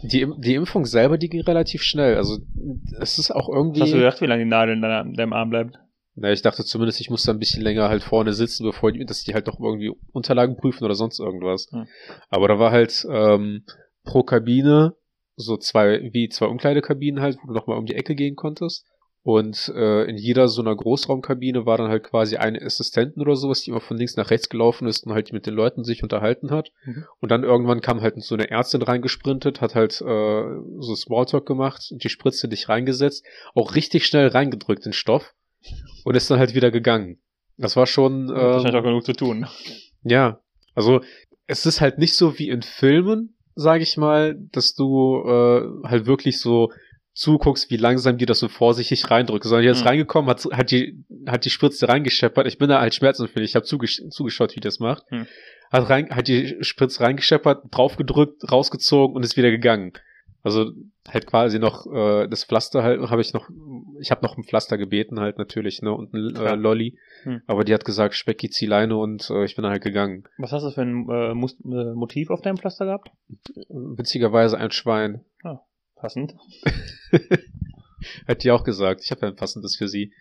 die, 0.04 0.28
die 0.38 0.56
Impfung 0.56 0.86
selber, 0.86 1.18
die 1.18 1.30
ging 1.30 1.42
relativ 1.42 1.82
schnell. 1.82 2.18
Also 2.18 2.40
es 3.00 3.20
ist 3.20 3.32
auch 3.32 3.50
irgendwie. 3.50 3.82
hast 3.82 3.94
du 3.94 3.98
gedacht, 3.98 4.22
wie 4.22 4.26
lange 4.26 4.44
die 4.44 4.50
Nadel 4.50 4.76
in 4.76 4.84
in 4.84 5.14
deinem 5.14 5.34
Arm 5.34 5.50
bleibt? 5.50 5.78
Na, 6.16 6.32
ich 6.32 6.42
dachte 6.44 6.64
zumindest, 6.64 7.02
ich 7.02 7.10
muss 7.10 7.24
da 7.24 7.32
ein 7.32 7.40
bisschen 7.40 7.64
länger 7.64 7.90
halt 7.90 8.04
vorne 8.04 8.34
sitzen, 8.34 8.66
bevor 8.66 8.92
die, 8.92 9.04
dass 9.06 9.24
die 9.24 9.34
halt 9.34 9.48
noch 9.48 9.60
irgendwie 9.60 9.92
Unterlagen 10.12 10.58
prüfen 10.58 10.84
oder 10.84 10.94
sonst 10.94 11.20
irgendwas. 11.20 11.68
Hm. 11.72 11.88
Aber 12.30 12.48
da 12.48 12.60
war 12.60 12.72
halt 12.72 13.06
ähm, 13.10 13.64
pro 14.04 14.24
Kabine 14.24 14.96
so 15.36 15.58
zwei, 15.58 16.10
wie 16.14 16.30
zwei 16.30 16.46
Umkleidekabinen 16.46 17.22
halt, 17.22 17.38
wo 17.42 17.48
du 17.48 17.54
nochmal 17.54 17.78
um 17.78 17.86
die 17.86 17.96
Ecke 17.96 18.14
gehen 18.14 18.36
konntest. 18.36 18.86
Und 19.26 19.72
äh, 19.74 20.04
in 20.04 20.18
jeder 20.18 20.50
so 20.50 20.62
einer 20.62 20.76
Großraumkabine 20.76 21.66
war 21.66 21.78
dann 21.78 21.88
halt 21.88 22.04
quasi 22.04 22.36
eine 22.36 22.62
Assistentin 22.62 23.22
oder 23.22 23.38
sowas, 23.38 23.62
die 23.62 23.70
immer 23.70 23.80
von 23.80 23.96
links 23.96 24.18
nach 24.18 24.30
rechts 24.30 24.50
gelaufen 24.50 24.86
ist 24.86 25.06
und 25.06 25.14
halt 25.14 25.32
mit 25.32 25.46
den 25.46 25.54
Leuten 25.54 25.86
sich 25.86 26.04
unterhalten 26.04 26.52
hat. 26.52 26.72
Mhm. 26.84 27.06
Und 27.22 27.32
dann 27.32 27.44
irgendwann 27.44 27.80
kam 27.80 28.02
halt 28.02 28.22
so 28.22 28.36
eine 28.36 28.52
Ärztin 28.52 28.82
reingesprintet, 28.82 29.62
hat 29.62 29.76
halt 29.76 30.02
äh, 30.02 30.44
so 30.80 30.96
Smalltalk 30.96 31.46
gemacht 31.46 31.88
und 31.92 32.04
die 32.04 32.10
Spritze 32.10 32.50
dich 32.50 32.68
reingesetzt, 32.68 33.26
auch 33.56 33.76
richtig 33.76 34.06
schnell 34.06 34.28
reingedrückt 34.28 34.86
den 34.86 34.94
Stoff 34.94 35.34
und 36.04 36.16
ist 36.16 36.30
dann 36.30 36.40
halt 36.40 36.54
wieder 36.54 36.70
gegangen. 36.70 37.22
Das 37.58 37.78
war 37.78 37.88
schon 37.88 38.28
Wahrscheinlich 38.28 38.76
auch 38.76 38.84
genug 38.84 39.06
zu 39.06 39.14
tun. 39.14 39.48
ja, 40.04 40.42
also 40.76 41.00
es 41.48 41.66
ist 41.66 41.80
halt 41.80 41.98
nicht 41.98 42.16
so 42.16 42.38
wie 42.40 42.50
in 42.50 42.62
Filmen, 42.62 43.38
sage 43.56 43.84
ich 43.84 43.96
mal, 43.96 44.36
dass 44.52 44.74
du 44.74 45.24
äh, 45.26 45.88
halt 45.88 46.08
wirklich 46.08 46.42
so 46.42 46.72
zuguckst, 47.14 47.70
wie 47.70 47.78
langsam 47.78 48.18
die 48.18 48.26
das 48.26 48.40
so 48.40 48.48
vorsichtig 48.48 49.10
reindrückt, 49.10 49.44
sondern 49.44 49.64
die 49.64 49.70
ist 49.70 49.82
Mhm. 49.82 49.88
reingekommen, 49.88 50.30
hat, 50.30 50.44
hat 50.52 50.72
die 50.72 51.04
hat 51.28 51.46
die 51.46 51.50
Spritze 51.52 51.88
reingescheppert. 51.88 52.48
Ich 52.48 52.58
bin 52.58 52.70
da 52.70 52.80
halt 52.82 52.96
schmerzempfindlich, 52.96 53.52
ich 53.52 53.56
habe 53.56 53.66
zugesch 53.66 54.02
zugeschaut, 54.10 54.52
wie 54.52 54.56
die 54.56 54.62
das 54.62 54.80
macht. 54.80 55.10
Mhm. 55.12 55.28
Hat 55.72 55.90
rein 55.90 56.10
hat 56.10 56.28
die 56.28 56.58
Spritze 56.62 57.02
reingescheppert, 57.02 57.66
draufgedrückt, 57.72 58.52
rausgezogen 58.52 59.16
und 59.16 59.24
ist 59.24 59.38
wieder 59.38 59.52
gegangen. 59.52 59.94
Also 60.42 60.72
halt 61.08 61.26
quasi 61.28 61.58
noch 61.60 61.86
äh, 61.86 62.28
das 62.28 62.44
Pflaster 62.44 62.84
halt 62.84 63.00
habe 63.10 63.22
ich 63.22 63.34
noch 63.34 63.50
ich 64.00 64.12
habe 64.12 64.24
noch 64.26 64.36
ein 64.38 64.44
Pflaster 64.44 64.78
gebeten 64.78 65.20
halt 65.20 65.38
natürlich, 65.38 65.82
ne, 65.82 65.94
und 65.94 66.14
ein 66.14 66.36
äh. 66.36 66.56
Lolli, 66.56 66.98
Hm. 67.24 67.42
aber 67.48 67.64
die 67.64 67.74
hat 67.74 67.86
gesagt, 67.86 68.16
Specki 68.16 68.50
zieh 68.50 68.66
Leine 68.66 68.98
und 68.98 69.30
äh, 69.30 69.46
ich 69.46 69.56
bin 69.56 69.66
halt 69.66 69.82
gegangen. 69.84 70.26
Was 70.38 70.52
hast 70.52 70.64
du 70.64 70.72
für 70.72 70.82
ein 70.82 71.08
äh, 71.10 71.32
äh, 71.32 71.94
Motiv 71.94 72.30
auf 72.30 72.42
deinem 72.42 72.58
Pflaster 72.58 72.86
gehabt? 72.86 73.12
Witzigerweise 73.70 74.58
ein 74.58 74.72
Schwein. 74.72 75.24
Passend. 76.04 76.36
Hat 78.28 78.44
die 78.44 78.52
auch 78.52 78.66
gesagt. 78.66 79.00
Ich 79.06 79.12
habe 79.12 79.22
ja 79.22 79.28
ein 79.30 79.38
passendes 79.38 79.78
für 79.78 79.88
sie. 79.88 80.12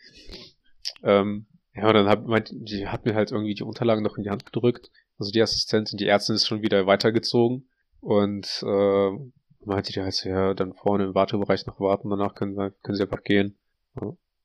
Ähm, 1.03 1.47
ja, 1.75 1.89
und 1.89 1.95
dann 1.95 2.09
hat, 2.09 2.25
meint, 2.25 2.51
die 2.53 2.87
hat 2.87 3.05
mir 3.05 3.17
halt 3.17 3.33
irgendwie 3.33 3.55
die 3.55 3.65
Unterlagen 3.65 4.05
noch 4.05 4.17
in 4.17 4.23
die 4.23 4.31
Hand 4.31 4.47
gedrückt. 4.47 4.93
Also 5.19 5.33
die 5.33 5.43
Assistentin, 5.43 5.99
die 5.99 6.07
Ärztin 6.07 6.37
ist 6.37 6.47
schon 6.47 6.63
wieder 6.63 6.87
weitergezogen 6.87 7.69
und 7.99 8.63
äh, 8.65 9.11
meinte 9.65 9.93
die 9.93 10.01
halt 10.01 10.25
ja, 10.25 10.55
dann 10.55 10.73
vorne 10.73 11.07
im 11.07 11.17
Wartebereich 11.17 11.67
noch 11.67 11.81
warten, 11.81 12.11
danach 12.11 12.37
können, 12.37 12.55
können 12.55 12.95
sie 12.95 13.03
einfach 13.03 13.25
gehen. 13.25 13.59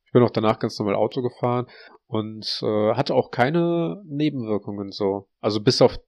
Ich 0.06 0.12
bin 0.14 0.24
auch 0.24 0.32
danach 0.32 0.58
ganz 0.58 0.80
normal 0.80 0.96
Auto 0.96 1.22
gefahren 1.22 1.68
und 2.08 2.62
äh, 2.64 2.96
hatte 2.96 3.14
auch 3.14 3.30
keine 3.30 4.02
Nebenwirkungen 4.08 4.92
so. 4.92 5.30
Also 5.40 5.62
bis 5.62 5.84
auf 5.84 6.00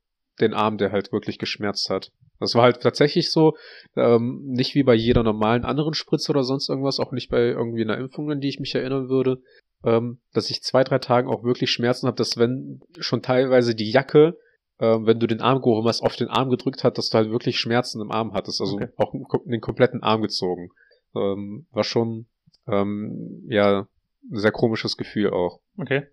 den 0.42 0.54
Arm, 0.54 0.78
der 0.78 0.92
halt 0.92 1.12
wirklich 1.12 1.38
geschmerzt 1.38 1.90
hat. 1.90 2.12
Das 2.40 2.56
war 2.56 2.64
halt 2.64 2.82
tatsächlich 2.82 3.32
so, 3.32 3.58
ähm, 3.96 4.42
nicht 4.46 4.74
wie 4.76 4.84
bei 4.84 4.96
jeder 4.96 5.24
normalen 5.24 5.66
anderen 5.66 5.94
Spritze 5.94 6.32
oder 6.32 6.44
sonst 6.44 6.70
irgendwas, 6.70 7.00
auch 7.00 7.12
nicht 7.12 7.30
bei 7.30 7.40
irgendwie 7.40 7.84
einer 7.84 7.98
Impfung, 7.98 8.32
an 8.32 8.40
die 8.40 8.48
ich 8.48 8.60
mich 8.60 8.74
erinnern 8.76 9.10
würde, 9.10 9.42
ähm, 9.84 10.20
dass 10.34 10.50
ich 10.50 10.64
zwei, 10.64 10.84
drei 10.84 11.00
Tagen 11.00 11.28
auch 11.28 11.44
wirklich 11.44 11.72
Schmerzen 11.72 12.08
habe, 12.08 12.18
dass 12.18 12.38
wenn 12.38 12.82
schon 13.00 13.22
teilweise 13.22 13.76
die 13.76 13.92
Jacke, 13.92 14.38
ähm, 14.80 15.06
wenn 15.06 15.20
du 15.20 15.28
den 15.28 15.42
Arm 15.42 15.62
gehoben 15.62 15.88
hast, 15.88 16.02
auf 16.02 16.16
den 16.16 16.30
Arm 16.30 16.50
gedrückt 16.50 16.84
hat, 16.84 16.98
dass 16.98 17.10
du 17.10 17.18
halt 17.18 17.30
wirklich 17.30 17.60
Schmerzen 17.60 18.02
im 18.02 18.12
Arm 18.12 18.34
hattest, 18.34 18.62
also 18.62 18.76
Okay. 18.76 18.90
auch 18.96 19.14
den 19.46 19.62
kompletten 19.62 20.02
Arm 20.02 20.22
gezogen. 20.22 20.70
Ähm, 21.16 21.68
war 21.72 21.84
schon, 21.84 22.28
ähm, 22.68 23.44
ja, 23.50 23.88
ein 24.32 24.38
sehr 24.38 24.52
komisches 24.52 24.96
Gefühl 24.96 25.32
auch. 25.32 25.60
Okay. 25.78 26.08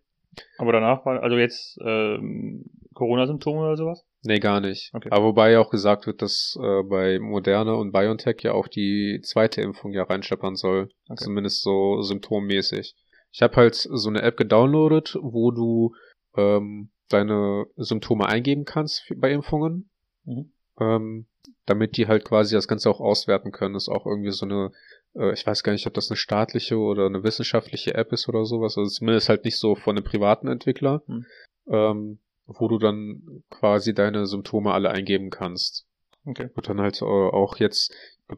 Aber 0.59 0.73
danach 0.73 1.05
war, 1.05 1.23
also 1.23 1.37
jetzt 1.37 1.79
ähm, 1.85 2.65
Corona-Symptome 2.95 3.61
oder 3.61 3.77
sowas? 3.77 4.05
Nee, 4.23 4.39
gar 4.39 4.61
nicht. 4.61 4.93
Okay. 4.95 5.09
Aber 5.11 5.27
wobei 5.27 5.53
ja 5.53 5.61
auch 5.61 5.71
gesagt 5.71 6.07
wird, 6.07 6.23
dass 6.23 6.59
äh, 6.61 6.83
bei 6.83 7.19
Moderna 7.19 7.73
und 7.75 7.93
BioNTech 7.93 8.43
ja 8.43 8.53
auch 8.53 8.69
die 8.69 9.21
zweite 9.23 9.61
Impfung 9.61 9.93
ja 9.93 10.05
reinscheppern 10.05 10.57
soll. 10.57 10.89
Okay. 11.09 11.25
Zumindest 11.25 11.63
so 11.63 12.03
symptommäßig. 12.03 12.95
Ich 13.33 13.43
habe 13.43 13.57
halt 13.57 13.75
so 13.75 14.09
eine 14.09 14.23
App 14.23 14.37
gedownloadet, 14.37 15.19
wo 15.21 15.51
du 15.51 15.95
ähm, 16.37 16.91
deine 17.09 17.67
Symptome 17.77 18.27
eingeben 18.27 18.65
kannst 18.65 19.13
bei 19.17 19.31
Impfungen. 19.31 19.91
Mhm. 20.25 20.53
Ähm, 20.81 21.27
damit 21.67 21.97
die 21.97 22.07
halt 22.07 22.25
quasi 22.25 22.55
das 22.55 22.69
Ganze 22.69 22.91
auch 22.91 23.01
auswerten 23.01 23.53
können. 23.53 23.75
Das 23.75 23.85
ist 23.85 23.89
auch 23.89 24.07
irgendwie 24.07 24.31
so 24.31 24.47
eine, 24.47 24.73
ich 25.33 25.47
weiß 25.47 25.63
gar 25.63 25.73
nicht, 25.73 25.87
ob 25.87 25.95
das 25.95 26.11
eine 26.11 26.17
staatliche 26.17 26.77
oder 26.77 27.07
eine 27.07 27.23
wissenschaftliche 27.23 27.95
App 27.95 28.13
ist 28.13 28.29
oder 28.29 28.45
sowas. 28.45 28.77
Also 28.77 28.91
zumindest 28.91 29.29
halt 29.29 29.45
nicht 29.45 29.59
so 29.59 29.75
von 29.75 29.97
einem 29.97 30.05
privaten 30.05 30.49
Entwickler. 30.49 31.03
Hm. 31.07 31.27
Ähm, 31.69 32.19
wo 32.47 32.69
du 32.69 32.79
dann 32.79 33.43
quasi 33.51 33.93
deine 33.93 34.27
Symptome 34.27 34.73
alle 34.73 34.91
eingeben 34.91 35.31
kannst. 35.31 35.87
Okay. 36.25 36.49
Und 36.55 36.69
dann 36.69 36.81
halt 36.81 37.03
äh, 37.03 37.05
auch 37.05 37.57
jetzt, 37.57 37.95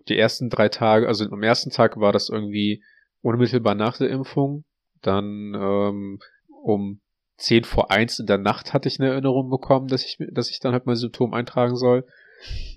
die 0.08 0.18
ersten 0.18 0.50
drei 0.50 0.68
Tage, 0.68 1.06
also 1.06 1.24
am 1.26 1.42
ersten 1.42 1.70
Tag 1.70 1.98
war 1.98 2.12
das 2.12 2.28
irgendwie 2.28 2.82
unmittelbar 3.22 3.74
nach 3.74 3.96
der 3.98 4.10
Impfung. 4.10 4.64
Dann 5.02 5.54
ähm, 5.54 6.18
um 6.62 7.00
10 7.36 7.64
vor 7.64 7.90
1 7.90 8.18
in 8.18 8.26
der 8.26 8.38
Nacht 8.38 8.72
hatte 8.72 8.88
ich 8.88 8.98
eine 8.98 9.10
Erinnerung 9.10 9.48
bekommen, 9.48 9.88
dass 9.88 10.04
ich, 10.04 10.18
dass 10.32 10.50
ich 10.50 10.60
dann 10.60 10.72
halt 10.72 10.86
mein 10.86 10.96
Symptom 10.96 11.34
eintragen 11.34 11.76
soll. 11.76 12.04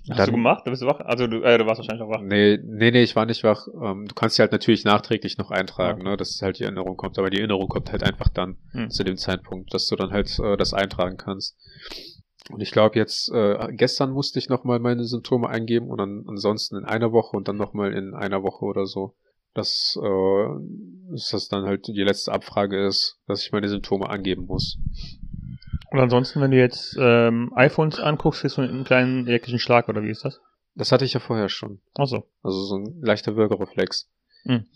Hast 0.08 0.18
Dann- 0.18 0.26
du 0.26 0.32
gemacht? 0.32 0.62
Du 0.66 0.70
bist 0.70 0.82
wach? 0.84 1.00
Also 1.00 1.26
du, 1.28 1.42
äh, 1.42 1.56
du 1.58 1.66
warst 1.66 1.78
wahrscheinlich 1.78 2.02
auch 2.04 2.10
wach. 2.10 2.20
Nee, 2.22 2.58
nee, 2.64 2.90
nee, 2.90 3.02
ich 3.02 3.14
war 3.14 3.26
nicht 3.26 3.44
wach. 3.44 3.68
Ähm, 3.80 4.06
du 4.08 4.14
kannst 4.14 4.36
sie 4.36 4.42
halt 4.42 4.50
natürlich 4.52 4.84
nachträglich 4.84 5.38
noch 5.38 5.50
eintragen, 5.50 6.00
Okay. 6.00 6.10
ne, 6.10 6.16
dass 6.16 6.40
halt 6.42 6.58
die 6.58 6.64
Erinnerung 6.64 6.96
kommt. 6.96 7.18
Aber 7.18 7.30
die 7.30 7.38
Erinnerung 7.38 7.68
kommt 7.68 7.92
halt 7.92 8.02
einfach 8.02 8.28
dann 8.28 8.56
Hm. 8.72 8.90
zu 8.90 9.04
dem 9.04 9.16
Zeitpunkt, 9.16 9.72
dass 9.72 9.86
du 9.86 9.94
dann 9.96 10.10
halt 10.10 10.36
äh, 10.40 10.56
das 10.56 10.74
eintragen 10.74 11.16
kannst. 11.16 11.56
Und 12.50 12.60
ich 12.60 12.72
glaube 12.72 12.96
jetzt, 12.98 13.30
äh, 13.32 13.68
gestern 13.72 14.10
musste 14.10 14.40
ich 14.40 14.48
nochmal 14.48 14.80
meine 14.80 15.04
Symptome 15.04 15.48
eingeben 15.48 15.88
und 15.88 15.98
dann 15.98 16.24
ansonsten 16.26 16.76
in 16.76 16.84
einer 16.84 17.12
Woche 17.12 17.36
und 17.36 17.46
dann 17.46 17.56
nochmal 17.56 17.92
in 17.92 18.14
einer 18.14 18.42
Woche 18.42 18.64
oder 18.64 18.86
so. 18.86 19.14
Dass, 19.54 19.96
äh, 20.02 20.46
dass 21.12 21.28
das 21.30 21.48
dann 21.48 21.64
halt 21.66 21.86
die 21.86 22.02
letzte 22.02 22.32
Abfrage 22.32 22.84
ist, 22.86 23.18
dass 23.28 23.44
ich 23.44 23.52
meine 23.52 23.68
Symptome 23.68 24.08
angeben 24.08 24.46
muss. 24.46 24.78
Und 25.92 26.00
ansonsten, 26.00 26.40
wenn 26.40 26.50
du 26.50 26.56
jetzt 26.56 26.96
ähm, 26.98 27.52
iPhones 27.54 28.00
anguckst, 28.00 28.40
kriegst 28.40 28.56
du 28.56 28.62
einen 28.62 28.84
kleinen 28.84 29.26
elektrischen 29.26 29.58
Schlag 29.58 29.88
oder 29.88 30.02
wie 30.02 30.10
ist 30.10 30.24
das? 30.24 30.40
Das 30.74 30.90
hatte 30.90 31.04
ich 31.04 31.12
ja 31.12 31.20
vorher 31.20 31.50
schon. 31.50 31.80
Ach 31.98 32.06
so. 32.06 32.26
Also 32.42 32.64
so 32.64 32.76
ein 32.76 33.02
leichter 33.02 33.36
Würgereflex. 33.36 34.10
Hm. 34.44 34.66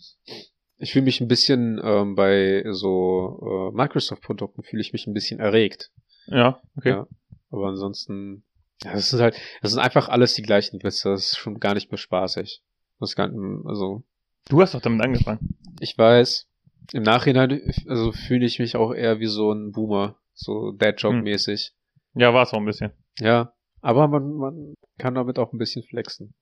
Ich 0.77 0.93
fühle 0.93 1.05
mich 1.05 1.19
ein 1.19 1.27
bisschen 1.27 1.81
ähm, 1.83 2.13
bei 2.13 2.63
so 2.69 3.71
äh, 3.73 3.75
Microsoft-Produkten 3.75 4.61
fühle 4.61 4.81
ich 4.81 4.93
mich 4.93 5.07
ein 5.07 5.13
bisschen 5.13 5.39
erregt. 5.39 5.91
Ja, 6.27 6.61
okay. 6.75 6.89
Ja. 6.89 7.07
Aber 7.49 7.67
ansonsten, 7.67 8.43
ja, 8.83 8.93
das 8.93 9.11
ist 9.11 9.19
halt, 9.19 9.35
das 9.63 9.71
sind 9.71 9.79
einfach 9.79 10.09
alles 10.09 10.35
die 10.35 10.43
gleichen 10.43 10.83
Witze. 10.83 11.09
Das 11.09 11.31
ist 11.31 11.37
schon 11.37 11.59
gar 11.59 11.73
nicht 11.73 11.89
mehr 11.89 11.97
spaßig. 11.97 12.61
Das 12.99 13.15
gar, 13.15 13.31
also 13.65 14.03
Du 14.49 14.61
hast 14.61 14.75
doch 14.75 14.81
damit 14.81 15.03
angefangen. 15.03 15.57
ich 15.79 15.97
weiß, 15.97 16.47
im 16.93 17.03
Nachhinein, 17.03 17.73
also 17.87 18.11
fühle 18.11 18.45
ich 18.45 18.59
mich 18.59 18.75
auch 18.75 18.93
eher 18.93 19.19
wie 19.19 19.27
so 19.27 19.51
ein 19.51 19.71
Boomer, 19.71 20.17
so 20.37 20.71
Dad-Joke-mäßig. 20.71 21.73
Ja, 22.13 22.33
war 22.33 22.43
es 22.43 22.53
auch 22.53 22.59
ein 22.59 22.65
bisschen. 22.65 22.91
Ja, 23.19 23.53
aber 23.81 24.07
man, 24.07 24.33
man 24.33 24.73
kann 24.97 25.15
damit 25.15 25.39
auch 25.39 25.51
ein 25.51 25.57
bisschen 25.57 25.83
flexen. 25.83 26.33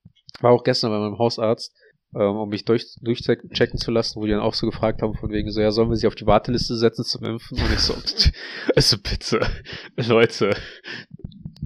War 0.41 0.51
auch 0.51 0.63
gestern 0.63 0.91
bei 0.91 0.99
meinem 0.99 1.17
Hausarzt, 1.17 1.73
ähm, 2.13 2.35
um 2.37 2.49
mich 2.49 2.65
durch, 2.65 2.95
durchchecken 3.01 3.79
zu 3.79 3.91
lassen, 3.91 4.19
wo 4.19 4.25
die 4.25 4.31
dann 4.31 4.41
auch 4.41 4.53
so 4.53 4.67
gefragt 4.67 5.01
haben, 5.01 5.15
von 5.15 5.31
wegen 5.31 5.51
so, 5.51 5.61
ja, 5.61 5.71
sollen 5.71 5.89
wir 5.89 5.95
sie 5.95 6.07
auf 6.07 6.15
die 6.15 6.27
Warteliste 6.27 6.75
setzen 6.75 7.03
zum 7.03 7.25
Impfen? 7.25 7.57
Und 7.57 7.71
ich 7.71 7.79
so, 7.79 7.93
also 8.75 8.97
bitte, 8.97 9.41
Leute. 9.95 10.55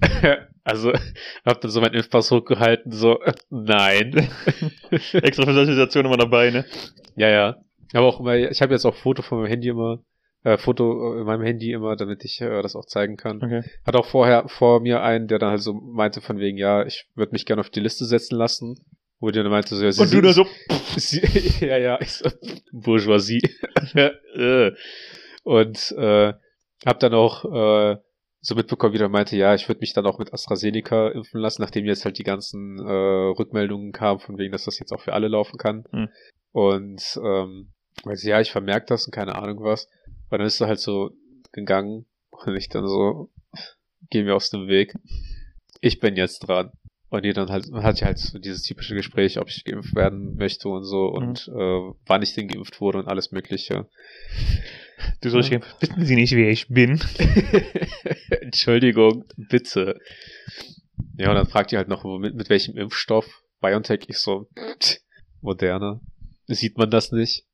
Also, 0.62 0.92
hab 1.46 1.60
dann 1.62 1.70
so 1.70 1.80
meinen 1.80 1.94
Impfpass 1.94 2.30
hochgehalten, 2.30 2.92
so, 2.92 3.18
nein. 3.48 4.28
Extra 4.90 5.46
für 5.46 5.54
solche 5.54 5.72
Situationen 5.72 6.12
immer 6.12 6.22
dabei, 6.22 6.50
ne? 6.50 6.66
Ja, 7.16 7.28
ja. 7.28 7.56
Aber 7.94 8.06
auch 8.06 8.20
immer, 8.20 8.36
ich 8.36 8.60
habe 8.60 8.74
jetzt 8.74 8.84
auch 8.84 8.94
Foto 8.94 9.22
von 9.22 9.38
meinem 9.38 9.48
Handy 9.48 9.68
immer, 9.68 10.00
äh, 10.42 10.56
Foto 10.56 11.18
in 11.18 11.24
meinem 11.24 11.42
Handy 11.42 11.72
immer, 11.72 11.96
damit 11.96 12.24
ich 12.24 12.40
äh, 12.40 12.62
das 12.62 12.76
auch 12.76 12.86
zeigen 12.86 13.16
kann. 13.16 13.42
Okay. 13.42 13.62
Hat 13.84 13.96
auch 13.96 14.06
vorher 14.06 14.48
vor 14.48 14.80
mir 14.80 15.02
einen, 15.02 15.28
der 15.28 15.38
dann 15.38 15.50
halt 15.50 15.62
so 15.62 15.74
meinte 15.74 16.20
von 16.20 16.38
wegen, 16.38 16.56
ja, 16.56 16.84
ich 16.84 17.08
würde 17.14 17.32
mich 17.32 17.46
gerne 17.46 17.60
auf 17.60 17.70
die 17.70 17.80
Liste 17.80 18.04
setzen 18.04 18.36
lassen. 18.36 18.76
Wo 19.22 19.30
der 19.30 19.42
dann 19.42 19.52
meinte 19.52 19.76
so, 19.76 19.84
ja, 19.84 19.92
sie, 19.92 20.00
Und 20.00 20.14
du 20.14 20.22
da 20.22 20.32
so, 20.32 20.46
sie, 20.96 21.20
ja, 21.66 21.76
ja, 21.76 22.00
ich 22.00 22.12
so, 22.12 22.30
Bourgeoisie. 22.72 23.42
Äh. 24.34 24.72
Und 25.42 25.92
äh, 25.98 26.32
hab 26.86 27.00
dann 27.00 27.14
auch 27.14 27.44
äh, 27.44 27.96
so 28.40 28.54
mitbekommen, 28.54 28.94
wie 28.94 28.98
der 28.98 29.08
meinte, 29.08 29.36
ja, 29.36 29.54
ich 29.54 29.68
würde 29.68 29.80
mich 29.80 29.92
dann 29.92 30.06
auch 30.06 30.18
mit 30.18 30.32
AstraZeneca 30.32 31.08
impfen 31.08 31.40
lassen, 31.40 31.60
nachdem 31.60 31.84
jetzt 31.84 32.04
halt 32.04 32.18
die 32.18 32.24
ganzen 32.24 32.78
äh, 32.78 32.90
Rückmeldungen 33.38 33.92
kamen, 33.92 34.20
von 34.20 34.38
wegen, 34.38 34.52
dass 34.52 34.64
das 34.64 34.78
jetzt 34.78 34.92
auch 34.92 35.00
für 35.00 35.12
alle 35.12 35.28
laufen 35.28 35.58
kann. 35.58 35.84
Hm. 35.90 36.08
Und 36.52 37.20
ähm, 37.22 37.72
meinte, 38.04 38.28
ja, 38.28 38.40
ich 38.40 38.50
vermerke 38.50 38.86
das 38.86 39.06
und 39.06 39.12
keine 39.12 39.34
Ahnung 39.34 39.62
was. 39.62 39.88
Weil 40.30 40.38
dann 40.38 40.46
ist 40.46 40.60
er 40.60 40.68
halt 40.68 40.80
so 40.80 41.10
gegangen 41.52 42.06
und 42.30 42.56
ich 42.56 42.68
dann 42.68 42.86
so, 42.86 43.30
geh 44.08 44.22
mir 44.22 44.34
aus 44.34 44.50
dem 44.50 44.68
Weg. 44.68 44.94
Ich 45.80 46.00
bin 46.00 46.16
jetzt 46.16 46.40
dran. 46.40 46.72
Und 47.10 47.24
die 47.24 47.32
dann 47.32 47.50
halt, 47.50 47.68
man 47.70 47.82
hat 47.82 47.98
ja 47.98 48.06
halt 48.06 48.18
so 48.18 48.38
dieses 48.38 48.62
typische 48.62 48.94
Gespräch, 48.94 49.38
ob 49.38 49.48
ich 49.48 49.64
geimpft 49.64 49.96
werden 49.96 50.36
möchte 50.36 50.68
und 50.68 50.84
so 50.84 51.06
und 51.06 51.48
äh, 51.48 51.92
wann 52.06 52.22
ich 52.22 52.34
denn 52.34 52.46
geimpft 52.46 52.80
wurde 52.80 52.98
und 52.98 53.08
alles 53.08 53.32
mögliche. 53.32 53.88
du 55.20 55.28
sollst 55.28 55.50
ja. 55.50 55.60
wissen 55.80 56.04
Sie 56.04 56.14
nicht, 56.14 56.36
wer 56.36 56.50
ich 56.50 56.68
bin? 56.68 57.00
Entschuldigung, 58.30 59.24
bitte. 59.36 59.98
Ja, 61.16 61.30
und 61.30 61.34
dann 61.34 61.48
fragt 61.48 61.72
ihr 61.72 61.78
halt 61.78 61.88
noch, 61.88 62.04
mit, 62.20 62.36
mit 62.36 62.48
welchem 62.48 62.76
Impfstoff. 62.76 63.42
BioNTech, 63.60 64.02
ich 64.06 64.18
so, 64.18 64.48
pff, 64.80 65.00
Moderna. 65.40 66.00
Sieht 66.46 66.78
man 66.78 66.90
das 66.90 67.10
nicht? 67.10 67.44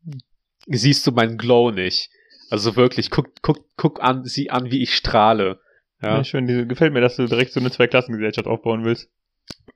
Siehst 0.67 1.07
du 1.07 1.13
meinen 1.13 1.39
Glow 1.39 1.71
nicht? 1.71 2.11
Also 2.51 2.77
wirklich, 2.77 3.11
guck, 3.11 3.29
guck, 3.43 3.65
guck 3.77 4.03
an, 4.03 4.25
sieh 4.25 4.51
an, 4.51 4.71
wie 4.71 4.83
ich 4.83 4.95
strahle. 4.95 5.61
Ja, 6.03 6.19
Ja. 6.19 6.25
schön. 6.25 6.47
Diese, 6.47 6.67
gefällt 6.67 6.93
mir, 6.93 7.01
dass 7.01 7.17
du 7.17 7.27
direkt 7.27 7.53
so 7.53 7.61
eine 7.61 7.71
Zweiklassengesellschaft 7.71 8.47
aufbauen 8.47 8.85
willst. 8.85 9.09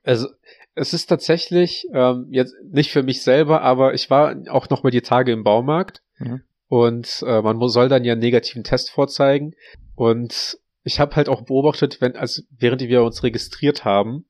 Also, 0.03 0.27
es 0.75 0.93
ist 0.93 1.07
tatsächlich, 1.07 1.85
ähm, 1.93 2.27
jetzt 2.29 2.55
nicht 2.71 2.91
für 2.91 3.03
mich 3.03 3.21
selber, 3.23 3.61
aber 3.61 3.93
ich 3.93 4.09
war 4.09 4.35
auch 4.49 4.69
noch 4.69 4.83
mal 4.83 4.89
die 4.89 5.01
Tage 5.01 5.31
im 5.31 5.43
Baumarkt 5.43 6.01
Mhm. 6.19 6.41
und 6.67 7.23
äh, 7.25 7.41
man 7.41 7.59
soll 7.69 7.89
dann 7.89 8.03
ja 8.03 8.13
einen 8.13 8.21
negativen 8.21 8.63
Test 8.63 8.89
vorzeigen 8.91 9.53
und 9.95 10.57
ich 10.83 10.99
habe 10.99 11.15
halt 11.15 11.29
auch 11.29 11.41
beobachtet, 11.43 11.99
wenn, 12.01 12.15
also 12.15 12.41
während 12.57 12.81
wir 12.81 13.03
uns 13.03 13.23
registriert 13.23 13.85
haben, 13.85 14.25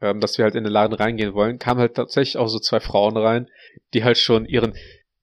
ähm, 0.00 0.20
dass 0.20 0.38
wir 0.38 0.44
halt 0.44 0.54
in 0.54 0.64
den 0.64 0.72
Laden 0.72 0.94
reingehen 0.94 1.34
wollen, 1.34 1.58
kamen 1.58 1.80
halt 1.80 1.94
tatsächlich 1.94 2.36
auch 2.38 2.48
so 2.48 2.58
zwei 2.58 2.80
Frauen 2.80 3.16
rein, 3.16 3.48
die 3.92 4.04
halt 4.04 4.18
schon 4.18 4.46
ihren 4.46 4.74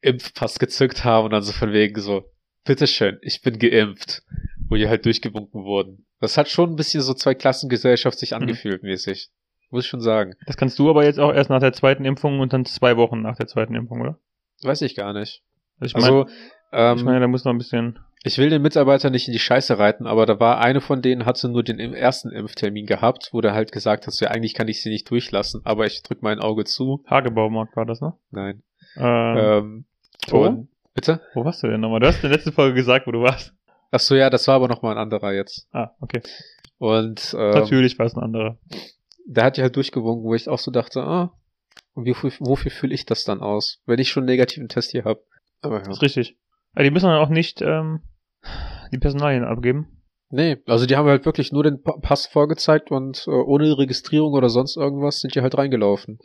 Impfpass 0.01 0.59
gezückt 0.59 1.03
haben 1.03 1.25
und 1.25 1.31
dann 1.31 1.41
so 1.43 1.51
von 1.51 1.73
wegen 1.73 1.99
so, 2.01 2.23
bitteschön, 2.65 3.17
ich 3.21 3.41
bin 3.41 3.57
geimpft, 3.59 4.23
wo 4.69 4.75
die 4.75 4.87
halt 4.87 5.05
durchgewunken 5.05 5.63
wurden. 5.63 6.05
Das 6.19 6.37
hat 6.37 6.49
schon 6.49 6.71
ein 6.71 6.75
bisschen 6.75 7.01
so 7.01 7.13
zwei 7.13 7.33
Klassengesellschaft 7.33 8.19
sich 8.19 8.35
angefühlt 8.35 8.83
mäßig. 8.83 9.29
Muss 9.69 9.85
ich 9.85 9.89
schon 9.89 10.01
sagen. 10.01 10.35
Das 10.45 10.57
kannst 10.57 10.77
du 10.79 10.89
aber 10.89 11.05
jetzt 11.05 11.19
auch 11.19 11.33
erst 11.33 11.49
nach 11.49 11.61
der 11.61 11.73
zweiten 11.73 12.03
Impfung 12.05 12.39
und 12.39 12.51
dann 12.53 12.65
zwei 12.65 12.97
Wochen 12.97 13.21
nach 13.21 13.37
der 13.37 13.47
zweiten 13.47 13.73
Impfung, 13.73 14.01
oder? 14.01 14.19
Weiß 14.63 14.81
ich 14.81 14.95
gar 14.95 15.13
nicht. 15.13 15.41
Also 15.79 15.97
ich 15.97 16.01
meine, 16.03 16.05
Also, 16.05 16.29
ähm, 16.73 16.97
ich 16.97 17.03
meine, 17.03 17.19
da 17.21 17.27
muss 17.27 17.45
noch 17.45 17.53
ein 17.53 17.57
bisschen. 17.57 17.97
ich 18.23 18.37
will 18.37 18.49
den 18.49 18.61
Mitarbeiter 18.61 19.09
nicht 19.09 19.27
in 19.27 19.31
die 19.33 19.39
Scheiße 19.39 19.79
reiten, 19.79 20.05
aber 20.05 20.25
da 20.25 20.39
war 20.39 20.59
eine 20.59 20.81
von 20.81 21.01
denen, 21.01 21.25
hatte 21.25 21.47
nur 21.49 21.63
den 21.63 21.79
ersten 21.79 22.31
Impftermin 22.31 22.85
gehabt, 22.85 23.29
wo 23.31 23.41
der 23.41 23.53
halt 23.53 23.71
gesagt 23.71 24.05
hat, 24.05 24.13
so, 24.13 24.25
ja, 24.25 24.31
eigentlich 24.31 24.53
kann 24.53 24.67
ich 24.67 24.83
sie 24.83 24.89
nicht 24.89 25.09
durchlassen, 25.09 25.61
aber 25.63 25.85
ich 25.85 26.03
drück 26.03 26.21
mein 26.21 26.39
Auge 26.39 26.65
zu. 26.65 27.03
Hagebaumarkt 27.07 27.75
war 27.75 27.85
das, 27.85 28.01
ne? 28.01 28.13
Nein. 28.29 28.61
Ähm, 28.97 29.37
Ähm, 29.37 29.85
und 30.31 30.67
Bitte? 30.93 31.21
Wo 31.33 31.45
warst 31.45 31.63
du 31.63 31.67
denn 31.67 31.79
nochmal? 31.81 31.99
Du 31.99 32.07
hast 32.07 32.17
in 32.17 32.21
der 32.29 32.31
letzten 32.31 32.51
Folge 32.51 32.75
gesagt, 32.75 33.07
wo 33.07 33.11
du 33.11 33.21
warst. 33.21 33.53
Ach 33.91 33.99
so, 33.99 34.15
ja, 34.15 34.29
das 34.29 34.47
war 34.47 34.55
aber 34.55 34.67
noch 34.67 34.81
mal 34.81 34.91
ein 34.91 34.97
anderer 34.97 35.33
jetzt. 35.33 35.67
Ah, 35.71 35.91
okay. 35.99 36.21
Und 36.77 37.35
ähm, 37.37 37.51
Natürlich 37.51 37.97
war 37.99 38.05
es 38.05 38.15
ein 38.15 38.23
anderer. 38.23 38.57
der 39.25 39.43
hat 39.45 39.57
ja 39.57 39.63
halt 39.63 39.75
durchgewunken, 39.75 40.23
wo 40.25 40.33
ich 40.35 40.47
auch 40.49 40.59
so 40.59 40.71
dachte, 40.71 41.01
ah, 41.03 41.33
und 41.93 42.05
wie, 42.05 42.13
wofür 42.15 42.71
fühle 42.71 42.93
ich 42.93 43.05
das 43.05 43.23
dann 43.23 43.41
aus, 43.41 43.81
wenn 43.85 43.99
ich 43.99 44.09
schon 44.09 44.21
einen 44.23 44.29
negativen 44.29 44.67
Test 44.69 44.91
hier 44.91 45.03
habe? 45.05 45.23
Aber 45.61 45.77
ja. 45.79 45.83
Das 45.83 45.97
ist 45.97 46.01
richtig. 46.01 46.37
Aber 46.73 46.83
die 46.83 46.91
müssen 46.91 47.07
dann 47.07 47.19
auch 47.19 47.29
nicht 47.29 47.61
ähm, 47.61 48.01
die 48.91 48.97
Personalien 48.97 49.43
abgeben. 49.43 49.87
Nee, 50.29 50.57
also 50.65 50.85
die 50.85 50.95
haben 50.95 51.07
halt 51.09 51.25
wirklich 51.25 51.51
nur 51.51 51.63
den 51.63 51.81
Pa- 51.83 51.97
Pass 52.01 52.25
vorgezeigt 52.25 52.89
und 52.89 53.25
äh, 53.27 53.31
ohne 53.31 53.77
Registrierung 53.77 54.31
oder 54.33 54.49
sonst 54.49 54.77
irgendwas 54.77 55.19
sind 55.19 55.35
die 55.35 55.41
halt 55.41 55.57
reingelaufen. 55.57 56.19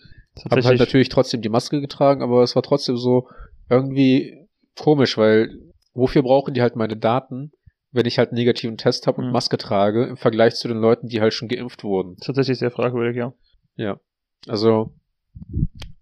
Haben 0.49 0.65
halt 0.65 0.79
natürlich 0.79 1.09
trotzdem 1.09 1.43
die 1.43 1.49
Maske 1.49 1.81
getragen, 1.81 2.23
aber 2.23 2.43
es 2.45 2.55
war 2.55 2.63
trotzdem 2.63 2.97
so 2.97 3.29
irgendwie 3.69 4.46
komisch, 4.79 5.17
weil 5.19 5.59
wofür 5.95 6.23
brauchen 6.23 6.55
die 6.55 6.63
halt 6.63 6.77
meine 6.77 6.97
Daten, 6.97 7.53
wenn 7.93 8.07
ich 8.07 8.19
halt 8.19 8.31
einen 8.31 8.39
negativen 8.39 8.77
Test 8.77 9.07
habe 9.07 9.19
und 9.19 9.27
Mhm. 9.29 9.33
Maske 9.33 9.57
trage, 9.59 10.05
im 10.05 10.17
Vergleich 10.17 10.55
zu 10.57 10.69
den 10.69 10.79
Leuten, 10.79 11.09
die 11.09 11.21
halt 11.21 11.33
schon 11.33 11.49
geimpft 11.49 11.85
wurden. 11.85 12.17
Tatsächlich 12.19 12.59
sehr 12.59 12.71
fragwürdig, 12.71 13.17
ja. 13.17 13.33
Ja. 13.77 14.01
Also, 14.47 14.93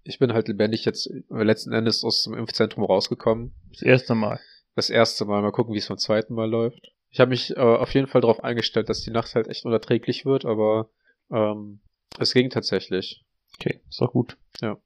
ich 0.02 0.18
bin 0.18 0.32
halt 0.32 0.48
lebendig 0.48 0.84
jetzt 0.84 1.06
äh, 1.08 1.42
letzten 1.42 1.72
Endes 1.72 2.04
aus 2.04 2.24
dem 2.24 2.34
Impfzentrum 2.34 2.84
rausgekommen. 2.84 3.54
Das 3.70 3.82
erste 3.82 4.14
Mal. 4.14 4.40
Das 4.74 4.90
erste 4.90 5.24
Mal. 5.24 5.40
Mal 5.42 5.52
gucken, 5.52 5.74
wie 5.74 5.78
es 5.78 5.88
beim 5.88 5.98
zweiten 5.98 6.34
Mal 6.34 6.50
läuft. 6.50 6.92
Ich 7.10 7.20
habe 7.20 7.30
mich 7.30 7.56
äh, 7.56 7.60
auf 7.60 7.94
jeden 7.94 8.08
Fall 8.08 8.22
darauf 8.22 8.42
eingestellt, 8.42 8.88
dass 8.88 9.02
die 9.02 9.12
Nacht 9.12 9.34
halt 9.36 9.46
echt 9.48 9.64
unerträglich 9.64 10.24
wird, 10.24 10.44
aber 10.44 10.90
ähm, 11.30 11.80
es 12.18 12.34
ging 12.34 12.50
tatsächlich. 12.50 13.24
Okay, 13.54 13.80
ist 13.88 14.00
doch 14.00 14.12
gut. 14.12 14.36
Ja. 14.60 14.78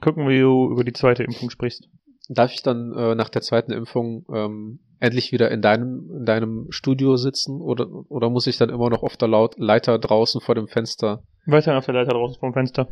Gucken, 0.00 0.28
wie 0.28 0.38
du 0.38 0.70
über 0.70 0.84
die 0.84 0.92
zweite 0.92 1.24
Impfung 1.24 1.50
sprichst. 1.50 1.88
Darf 2.28 2.52
ich 2.52 2.62
dann 2.62 2.92
äh, 2.96 3.14
nach 3.14 3.28
der 3.28 3.42
zweiten 3.42 3.72
Impfung 3.72 4.24
ähm, 4.32 4.80
endlich 5.00 5.32
wieder 5.32 5.50
in 5.50 5.60
deinem, 5.60 6.08
in 6.18 6.24
deinem 6.24 6.66
Studio 6.70 7.16
sitzen 7.16 7.60
oder, 7.60 7.88
oder 8.08 8.30
muss 8.30 8.46
ich 8.46 8.56
dann 8.56 8.70
immer 8.70 8.90
noch 8.90 9.02
auf 9.02 9.16
der 9.16 9.28
Laut 9.28 9.58
Leiter 9.58 9.98
draußen 9.98 10.40
vor 10.40 10.54
dem 10.54 10.68
Fenster? 10.68 11.24
Weiter 11.46 11.76
auf 11.76 11.86
der 11.86 11.94
Leiter 11.94 12.12
draußen 12.12 12.38
vom 12.38 12.52
Fenster. 12.52 12.88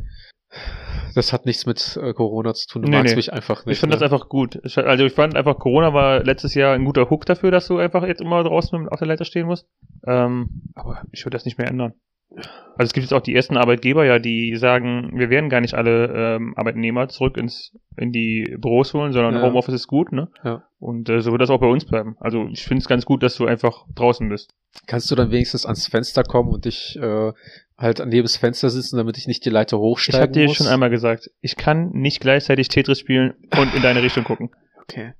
Das 1.15 1.31
hat 1.31 1.45
nichts 1.45 1.65
mit 1.65 1.97
äh, 2.01 2.13
Corona 2.13 2.53
zu 2.53 2.67
tun. 2.67 2.81
Du 2.81 2.89
Nee, 2.89 2.97
magst 2.97 3.13
nee. 3.13 3.17
mich 3.17 3.31
einfach 3.31 3.65
nicht. 3.65 3.75
ich 3.75 3.79
fand 3.79 3.91
ne? 3.91 3.97
das 3.97 4.03
einfach 4.03 4.27
gut. 4.27 4.59
Ich, 4.63 4.77
also 4.77 5.05
ich 5.05 5.13
fand 5.13 5.35
einfach, 5.35 5.57
Corona 5.57 5.93
war 5.93 6.23
letztes 6.23 6.53
Jahr 6.53 6.73
ein 6.73 6.83
guter 6.83 7.09
Hook 7.09 7.25
dafür, 7.25 7.51
dass 7.51 7.67
du 7.67 7.77
einfach 7.77 8.05
jetzt 8.05 8.21
immer 8.21 8.43
draußen 8.43 8.89
auf 8.89 8.99
der 8.99 9.07
Leiter 9.07 9.25
stehen 9.25 9.47
musst. 9.47 9.67
Ähm, 10.05 10.63
aber 10.75 11.03
ich 11.11 11.25
würde 11.25 11.35
das 11.35 11.45
nicht 11.45 11.57
mehr 11.57 11.67
ändern. 11.67 11.93
Also 12.33 12.87
es 12.89 12.93
gibt 12.93 13.03
jetzt 13.03 13.13
auch 13.13 13.21
die 13.21 13.35
ersten 13.35 13.57
Arbeitgeber 13.57 14.05
ja, 14.05 14.17
die 14.17 14.55
sagen, 14.55 15.11
wir 15.13 15.29
werden 15.29 15.49
gar 15.49 15.61
nicht 15.61 15.73
alle 15.73 16.07
ähm, 16.37 16.53
Arbeitnehmer 16.57 17.09
zurück 17.09 17.37
ins 17.37 17.73
in 17.97 18.11
die 18.11 18.55
Büros 18.57 18.93
holen, 18.93 19.11
sondern 19.11 19.35
Ja. 19.35 19.41
Homeoffice 19.41 19.75
ist 19.75 19.87
gut, 19.87 20.11
ne? 20.13 20.29
Ja. 20.43 20.63
Und 20.79 21.09
äh, 21.09 21.21
so 21.21 21.31
wird 21.31 21.41
das 21.41 21.49
auch 21.49 21.59
bei 21.59 21.67
uns 21.67 21.85
bleiben. 21.85 22.15
Also 22.19 22.47
ich 22.51 22.63
finde 22.63 22.81
es 22.81 22.87
ganz 22.87 23.05
gut, 23.05 23.21
dass 23.21 23.35
du 23.35 23.45
einfach 23.45 23.85
draußen 23.93 24.27
bist. 24.29 24.53
Kannst 24.87 25.11
du 25.11 25.15
dann 25.15 25.29
wenigstens 25.31 25.65
ans 25.65 25.87
Fenster 25.87 26.23
kommen 26.23 26.49
und 26.49 26.63
dich 26.65 26.97
äh, 26.99 27.33
halt 27.77 27.99
neben 28.05 28.23
das 28.23 28.37
Fenster 28.37 28.69
sitzen, 28.69 28.95
damit 28.97 29.17
ich 29.17 29.27
nicht 29.27 29.43
die 29.45 29.49
Leiter 29.49 29.75
Ich 29.77 29.81
hochsteigen 29.81 30.21
habe 30.21 30.31
dir 30.31 30.47
muss? 30.47 30.55
schon 30.57 30.67
einmal 30.67 30.89
gesagt, 30.89 31.29
ich 31.41 31.57
kann 31.57 31.91
nicht 31.91 32.21
gleichzeitig 32.21 32.69
Tetris 32.69 32.99
spielen 32.99 33.33
und 33.59 33.75
in 33.75 33.81
deine 33.81 34.01
Richtung 34.01 34.23
gucken. 34.23 34.49
Okay. 34.81 35.13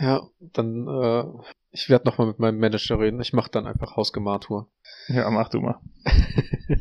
Ja, 0.00 0.22
dann 0.40 0.86
äh, 0.88 1.24
ich 1.70 1.88
werde 1.88 2.04
nochmal 2.06 2.26
mit 2.28 2.38
meinem 2.38 2.58
Manager 2.58 2.98
reden. 3.00 3.18
Ich 3.20 3.32
mache 3.32 3.50
dann 3.50 3.66
einfach 3.66 3.96
Hausgematur. 3.96 4.68
Ja, 5.08 5.28
mach 5.30 5.48
du 5.48 5.60
mal. 5.60 5.80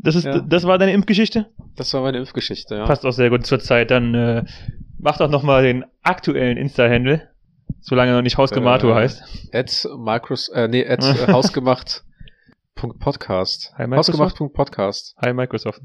Das 0.00 0.14
ist, 0.14 0.26
Ja. 0.26 0.38
das 0.38 0.62
war 0.62 0.78
deine 0.78 0.92
Impfgeschichte? 0.92 1.50
Das 1.74 1.92
war 1.92 2.02
meine 2.02 2.18
Impfgeschichte, 2.18 2.76
ja. 2.76 2.86
Passt 2.86 3.04
auch 3.04 3.10
sehr 3.10 3.30
gut 3.30 3.44
zur 3.44 3.58
Zeit. 3.58 3.90
Dann 3.90 4.14
äh, 4.14 4.44
mach 4.96 5.16
doch 5.18 5.28
nochmal 5.28 5.64
den 5.64 5.84
aktuellen 6.02 6.56
Insta-Handle, 6.56 7.28
solange 7.80 8.12
er 8.12 8.14
noch 8.14 8.22
nicht 8.22 8.38
Hausgematur 8.38 8.92
Äh, 8.92 9.00
heißt. 9.00 9.24
At 9.52 9.88
Micros, 9.98 10.50
äh, 10.50 10.68
nee, 10.68 10.86
at 10.86 11.02
äh, 11.28 11.32
hausgemacht.podcast. 11.32 13.74
Hi, 13.76 13.88
Microsoft. 13.88 14.20
Hausgemacht.podcast. 14.20 15.16
Hi 15.20 15.32
Microsoft. 15.32 15.80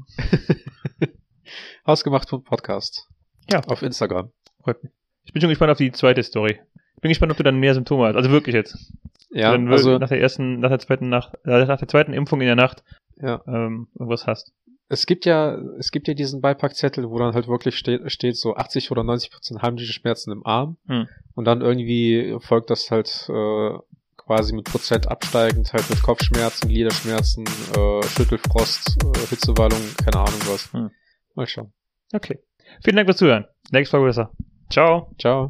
Hausgemacht.podcast. 1.86 3.08
Ja. 3.50 3.62
Auf 3.66 3.82
Instagram. 3.82 4.30
Freut 4.62 4.80
mich. 4.84 4.92
Ich 5.24 5.32
bin 5.32 5.40
schon 5.40 5.50
gespannt 5.50 5.72
auf 5.72 5.78
die 5.78 5.92
zweite 5.92 6.22
Story. 6.22 6.60
Ich 6.96 7.00
bin 7.00 7.08
gespannt, 7.10 7.32
ob 7.32 7.38
du 7.38 7.42
dann 7.42 7.58
mehr 7.58 7.74
Symptome 7.74 8.06
hast. 8.06 8.16
Also 8.16 8.30
wirklich 8.30 8.54
jetzt. 8.54 8.92
Ja, 9.30 9.50
dann 9.50 9.70
also, 9.70 9.98
nach 9.98 10.08
der 10.08 10.20
ersten, 10.20 10.60
nach 10.60 10.68
der 10.68 10.78
zweiten 10.78 11.08
Nacht, 11.08 11.34
äh, 11.44 11.64
nach 11.64 11.78
der 11.78 11.88
zweiten 11.88 12.12
Impfung 12.12 12.40
in 12.40 12.46
der 12.46 12.56
Nacht 12.56 12.84
ja. 13.20 13.42
ähm, 13.46 13.88
irgendwas 13.94 14.26
hast. 14.26 14.52
Es 14.88 15.06
gibt 15.06 15.24
ja, 15.24 15.58
es 15.78 15.90
gibt 15.90 16.06
ja 16.06 16.14
diesen 16.14 16.40
Beipackzettel, 16.40 17.10
wo 17.10 17.18
dann 17.18 17.34
halt 17.34 17.48
wirklich 17.48 17.76
steht, 17.76 18.12
steht 18.12 18.36
so 18.36 18.54
80 18.54 18.90
oder 18.90 19.02
90 19.02 19.30
Prozent 19.30 19.62
heimliche 19.62 19.92
Schmerzen 19.92 20.30
im 20.30 20.46
Arm. 20.46 20.76
Hm. 20.86 21.08
Und 21.34 21.46
dann 21.46 21.62
irgendwie 21.62 22.36
folgt 22.40 22.70
das 22.70 22.90
halt 22.90 23.28
äh, 23.28 23.78
quasi 24.16 24.54
mit 24.54 24.66
Prozent 24.66 25.08
absteigend, 25.08 25.72
halt 25.72 25.88
mit 25.90 26.02
Kopfschmerzen, 26.02 26.68
Gliederschmerzen, 26.68 27.44
äh, 27.44 28.02
Schüttelfrost, 28.06 28.96
äh, 29.04 29.26
Hitzewallung, 29.30 29.80
keine 30.04 30.20
Ahnung 30.20 30.40
was. 30.46 30.72
Hm. 30.72 30.90
Mal 31.34 31.46
schauen. 31.46 31.72
Okay. 32.12 32.38
Vielen 32.82 32.96
Dank 32.96 33.08
fürs 33.08 33.16
Zuhören. 33.16 33.46
Nächste 33.72 33.96
Folge 33.96 34.06
besser. 34.06 34.30
Ciao. 34.74 35.06
Ciao. 35.18 35.42